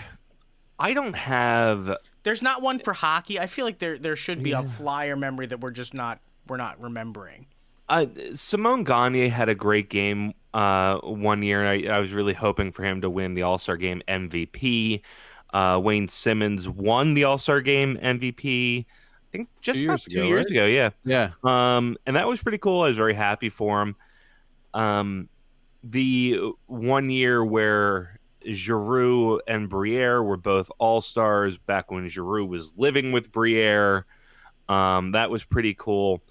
I 0.78 0.94
don't 0.94 1.16
have. 1.16 1.96
There's 2.22 2.42
not 2.42 2.62
one 2.62 2.78
for 2.78 2.92
hockey. 2.92 3.38
I 3.40 3.46
feel 3.46 3.64
like 3.64 3.78
there 3.78 3.98
there 3.98 4.16
should 4.16 4.42
be 4.42 4.50
Yeah. 4.50 4.60
a 4.60 4.68
flyer 4.68 5.16
memory 5.16 5.46
that 5.46 5.60
we're 5.60 5.70
just 5.70 5.94
not 5.94 6.20
we're 6.46 6.56
not 6.56 6.80
remembering. 6.80 7.46
Uh, 7.88 8.06
Simon 8.34 8.84
Gagne 8.84 9.28
had 9.28 9.48
a 9.48 9.54
great 9.54 9.88
game 9.88 10.34
uh, 10.54 10.98
one 10.98 11.42
year, 11.42 11.64
I, 11.66 11.84
I 11.84 11.98
was 12.00 12.12
really 12.12 12.32
hoping 12.34 12.72
for 12.72 12.82
him 12.82 13.00
to 13.02 13.10
win 13.10 13.34
the 13.34 13.42
All 13.42 13.58
Star 13.58 13.76
Game 13.76 14.02
MVP. 14.08 15.02
Uh, 15.52 15.80
Wayne 15.82 16.08
Simmonds 16.08 16.68
won 16.68 17.14
the 17.14 17.24
All 17.24 17.38
Star 17.38 17.60
Game 17.60 17.96
MVP. 18.02 18.84
I 18.84 19.30
think 19.30 19.48
just 19.60 19.80
Two 19.80 19.86
about 19.86 19.92
years 19.92 20.04
two 20.04 20.18
ago, 20.20 20.26
years 20.28 20.44
right? 20.44 20.50
ago. 20.50 20.64
Yeah. 20.66 20.90
Yeah, 21.04 21.30
Um, 21.44 21.96
and 22.06 22.16
that 22.16 22.26
was 22.26 22.40
pretty 22.42 22.58
cool. 22.58 22.82
I 22.82 22.88
was 22.88 22.96
very 22.96 23.14
happy 23.14 23.48
for 23.50 23.82
him. 23.82 23.96
Um, 24.74 25.28
the 25.84 26.40
one 26.66 27.10
year 27.10 27.44
where 27.44 28.18
Giroux 28.50 29.40
and 29.46 29.68
Briere 29.68 30.22
were 30.22 30.36
both 30.36 30.70
all 30.78 31.00
stars 31.00 31.58
back 31.58 31.90
when 31.90 32.08
Giroux 32.08 32.44
was 32.46 32.72
living 32.76 33.12
with 33.12 33.30
Briere. 33.32 34.06
Um, 34.68 35.12
that 35.12 35.30
was 35.30 35.44
pretty 35.44 35.74
cool. 35.74 36.22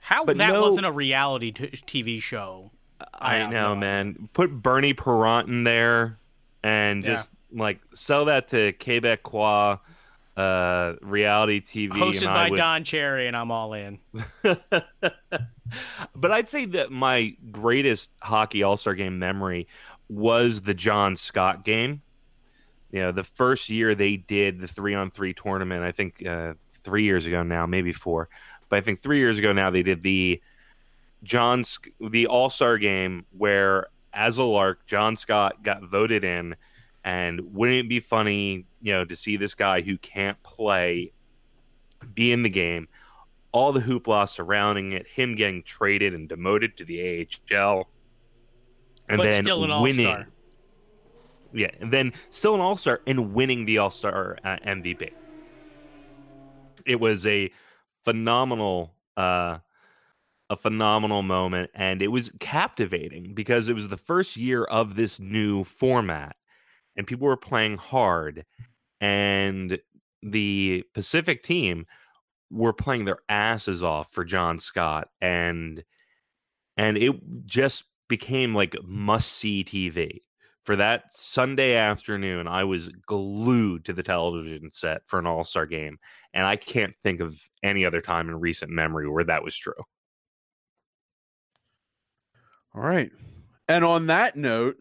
How 0.00 0.24
But 0.24 0.38
that 0.38 0.52
no- 0.52 0.60
wasn't 0.62 0.86
a 0.86 0.92
reality 0.92 1.52
t- 1.52 1.68
TV 1.86 2.20
show. 2.22 2.70
I 3.12 3.38
I, 3.38 3.50
know, 3.50 3.74
know. 3.74 3.76
man. 3.76 4.28
Put 4.32 4.50
Bernie 4.62 4.94
Parent 4.94 5.48
in 5.48 5.64
there 5.64 6.18
and 6.62 7.02
Yeah. 7.04 7.14
just 7.14 7.30
like 7.56 7.80
sell 7.94 8.26
that 8.26 8.48
to 8.48 8.72
Quebecois 8.72 9.80
uh, 10.36 10.94
reality 11.00 11.60
TV. 11.60 11.92
Hosted 11.92 12.26
by 12.26 12.50
would... 12.50 12.56
Don 12.56 12.84
Cherry, 12.84 13.26
and 13.26 13.36
I'm 13.36 13.50
all 13.50 13.72
in. 13.72 13.98
but 14.42 16.30
I'd 16.30 16.50
say 16.50 16.66
that 16.66 16.92
my 16.92 17.34
greatest 17.50 18.12
hockey 18.20 18.62
All 18.62 18.76
Star 18.76 18.94
game 18.94 19.18
memory 19.18 19.66
was 20.08 20.62
the 20.62 20.74
John 20.74 21.16
Scott 21.16 21.64
game. 21.64 22.02
You 22.92 23.00
know, 23.00 23.12
the 23.12 23.24
first 23.24 23.68
year 23.68 23.94
they 23.94 24.16
did 24.16 24.60
the 24.60 24.68
three 24.68 24.94
on 24.94 25.10
three 25.10 25.34
tournament, 25.34 25.82
I 25.82 25.92
think 25.92 26.24
uh, 26.24 26.54
three 26.84 27.04
years 27.04 27.26
ago 27.26 27.42
now, 27.42 27.66
maybe 27.66 27.92
four, 27.92 28.28
but 28.68 28.76
I 28.76 28.80
think 28.80 29.02
three 29.02 29.18
years 29.18 29.38
ago 29.38 29.52
now 29.52 29.70
they 29.70 29.82
did 29.82 30.02
the 30.02 30.40
John 31.22 31.64
the 32.00 32.26
All 32.26 32.50
Star 32.50 32.78
game 32.78 33.26
where 33.36 33.88
as 34.12 34.38
a 34.38 34.44
lark 34.44 34.86
John 34.86 35.16
Scott 35.16 35.62
got 35.62 35.82
voted 35.82 36.24
in, 36.24 36.56
and 37.06 37.40
wouldn't 37.54 37.78
it 37.78 37.88
be 37.88 38.00
funny, 38.00 38.66
you 38.82 38.92
know, 38.92 39.06
to 39.06 39.16
see 39.16 39.38
this 39.38 39.54
guy 39.54 39.80
who 39.80 39.96
can't 39.96 40.42
play 40.42 41.12
be 42.14 42.32
in 42.32 42.42
the 42.42 42.50
game? 42.50 42.88
all 43.56 43.72
the 43.72 43.80
hoopla 43.80 44.28
surrounding 44.28 44.92
it, 44.92 45.06
him 45.08 45.34
getting 45.34 45.62
traded 45.62 46.12
and 46.12 46.28
demoted 46.28 46.76
to 46.76 46.84
the 46.84 47.26
AHL, 47.50 47.88
and 49.08 49.16
But 49.16 49.24
then 49.24 49.44
still 49.44 49.64
an 49.64 49.82
winning. 49.82 50.06
all-star. 50.06 50.28
Yeah, 51.54 51.70
and 51.80 51.90
then 51.90 52.12
still 52.28 52.54
an 52.54 52.60
All 52.60 52.76
Star 52.76 53.00
and 53.06 53.32
winning 53.32 53.64
the 53.64 53.78
All 53.78 53.88
Star 53.88 54.36
uh, 54.44 54.58
MVP. 54.66 55.10
It 56.84 57.00
was 57.00 57.24
a 57.24 57.50
phenomenal, 58.04 58.94
uh, 59.16 59.58
a 60.50 60.56
phenomenal 60.56 61.22
moment, 61.22 61.70
and 61.74 62.02
it 62.02 62.08
was 62.08 62.32
captivating 62.38 63.32
because 63.32 63.70
it 63.70 63.74
was 63.74 63.88
the 63.88 63.96
first 63.96 64.36
year 64.36 64.64
of 64.64 64.96
this 64.96 65.18
new 65.18 65.64
format, 65.64 66.36
and 66.96 67.06
people 67.06 67.26
were 67.26 67.36
playing 67.36 67.78
hard, 67.78 68.44
and 69.00 69.78
the 70.22 70.84
Pacific 70.94 71.42
team 71.42 71.86
were 72.50 72.72
playing 72.72 73.04
their 73.04 73.18
asses 73.28 73.82
off 73.82 74.12
for 74.12 74.24
John 74.24 74.58
Scott 74.58 75.08
and 75.20 75.82
and 76.76 76.98
it 76.98 77.14
just 77.46 77.84
became 78.08 78.54
like 78.54 78.76
must 78.84 79.32
see 79.32 79.64
TV. 79.64 80.20
For 80.64 80.76
that 80.76 81.04
Sunday 81.10 81.74
afternoon, 81.76 82.48
I 82.48 82.64
was 82.64 82.88
glued 83.06 83.84
to 83.84 83.92
the 83.92 84.02
television 84.02 84.70
set 84.72 85.02
for 85.06 85.18
an 85.18 85.26
All-Star 85.26 85.64
game 85.66 85.98
and 86.34 86.44
I 86.44 86.56
can't 86.56 86.94
think 87.02 87.20
of 87.20 87.40
any 87.62 87.84
other 87.84 88.00
time 88.00 88.28
in 88.28 88.38
recent 88.38 88.70
memory 88.70 89.08
where 89.08 89.24
that 89.24 89.44
was 89.44 89.56
true. 89.56 89.74
All 92.74 92.82
right. 92.82 93.10
And 93.68 93.84
on 93.84 94.06
that 94.08 94.36
note, 94.36 94.76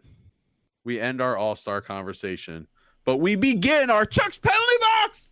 we 0.86 1.00
end 1.00 1.20
our 1.22 1.36
All 1.36 1.56
Star 1.56 1.82
conversation, 1.82 2.68
but 3.04 3.18
we 3.18 3.36
begin 3.36 3.90
our 3.90 4.06
Chuck's 4.06 4.38
penalty 4.38 4.78
box. 4.80 5.30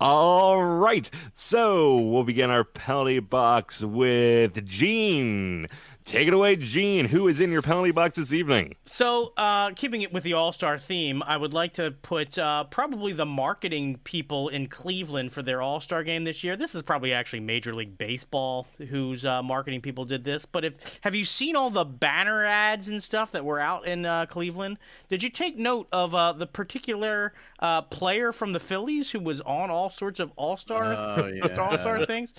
All 0.00 0.60
right. 0.60 1.08
So 1.32 1.96
we'll 1.96 2.24
begin 2.24 2.50
our 2.50 2.64
penalty 2.64 3.20
box 3.20 3.82
with 3.82 4.66
Gene. 4.66 5.68
Take 6.04 6.26
it 6.26 6.34
away, 6.34 6.56
Gene. 6.56 7.04
Who 7.06 7.28
is 7.28 7.38
in 7.38 7.52
your 7.52 7.62
penalty 7.62 7.92
box 7.92 8.16
this 8.16 8.32
evening? 8.32 8.74
So, 8.86 9.32
uh, 9.36 9.70
keeping 9.70 10.02
it 10.02 10.12
with 10.12 10.24
the 10.24 10.32
All 10.32 10.52
Star 10.52 10.76
theme, 10.78 11.22
I 11.24 11.36
would 11.36 11.52
like 11.52 11.74
to 11.74 11.92
put 12.02 12.36
uh, 12.38 12.64
probably 12.64 13.12
the 13.12 13.24
marketing 13.24 14.00
people 14.02 14.48
in 14.48 14.66
Cleveland 14.66 15.32
for 15.32 15.42
their 15.42 15.62
All 15.62 15.80
Star 15.80 16.02
game 16.02 16.24
this 16.24 16.42
year. 16.42 16.56
This 16.56 16.74
is 16.74 16.82
probably 16.82 17.12
actually 17.12 17.40
Major 17.40 17.72
League 17.72 17.96
Baseball 17.96 18.66
whose 18.88 19.24
uh, 19.24 19.42
marketing 19.42 19.80
people 19.80 20.04
did 20.04 20.24
this. 20.24 20.44
But 20.44 20.64
if 20.64 20.74
have 21.02 21.14
you 21.14 21.24
seen 21.24 21.54
all 21.54 21.70
the 21.70 21.84
banner 21.84 22.44
ads 22.44 22.88
and 22.88 23.00
stuff 23.02 23.30
that 23.32 23.44
were 23.44 23.60
out 23.60 23.86
in 23.86 24.04
uh, 24.04 24.26
Cleveland? 24.26 24.78
Did 25.08 25.22
you 25.22 25.30
take 25.30 25.56
note 25.56 25.86
of 25.92 26.14
uh, 26.14 26.32
the 26.32 26.46
particular 26.46 27.32
uh, 27.60 27.82
player 27.82 28.32
from 28.32 28.52
the 28.52 28.60
Phillies 28.60 29.12
who 29.12 29.20
was 29.20 29.40
on 29.42 29.70
all 29.70 29.88
sorts 29.88 30.18
of 30.18 30.32
All 30.36 30.56
Star 30.56 30.84
Oh, 30.84 31.26
yeah. 31.34 31.46
All 31.56 31.78
Star 31.78 32.04
things? 32.06 32.34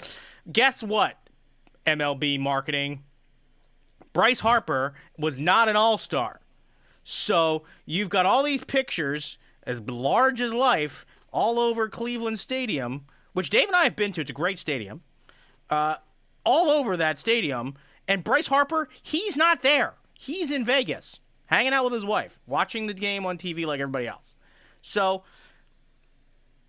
Guess 0.51 0.83
what? 0.83 1.17
MLB 1.87 2.39
marketing. 2.39 3.03
Bryce 4.13 4.39
Harper 4.39 4.93
was 5.17 5.37
not 5.37 5.67
an 5.67 5.75
All 5.75 5.97
Star. 5.97 6.39
So 7.03 7.63
you've 7.85 8.09
got 8.09 8.25
all 8.25 8.43
these 8.43 8.63
pictures 8.63 9.37
as 9.63 9.81
large 9.81 10.39
as 10.39 10.53
life 10.53 11.05
all 11.31 11.59
over 11.59 11.89
Cleveland 11.89 12.39
Stadium, 12.39 13.05
which 13.33 13.49
Dave 13.49 13.67
and 13.67 13.75
I 13.75 13.83
have 13.83 13.95
been 13.95 14.13
to. 14.13 14.21
It's 14.21 14.29
a 14.29 14.33
great 14.33 14.59
stadium. 14.59 15.01
Uh, 15.69 15.95
all 16.45 16.69
over 16.69 16.95
that 16.97 17.19
stadium. 17.19 17.75
And 18.07 18.23
Bryce 18.23 18.47
Harper, 18.47 18.89
he's 19.01 19.35
not 19.35 19.61
there. 19.61 19.93
He's 20.13 20.51
in 20.51 20.63
Vegas, 20.63 21.19
hanging 21.47 21.73
out 21.73 21.85
with 21.85 21.93
his 21.93 22.05
wife, 22.05 22.39
watching 22.45 22.87
the 22.87 22.93
game 22.93 23.25
on 23.25 23.37
TV 23.37 23.65
like 23.65 23.79
everybody 23.79 24.07
else. 24.07 24.35
So 24.81 25.23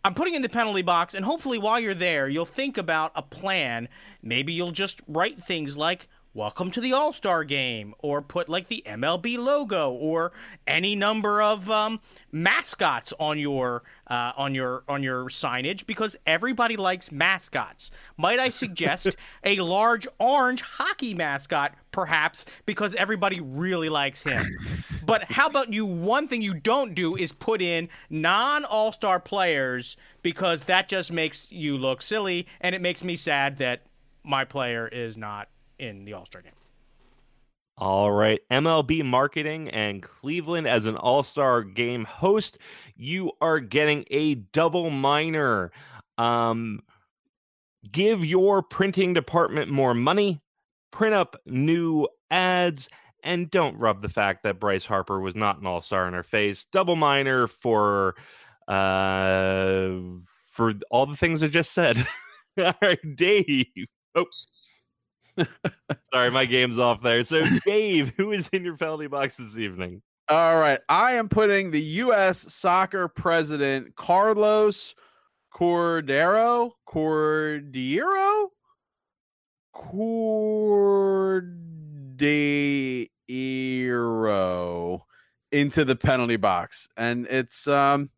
I'm 0.04 0.14
putting 0.14 0.34
in 0.34 0.42
the 0.42 0.48
penalty 0.48 0.82
box, 0.82 1.14
and 1.14 1.24
hopefully 1.24 1.58
while 1.58 1.80
you're 1.80 1.94
there, 1.94 2.28
you'll 2.28 2.46
think 2.46 2.78
about 2.78 3.12
a 3.14 3.22
plan. 3.22 3.88
Maybe 4.22 4.52
you'll 4.52 4.70
just 4.70 5.00
write 5.08 5.42
things 5.42 5.76
like, 5.76 6.08
welcome 6.34 6.68
to 6.68 6.80
the 6.80 6.92
All 6.92 7.12
Star 7.12 7.44
game, 7.44 7.94
or 8.00 8.20
put 8.20 8.48
like 8.48 8.68
the 8.68 8.82
MLB 8.84 9.38
logo, 9.38 9.92
or 9.92 10.32
any 10.66 10.96
number 10.96 11.40
of 11.40 11.70
um, 11.70 12.00
mascots 12.32 13.12
on 13.18 13.38
your 13.38 13.84
uh, 14.08 14.32
on 14.36 14.54
your 14.54 14.82
on 14.88 15.02
your 15.02 15.26
signage 15.26 15.86
because 15.86 16.16
everybody 16.26 16.76
likes 16.76 17.12
mascots. 17.12 17.90
Might 18.16 18.40
I 18.40 18.50
suggest 18.50 19.16
a 19.44 19.60
large 19.60 20.06
orange 20.18 20.60
hockey 20.60 21.14
mascot, 21.14 21.74
perhaps, 21.92 22.44
because 22.66 22.94
everybody 22.96 23.40
really 23.40 23.88
likes 23.88 24.22
him. 24.22 24.44
but 25.06 25.24
how 25.24 25.46
about 25.46 25.72
you? 25.72 25.86
One 25.86 26.28
thing 26.28 26.42
you 26.42 26.54
don't 26.54 26.94
do 26.94 27.16
is 27.16 27.32
put 27.32 27.62
in 27.62 27.88
non 28.10 28.64
All 28.64 28.92
Star 28.92 29.20
players 29.20 29.96
because 30.22 30.62
that 30.62 30.88
just 30.88 31.12
makes 31.12 31.50
you 31.50 31.78
look 31.78 32.02
silly, 32.02 32.46
and 32.60 32.74
it 32.74 32.82
makes 32.82 33.04
me 33.04 33.16
sad 33.16 33.58
that 33.58 33.82
my 34.24 34.44
player 34.44 34.88
is 34.88 35.16
not 35.16 35.48
in 35.78 36.04
the 36.04 36.14
All 36.14 36.26
Star 36.26 36.42
game. 36.42 36.52
All 37.76 38.12
right, 38.12 38.40
MLB 38.52 39.04
marketing 39.04 39.68
and 39.70 40.00
Cleveland 40.00 40.68
as 40.68 40.86
an 40.86 40.96
All 40.96 41.22
Star 41.24 41.62
game 41.62 42.04
host, 42.04 42.58
you 42.96 43.32
are 43.40 43.58
getting 43.58 44.04
a 44.10 44.36
double 44.36 44.90
minor. 44.90 45.72
Um, 46.16 46.80
give 47.90 48.24
your 48.24 48.62
printing 48.62 49.12
department 49.12 49.70
more 49.70 49.92
money, 49.92 50.40
print 50.92 51.14
up 51.14 51.36
new 51.46 52.06
ads, 52.30 52.88
and 53.24 53.50
don't 53.50 53.76
rub 53.76 54.02
the 54.02 54.08
fact 54.08 54.44
that 54.44 54.60
Bryce 54.60 54.86
Harper 54.86 55.18
was 55.18 55.34
not 55.34 55.58
an 55.58 55.66
All 55.66 55.80
Star 55.80 56.06
in 56.06 56.14
her 56.14 56.22
face. 56.22 56.66
Double 56.66 56.96
minor 56.96 57.48
for 57.48 58.14
uh 58.68 59.90
for 60.50 60.72
all 60.90 61.06
the 61.06 61.16
things 61.16 61.42
I 61.42 61.48
just 61.48 61.72
said. 61.72 62.06
all 62.58 62.72
right, 62.80 63.16
Dave. 63.16 63.66
Oh. 64.14 64.26
Sorry, 66.12 66.30
my 66.30 66.46
game's 66.46 66.78
off 66.78 67.02
there. 67.02 67.24
So, 67.24 67.44
Dave, 67.64 68.14
who 68.16 68.32
is 68.32 68.48
in 68.48 68.64
your 68.64 68.76
penalty 68.76 69.06
box 69.06 69.36
this 69.36 69.58
evening? 69.58 70.02
All 70.28 70.58
right. 70.58 70.80
I 70.88 71.14
am 71.14 71.28
putting 71.28 71.70
the 71.70 71.82
U.S. 71.82 72.52
soccer 72.52 73.08
president, 73.08 73.94
Carlos 73.96 74.94
Cordeiro. 75.54 76.72
Cordeiro? 76.88 78.48
Cordeiro 79.74 81.50
into 85.52 85.84
the 85.84 85.96
penalty 85.96 86.36
box. 86.36 86.88
And 86.96 87.26
it's 87.28 87.68
um 87.68 88.08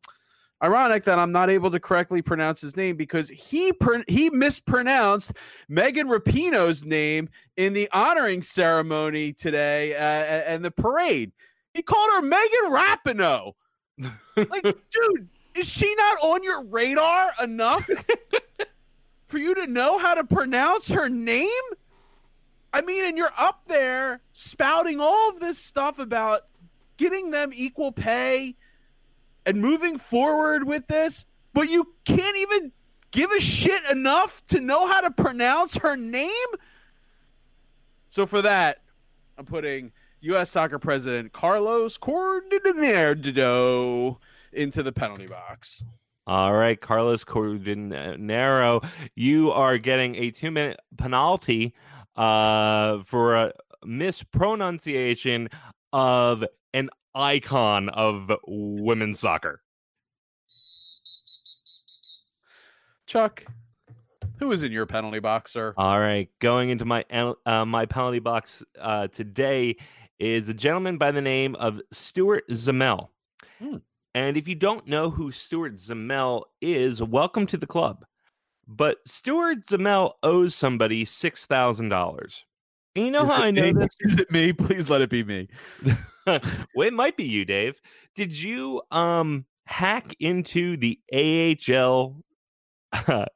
ironic 0.63 1.05
that 1.05 1.19
I'm 1.19 1.33
not 1.33 1.51
able 1.51 1.71
to 1.71 1.81
correctly 1.81 2.23
pronounce 2.23 2.61
his 2.61 2.77
name 2.77 2.97
because 2.97 3.29
he 3.29 3.73
pr- 3.73 4.03
he 4.09 4.31
mispronounced 4.31 5.33
Megan 5.69 6.09
Rapinoe's 6.09 6.85
name 6.85 7.29
in 7.57 7.73
the 7.73 7.89
honoring 7.93 8.43
ceremony 8.43 9.33
today 9.33 9.95
uh, 9.95 10.51
and 10.51 10.65
the 10.65 10.71
parade. 10.71 11.33
He 11.75 11.83
called 11.83 12.09
her 12.15 12.23
Megan 12.23 12.71
Rapinoe. 12.71 13.53
like, 14.37 14.63
dude, 14.63 15.29
is 15.57 15.69
she 15.69 15.95
not 15.95 16.19
on 16.23 16.43
your 16.43 16.65
radar 16.67 17.31
enough 17.43 17.89
for 19.29 19.39
you 19.39 19.55
to 19.55 19.67
know 19.67 19.99
how 19.99 20.15
to 20.15 20.25
pronounce 20.25 20.89
her 20.89 21.09
name? 21.09 21.51
I 22.73 22.83
mean, 22.83 23.07
and 23.07 23.17
you're 23.17 23.31
up 23.39 23.63
there 23.67 24.21
spouting 24.33 25.01
all 25.01 25.31
of 25.31 25.41
this 25.41 25.59
stuff 25.59 25.99
about 25.99 26.43
getting 26.97 27.31
them 27.31 27.51
equal 27.55 27.93
pay 27.93 28.55
and 29.47 29.61
moving 29.61 29.97
forward 29.97 30.65
with 30.65 30.87
this, 30.89 31.25
but 31.55 31.71
you 31.71 31.95
can't 32.05 32.37
even 32.39 32.73
give 33.13 33.31
a 33.31 33.41
shit 33.41 33.81
enough 33.91 34.47
to 34.49 34.61
know 34.61 34.87
how 34.87 35.01
to 35.01 35.11
pronounce 35.11 35.77
her 35.77 35.97
name? 35.97 36.31
So 38.09 38.27
for 38.27 38.43
that, 38.43 38.83
I'm 39.39 39.47
putting 39.47 39.93
U.S. 40.21 40.51
soccer 40.51 40.79
president 40.79 41.33
Carlos 41.33 41.97
Cordeiro 41.99 42.47
into 44.53 44.83
the 44.83 44.93
penalty 44.93 45.27
box. 45.27 45.85
All 46.27 46.55
right, 46.55 46.81
Carlos 46.81 47.25
Cordeiro, 47.25 48.85
you 49.15 49.53
are 49.53 49.79
getting 49.79 50.17
a 50.17 50.33
two 50.33 50.51
minute 50.51 50.81
penalty 50.97 51.73
uh, 52.17 53.05
for 53.05 53.37
a 53.37 53.53
mispronunciation 53.85 55.49
of 55.93 56.45
an 56.75 56.91
icon 57.17 57.89
of 57.89 58.31
women's 58.47 59.19
soccer. 59.19 59.63
Chuck, 63.07 63.45
who 64.39 64.53
is 64.53 64.63
in 64.63 64.73
your 64.73 64.87
penalty 64.87 65.21
box, 65.21 65.53
sir? 65.53 65.73
All 65.77 65.99
right, 65.99 66.29
going 66.41 66.69
into 66.69 66.85
my 66.85 67.05
uh, 67.11 67.65
my 67.65 67.87
penalty 67.87 68.19
box 68.19 68.63
uh, 68.81 69.09
today 69.09 69.77
is 70.19 70.49
a 70.49 70.55
gentleman 70.55 70.99
by 70.99 71.11
the 71.11 71.23
name 71.23 71.55
of 71.57 71.81
Stuart 71.93 72.45
Zamel. 72.51 73.09
Hmm. 73.59 73.77
And 74.15 74.37
if 74.37 74.49
you 74.49 74.55
don't 74.55 74.87
know 74.87 75.11
who 75.11 75.31
Stuart 75.31 75.77
Zamel 75.77 76.45
is, 76.61 77.03
welcome 77.03 77.47
to 77.49 77.57
the 77.57 77.67
club. 77.67 78.05
But 78.67 78.99
Stuart 79.07 79.67
Zamel 79.67 80.13
owes 80.23 80.55
somebody 80.55 81.05
six 81.05 81.47
thousand 81.47 81.89
dollars. 81.89 82.45
You 82.95 83.11
know 83.11 83.25
how 83.25 83.43
I 83.43 83.51
know 83.51 83.73
this? 83.73 83.95
Is 84.01 84.19
it 84.19 84.31
me? 84.31 84.53
Please 84.53 84.91
let 84.91 85.03
it 85.03 85.11
be 85.11 85.23
me. 85.23 85.49
well, 86.75 86.89
it 86.89 86.93
might 86.93 87.17
be 87.17 87.25
you, 87.25 87.45
Dave. 87.45 87.81
Did 88.15 88.37
you 88.37 88.83
um 88.91 89.45
hack 89.67 90.15
into 90.21 90.77
the 90.77 90.99
AHL 91.13 92.23
uh, 92.93 93.27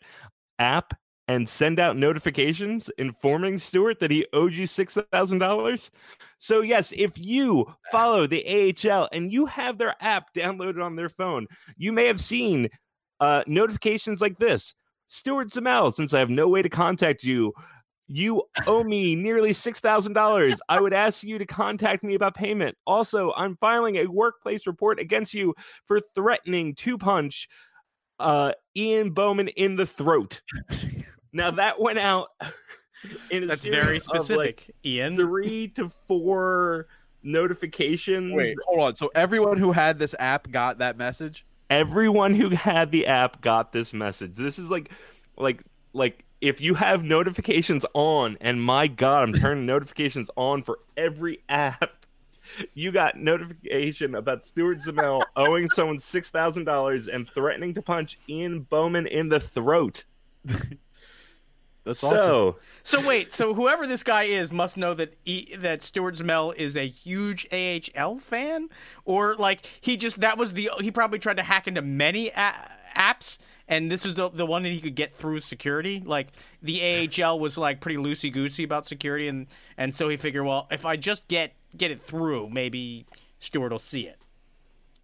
app 0.59 0.95
and 1.29 1.49
send 1.49 1.79
out 1.79 1.97
notifications 1.97 2.91
informing 2.99 3.59
Stuart 3.59 4.01
that 4.01 4.11
he 4.11 4.27
owed 4.33 4.53
you 4.53 4.67
six 4.67 4.99
thousand 5.13 5.39
dollars? 5.39 5.91
So 6.39 6.63
yes, 6.63 6.93
if 6.97 7.13
you 7.17 7.67
follow 7.93 8.27
the 8.27 8.75
AHL 8.85 9.09
and 9.13 9.33
you 9.33 9.47
have 9.47 9.79
their 9.79 9.95
app 10.01 10.35
downloaded 10.35 10.83
on 10.83 10.97
their 10.97 11.11
phone, 11.11 11.47
you 11.77 11.93
may 11.93 12.07
have 12.07 12.21
seen 12.21 12.69
uh, 13.21 13.45
notifications 13.47 14.21
like 14.21 14.39
this. 14.39 14.75
Stuart 15.07 15.49
Zamel, 15.49 15.93
since 15.93 16.15
I 16.15 16.21
have 16.21 16.31
no 16.31 16.49
way 16.49 16.63
to 16.63 16.69
contact 16.69 17.25
you, 17.25 17.53
you 18.13 18.43
owe 18.67 18.83
me 18.83 19.15
nearly 19.15 19.51
$6,000. 19.51 20.59
I 20.69 20.81
would 20.81 20.93
ask 20.93 21.23
you 21.23 21.39
to 21.39 21.47
contact 21.47 22.03
me 22.03 22.17
about 22.17 22.35
payment. 22.35 22.77
Also, 22.85 23.33
I'm 23.37 23.57
filing 23.59 23.99
a 23.99 24.07
workplace 24.07 24.67
report 24.67 24.99
against 24.99 25.33
you 25.33 25.55
for 25.87 26.01
threatening 26.13 26.75
to 26.75 26.99
punch 26.99 27.49
uh, 28.19 28.51
Ian 28.77 29.11
Bowman 29.11 29.47
in 29.49 29.77
the 29.77 29.87
throat. 29.87 30.43
now, 31.33 31.53
that 31.53 31.81
went 31.81 32.01
out 32.01 32.31
in 33.31 33.45
a 33.45 33.47
That's 33.47 33.65
very 33.65 34.01
specific, 34.01 34.37
like 34.37 34.71
Ian. 34.85 35.15
Three 35.15 35.69
to 35.69 35.89
four 36.09 36.89
notifications. 37.23 38.35
Wait, 38.35 38.57
hold 38.65 38.81
on. 38.81 38.97
So, 38.97 39.13
everyone 39.15 39.57
who 39.57 39.71
had 39.71 40.01
this 40.01 40.17
app 40.19 40.51
got 40.51 40.79
that 40.79 40.97
message? 40.97 41.47
Everyone 41.71 42.35
who 42.35 42.51
had 42.51 42.91
the 42.91 43.07
app 43.07 43.41
got 43.41 43.73
this 43.73 43.95
message. 43.95 44.35
This 44.35 44.59
is 44.59 44.69
like, 44.69 44.91
like, 45.37 45.63
like 45.93 46.25
if 46.41 46.61
you 46.61 46.75
have 46.75 47.05
notifications 47.05 47.85
on, 47.95 48.39
and 48.41 48.63
my 48.63 48.87
God, 48.87 49.23
I'm 49.23 49.33
turning 49.33 49.67
notifications 49.67 50.31
on 50.37 50.63
for 50.63 50.79
every 50.97 51.41
app. 51.49 52.07
You 52.75 52.91
got 52.91 53.17
notification 53.17 54.15
about 54.15 54.45
Stuart 54.45 54.79
Zamel 54.79 55.23
owing 55.37 55.69
someone 55.71 55.99
six 55.99 56.31
thousand 56.31 56.65
dollars 56.65 57.07
and 57.07 57.29
threatening 57.29 57.75
to 57.75 57.83
punch 57.83 58.19
Ian 58.29 58.61
Bowman 58.61 59.07
in 59.07 59.29
the 59.29 59.39
throat. 59.39 60.05
That's 61.85 62.01
so, 62.01 62.49
awesome. 62.49 62.61
So 62.83 63.07
wait, 63.07 63.33
so 63.33 63.55
whoever 63.55 63.87
this 63.87 64.03
guy 64.03 64.25
is 64.25 64.51
must 64.51 64.77
know 64.77 64.95
that 64.95 65.15
that 65.59 65.83
Stuart 65.83 66.17
Zamel 66.17 66.55
is 66.57 66.77
a 66.77 66.89
huge 66.89 67.47
AHL 67.53 68.19
fan, 68.19 68.69
or 69.05 69.37
like 69.37 69.67
he 69.81 69.97
just 69.97 70.21
that 70.21 70.37
was 70.37 70.53
the 70.53 70.71
he 70.81 70.91
probably 70.91 71.19
tried 71.19 71.37
to 71.37 71.43
hack 71.43 71.69
into 71.69 71.83
many 71.83 72.29
a- 72.31 72.71
apps 72.97 73.39
and 73.71 73.91
this 73.91 74.05
was 74.05 74.17
the, 74.17 74.29
the 74.29 74.45
one 74.45 74.65
that 74.65 74.71
he 74.71 74.81
could 74.81 74.97
get 74.97 75.15
through 75.15 75.41
security. 75.41 76.03
Like 76.05 76.29
the 76.61 77.09
AHL 77.23 77.39
was 77.39 77.57
like 77.57 77.81
pretty 77.81 77.99
loosey 77.99 78.31
goosey 78.31 78.65
about 78.65 78.89
security, 78.89 79.29
and 79.29 79.47
and 79.79 79.95
so 79.95 80.09
he 80.09 80.17
figured, 80.17 80.45
well, 80.45 80.67
if 80.71 80.85
I 80.85 80.97
just 80.97 81.27
get 81.29 81.55
get 81.77 81.91
it 81.91 82.03
through, 82.03 82.51
maybe 82.51 83.07
Stewart 83.39 83.71
will 83.71 83.79
see 83.79 84.03
it. 84.03 84.19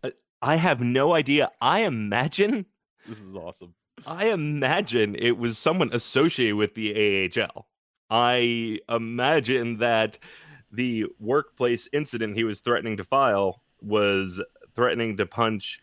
Uh, 0.03 0.11
I 0.43 0.57
have 0.57 0.81
no 0.81 1.15
idea. 1.15 1.51
I 1.61 1.81
imagine 1.81 2.67
this 3.09 3.21
is 3.21 3.37
awesome. 3.37 3.75
I 4.05 4.27
imagine 4.27 5.15
it 5.15 5.39
was 5.39 5.57
someone 5.57 5.91
associated 5.93 6.57
with 6.57 6.75
the 6.75 7.31
AHL. 7.33 7.67
I 8.11 8.81
imagine 8.89 9.79
that 9.79 10.19
the 10.73 11.07
workplace 11.19 11.89
incident 11.93 12.37
he 12.37 12.45
was 12.45 12.61
threatening 12.61 12.97
to 12.99 13.05
file 13.05 13.63
was 13.81 14.43
threatening 14.75 15.17
to 15.17 15.27
punch. 15.27 15.81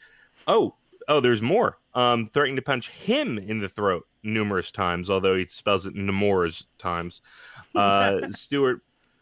Oh, 0.47 0.75
oh, 1.07 1.21
there's 1.21 1.41
more. 1.41 1.79
Um, 1.95 2.25
threatening 2.25 2.55
to 2.55 2.61
punch 2.63 2.89
him 2.89 3.37
in 3.37 3.59
the 3.59 3.69
throat 3.69 4.07
numerous 4.23 4.71
times, 4.71 5.09
although 5.09 5.35
he 5.35 5.45
spells 5.45 5.85
it 5.85 5.95
numerous 5.95 6.65
times. 6.77 7.21
Uh, 7.75 8.29
Stewart, 8.29 8.81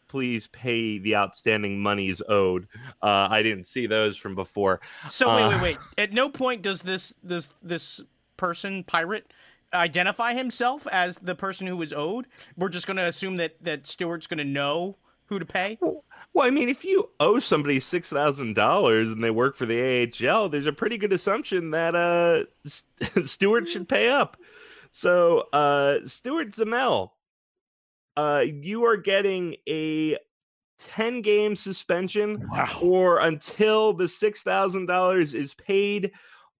please 0.09 0.47
pay 0.47 0.97
the 0.97 1.15
outstanding 1.15 1.79
monies 1.79 2.21
owed. 2.27 2.67
Uh, 3.01 3.29
I 3.31 3.41
didn't 3.43 3.63
see 3.65 3.87
those 3.87 4.17
from 4.17 4.35
before. 4.35 4.81
So 5.09 5.33
wait, 5.33 5.43
Uh, 5.43 5.49
wait, 5.51 5.61
wait. 5.61 5.77
At 5.97 6.11
no 6.11 6.27
point 6.27 6.61
does 6.61 6.81
this 6.81 7.15
this 7.23 7.49
this 7.63 8.01
person 8.35 8.83
pirate 8.83 9.31
identify 9.73 10.33
himself 10.33 10.85
as 10.87 11.17
the 11.19 11.33
person 11.33 11.65
who 11.65 11.77
was 11.77 11.93
owed. 11.93 12.27
We're 12.57 12.67
just 12.67 12.87
going 12.87 12.97
to 12.97 13.05
assume 13.05 13.37
that 13.37 13.55
that 13.63 13.87
Stewart's 13.87 14.27
going 14.27 14.39
to 14.39 14.43
know 14.43 14.97
who 15.27 15.39
to 15.39 15.45
pay. 15.45 15.77
Well, 15.79 16.03
I 16.39 16.49
mean, 16.49 16.69
if 16.69 16.83
you 16.85 17.09
owe 17.19 17.39
somebody 17.39 17.79
six 17.79 18.09
thousand 18.09 18.53
dollars 18.55 19.11
and 19.11 19.23
they 19.23 19.29
work 19.31 19.57
for 19.57 19.65
the 19.65 20.09
AHL, 20.29 20.49
there's 20.49 20.65
a 20.67 20.71
pretty 20.73 20.97
good 20.97 21.13
assumption 21.13 21.71
that 21.71 21.93
uh, 21.95 22.45
St- 22.65 23.25
Stewart 23.27 23.67
should 23.67 23.87
pay 23.89 24.09
up. 24.09 24.37
So, 24.91 25.41
uh, 25.53 25.99
Stewart 26.05 26.49
Zamel, 26.49 27.09
uh, 28.17 28.43
you 28.45 28.85
are 28.85 28.97
getting 28.97 29.55
a 29.67 30.17
ten 30.79 31.21
game 31.21 31.55
suspension 31.55 32.47
Wow. 32.49 32.79
or 32.81 33.19
until 33.19 33.93
the 33.93 34.07
six 34.07 34.41
thousand 34.41 34.85
dollars 34.87 35.33
is 35.33 35.53
paid. 35.55 36.11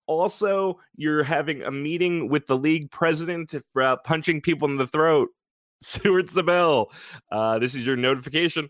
Also, 0.06 0.78
you're 0.96 1.22
having 1.22 1.62
a 1.62 1.70
meeting 1.70 2.28
with 2.28 2.46
the 2.46 2.56
league 2.56 2.90
president 2.90 3.54
for 3.72 3.82
uh, 3.82 3.96
punching 4.04 4.40
people 4.42 4.68
in 4.68 4.76
the 4.76 4.86
throat. 4.86 5.30
Stewart 5.80 6.28
Zabel, 6.28 6.92
uh, 7.30 7.58
this 7.58 7.74
is 7.74 7.84
your 7.86 7.96
notification. 7.96 8.68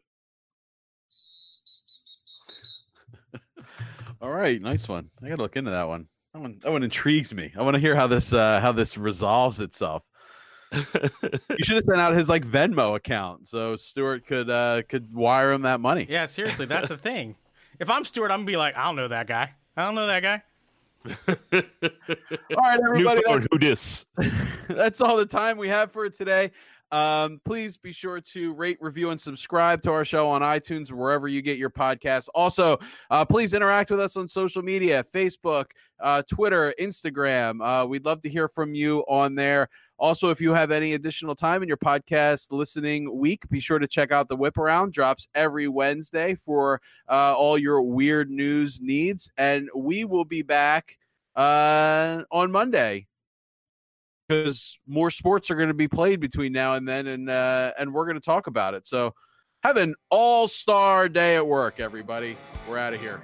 All 4.22 4.30
right, 4.30 4.62
nice 4.62 4.88
one. 4.88 5.10
I 5.22 5.28
gotta 5.28 5.42
look 5.42 5.56
into 5.56 5.72
that 5.72 5.88
one. 5.88 6.06
That 6.32 6.40
one 6.40 6.58
that 6.62 6.70
one 6.70 6.84
intrigues 6.84 7.34
me. 7.34 7.52
I 7.58 7.62
want 7.62 7.74
to 7.74 7.80
hear 7.80 7.96
how 7.96 8.06
this 8.06 8.32
uh 8.32 8.60
how 8.60 8.70
this 8.72 8.96
resolves 8.96 9.60
itself. 9.60 10.04
You 10.72 11.64
should 11.64 11.76
have 11.76 11.84
sent 11.84 11.98
out 12.00 12.14
his 12.14 12.28
like 12.30 12.46
Venmo 12.46 12.96
account 12.96 13.46
so 13.46 13.76
Stuart 13.76 14.24
could 14.26 14.48
uh 14.48 14.82
could 14.88 15.12
wire 15.12 15.52
him 15.52 15.62
that 15.62 15.80
money. 15.80 16.06
Yeah, 16.08 16.26
seriously, 16.26 16.66
that's 16.66 16.88
the 16.88 16.96
thing. 16.96 17.34
If 17.80 17.90
I'm 17.90 18.04
Stuart, 18.04 18.30
I'm 18.30 18.38
gonna 18.40 18.46
be 18.46 18.56
like, 18.56 18.76
I 18.76 18.84
don't 18.84 18.96
know 18.96 19.08
that 19.08 19.26
guy. 19.26 19.50
I 19.76 19.84
don't 19.84 19.94
know 19.96 20.06
that 20.06 20.22
guy. 20.22 20.42
All 21.04 21.62
right, 22.56 22.78
New 22.80 22.88
everybody. 22.88 23.22
phone, 23.26 23.46
who 23.50 23.58
dis? 23.58 24.06
that's 24.68 25.00
all 25.00 25.16
the 25.16 25.26
time 25.26 25.58
we 25.58 25.68
have 25.68 25.90
for 25.90 26.08
today. 26.08 26.52
Um, 26.92 27.40
please 27.46 27.78
be 27.78 27.92
sure 27.92 28.20
to 28.20 28.52
rate, 28.52 28.76
review, 28.80 29.10
and 29.10 29.20
subscribe 29.20 29.80
to 29.82 29.90
our 29.90 30.04
show 30.04 30.28
on 30.28 30.42
iTunes, 30.42 30.92
wherever 30.92 31.26
you 31.26 31.40
get 31.40 31.56
your 31.56 31.70
podcasts. 31.70 32.28
Also, 32.34 32.78
uh, 33.10 33.24
please 33.24 33.54
interact 33.54 33.90
with 33.90 33.98
us 33.98 34.16
on 34.18 34.28
social 34.28 34.62
media 34.62 35.02
Facebook, 35.02 35.64
uh, 36.00 36.22
Twitter, 36.30 36.74
Instagram. 36.78 37.60
Uh, 37.62 37.86
we'd 37.86 38.04
love 38.04 38.20
to 38.20 38.28
hear 38.28 38.46
from 38.46 38.74
you 38.74 39.00
on 39.08 39.34
there. 39.34 39.68
Also, 39.98 40.28
if 40.28 40.40
you 40.40 40.52
have 40.52 40.70
any 40.70 40.92
additional 40.92 41.34
time 41.34 41.62
in 41.62 41.68
your 41.68 41.78
podcast 41.78 42.48
listening 42.50 43.16
week, 43.16 43.48
be 43.48 43.60
sure 43.60 43.78
to 43.78 43.86
check 43.86 44.12
out 44.12 44.28
the 44.28 44.36
Whip 44.36 44.58
Around. 44.58 44.92
Drops 44.92 45.28
every 45.34 45.68
Wednesday 45.68 46.34
for 46.34 46.80
uh, 47.08 47.34
all 47.36 47.56
your 47.56 47.82
weird 47.82 48.30
news 48.30 48.80
needs. 48.82 49.30
And 49.38 49.70
we 49.74 50.04
will 50.04 50.24
be 50.26 50.42
back 50.42 50.98
uh, 51.36 52.22
on 52.30 52.50
Monday 52.50 53.06
because 54.32 54.78
more 54.86 55.10
sports 55.10 55.50
are 55.50 55.54
going 55.54 55.68
to 55.68 55.74
be 55.74 55.88
played 55.88 56.20
between 56.20 56.52
now 56.52 56.74
and 56.74 56.88
then, 56.88 57.06
and 57.06 57.28
uh, 57.28 57.72
and 57.78 57.92
we're 57.92 58.04
going 58.04 58.16
to 58.16 58.20
talk 58.20 58.46
about 58.46 58.74
it. 58.74 58.86
So, 58.86 59.14
have 59.62 59.76
an 59.76 59.94
all 60.10 60.48
star 60.48 61.08
day 61.08 61.36
at 61.36 61.46
work, 61.46 61.80
everybody. 61.80 62.36
We're 62.68 62.78
out 62.78 62.94
of 62.94 63.00
here. 63.00 63.22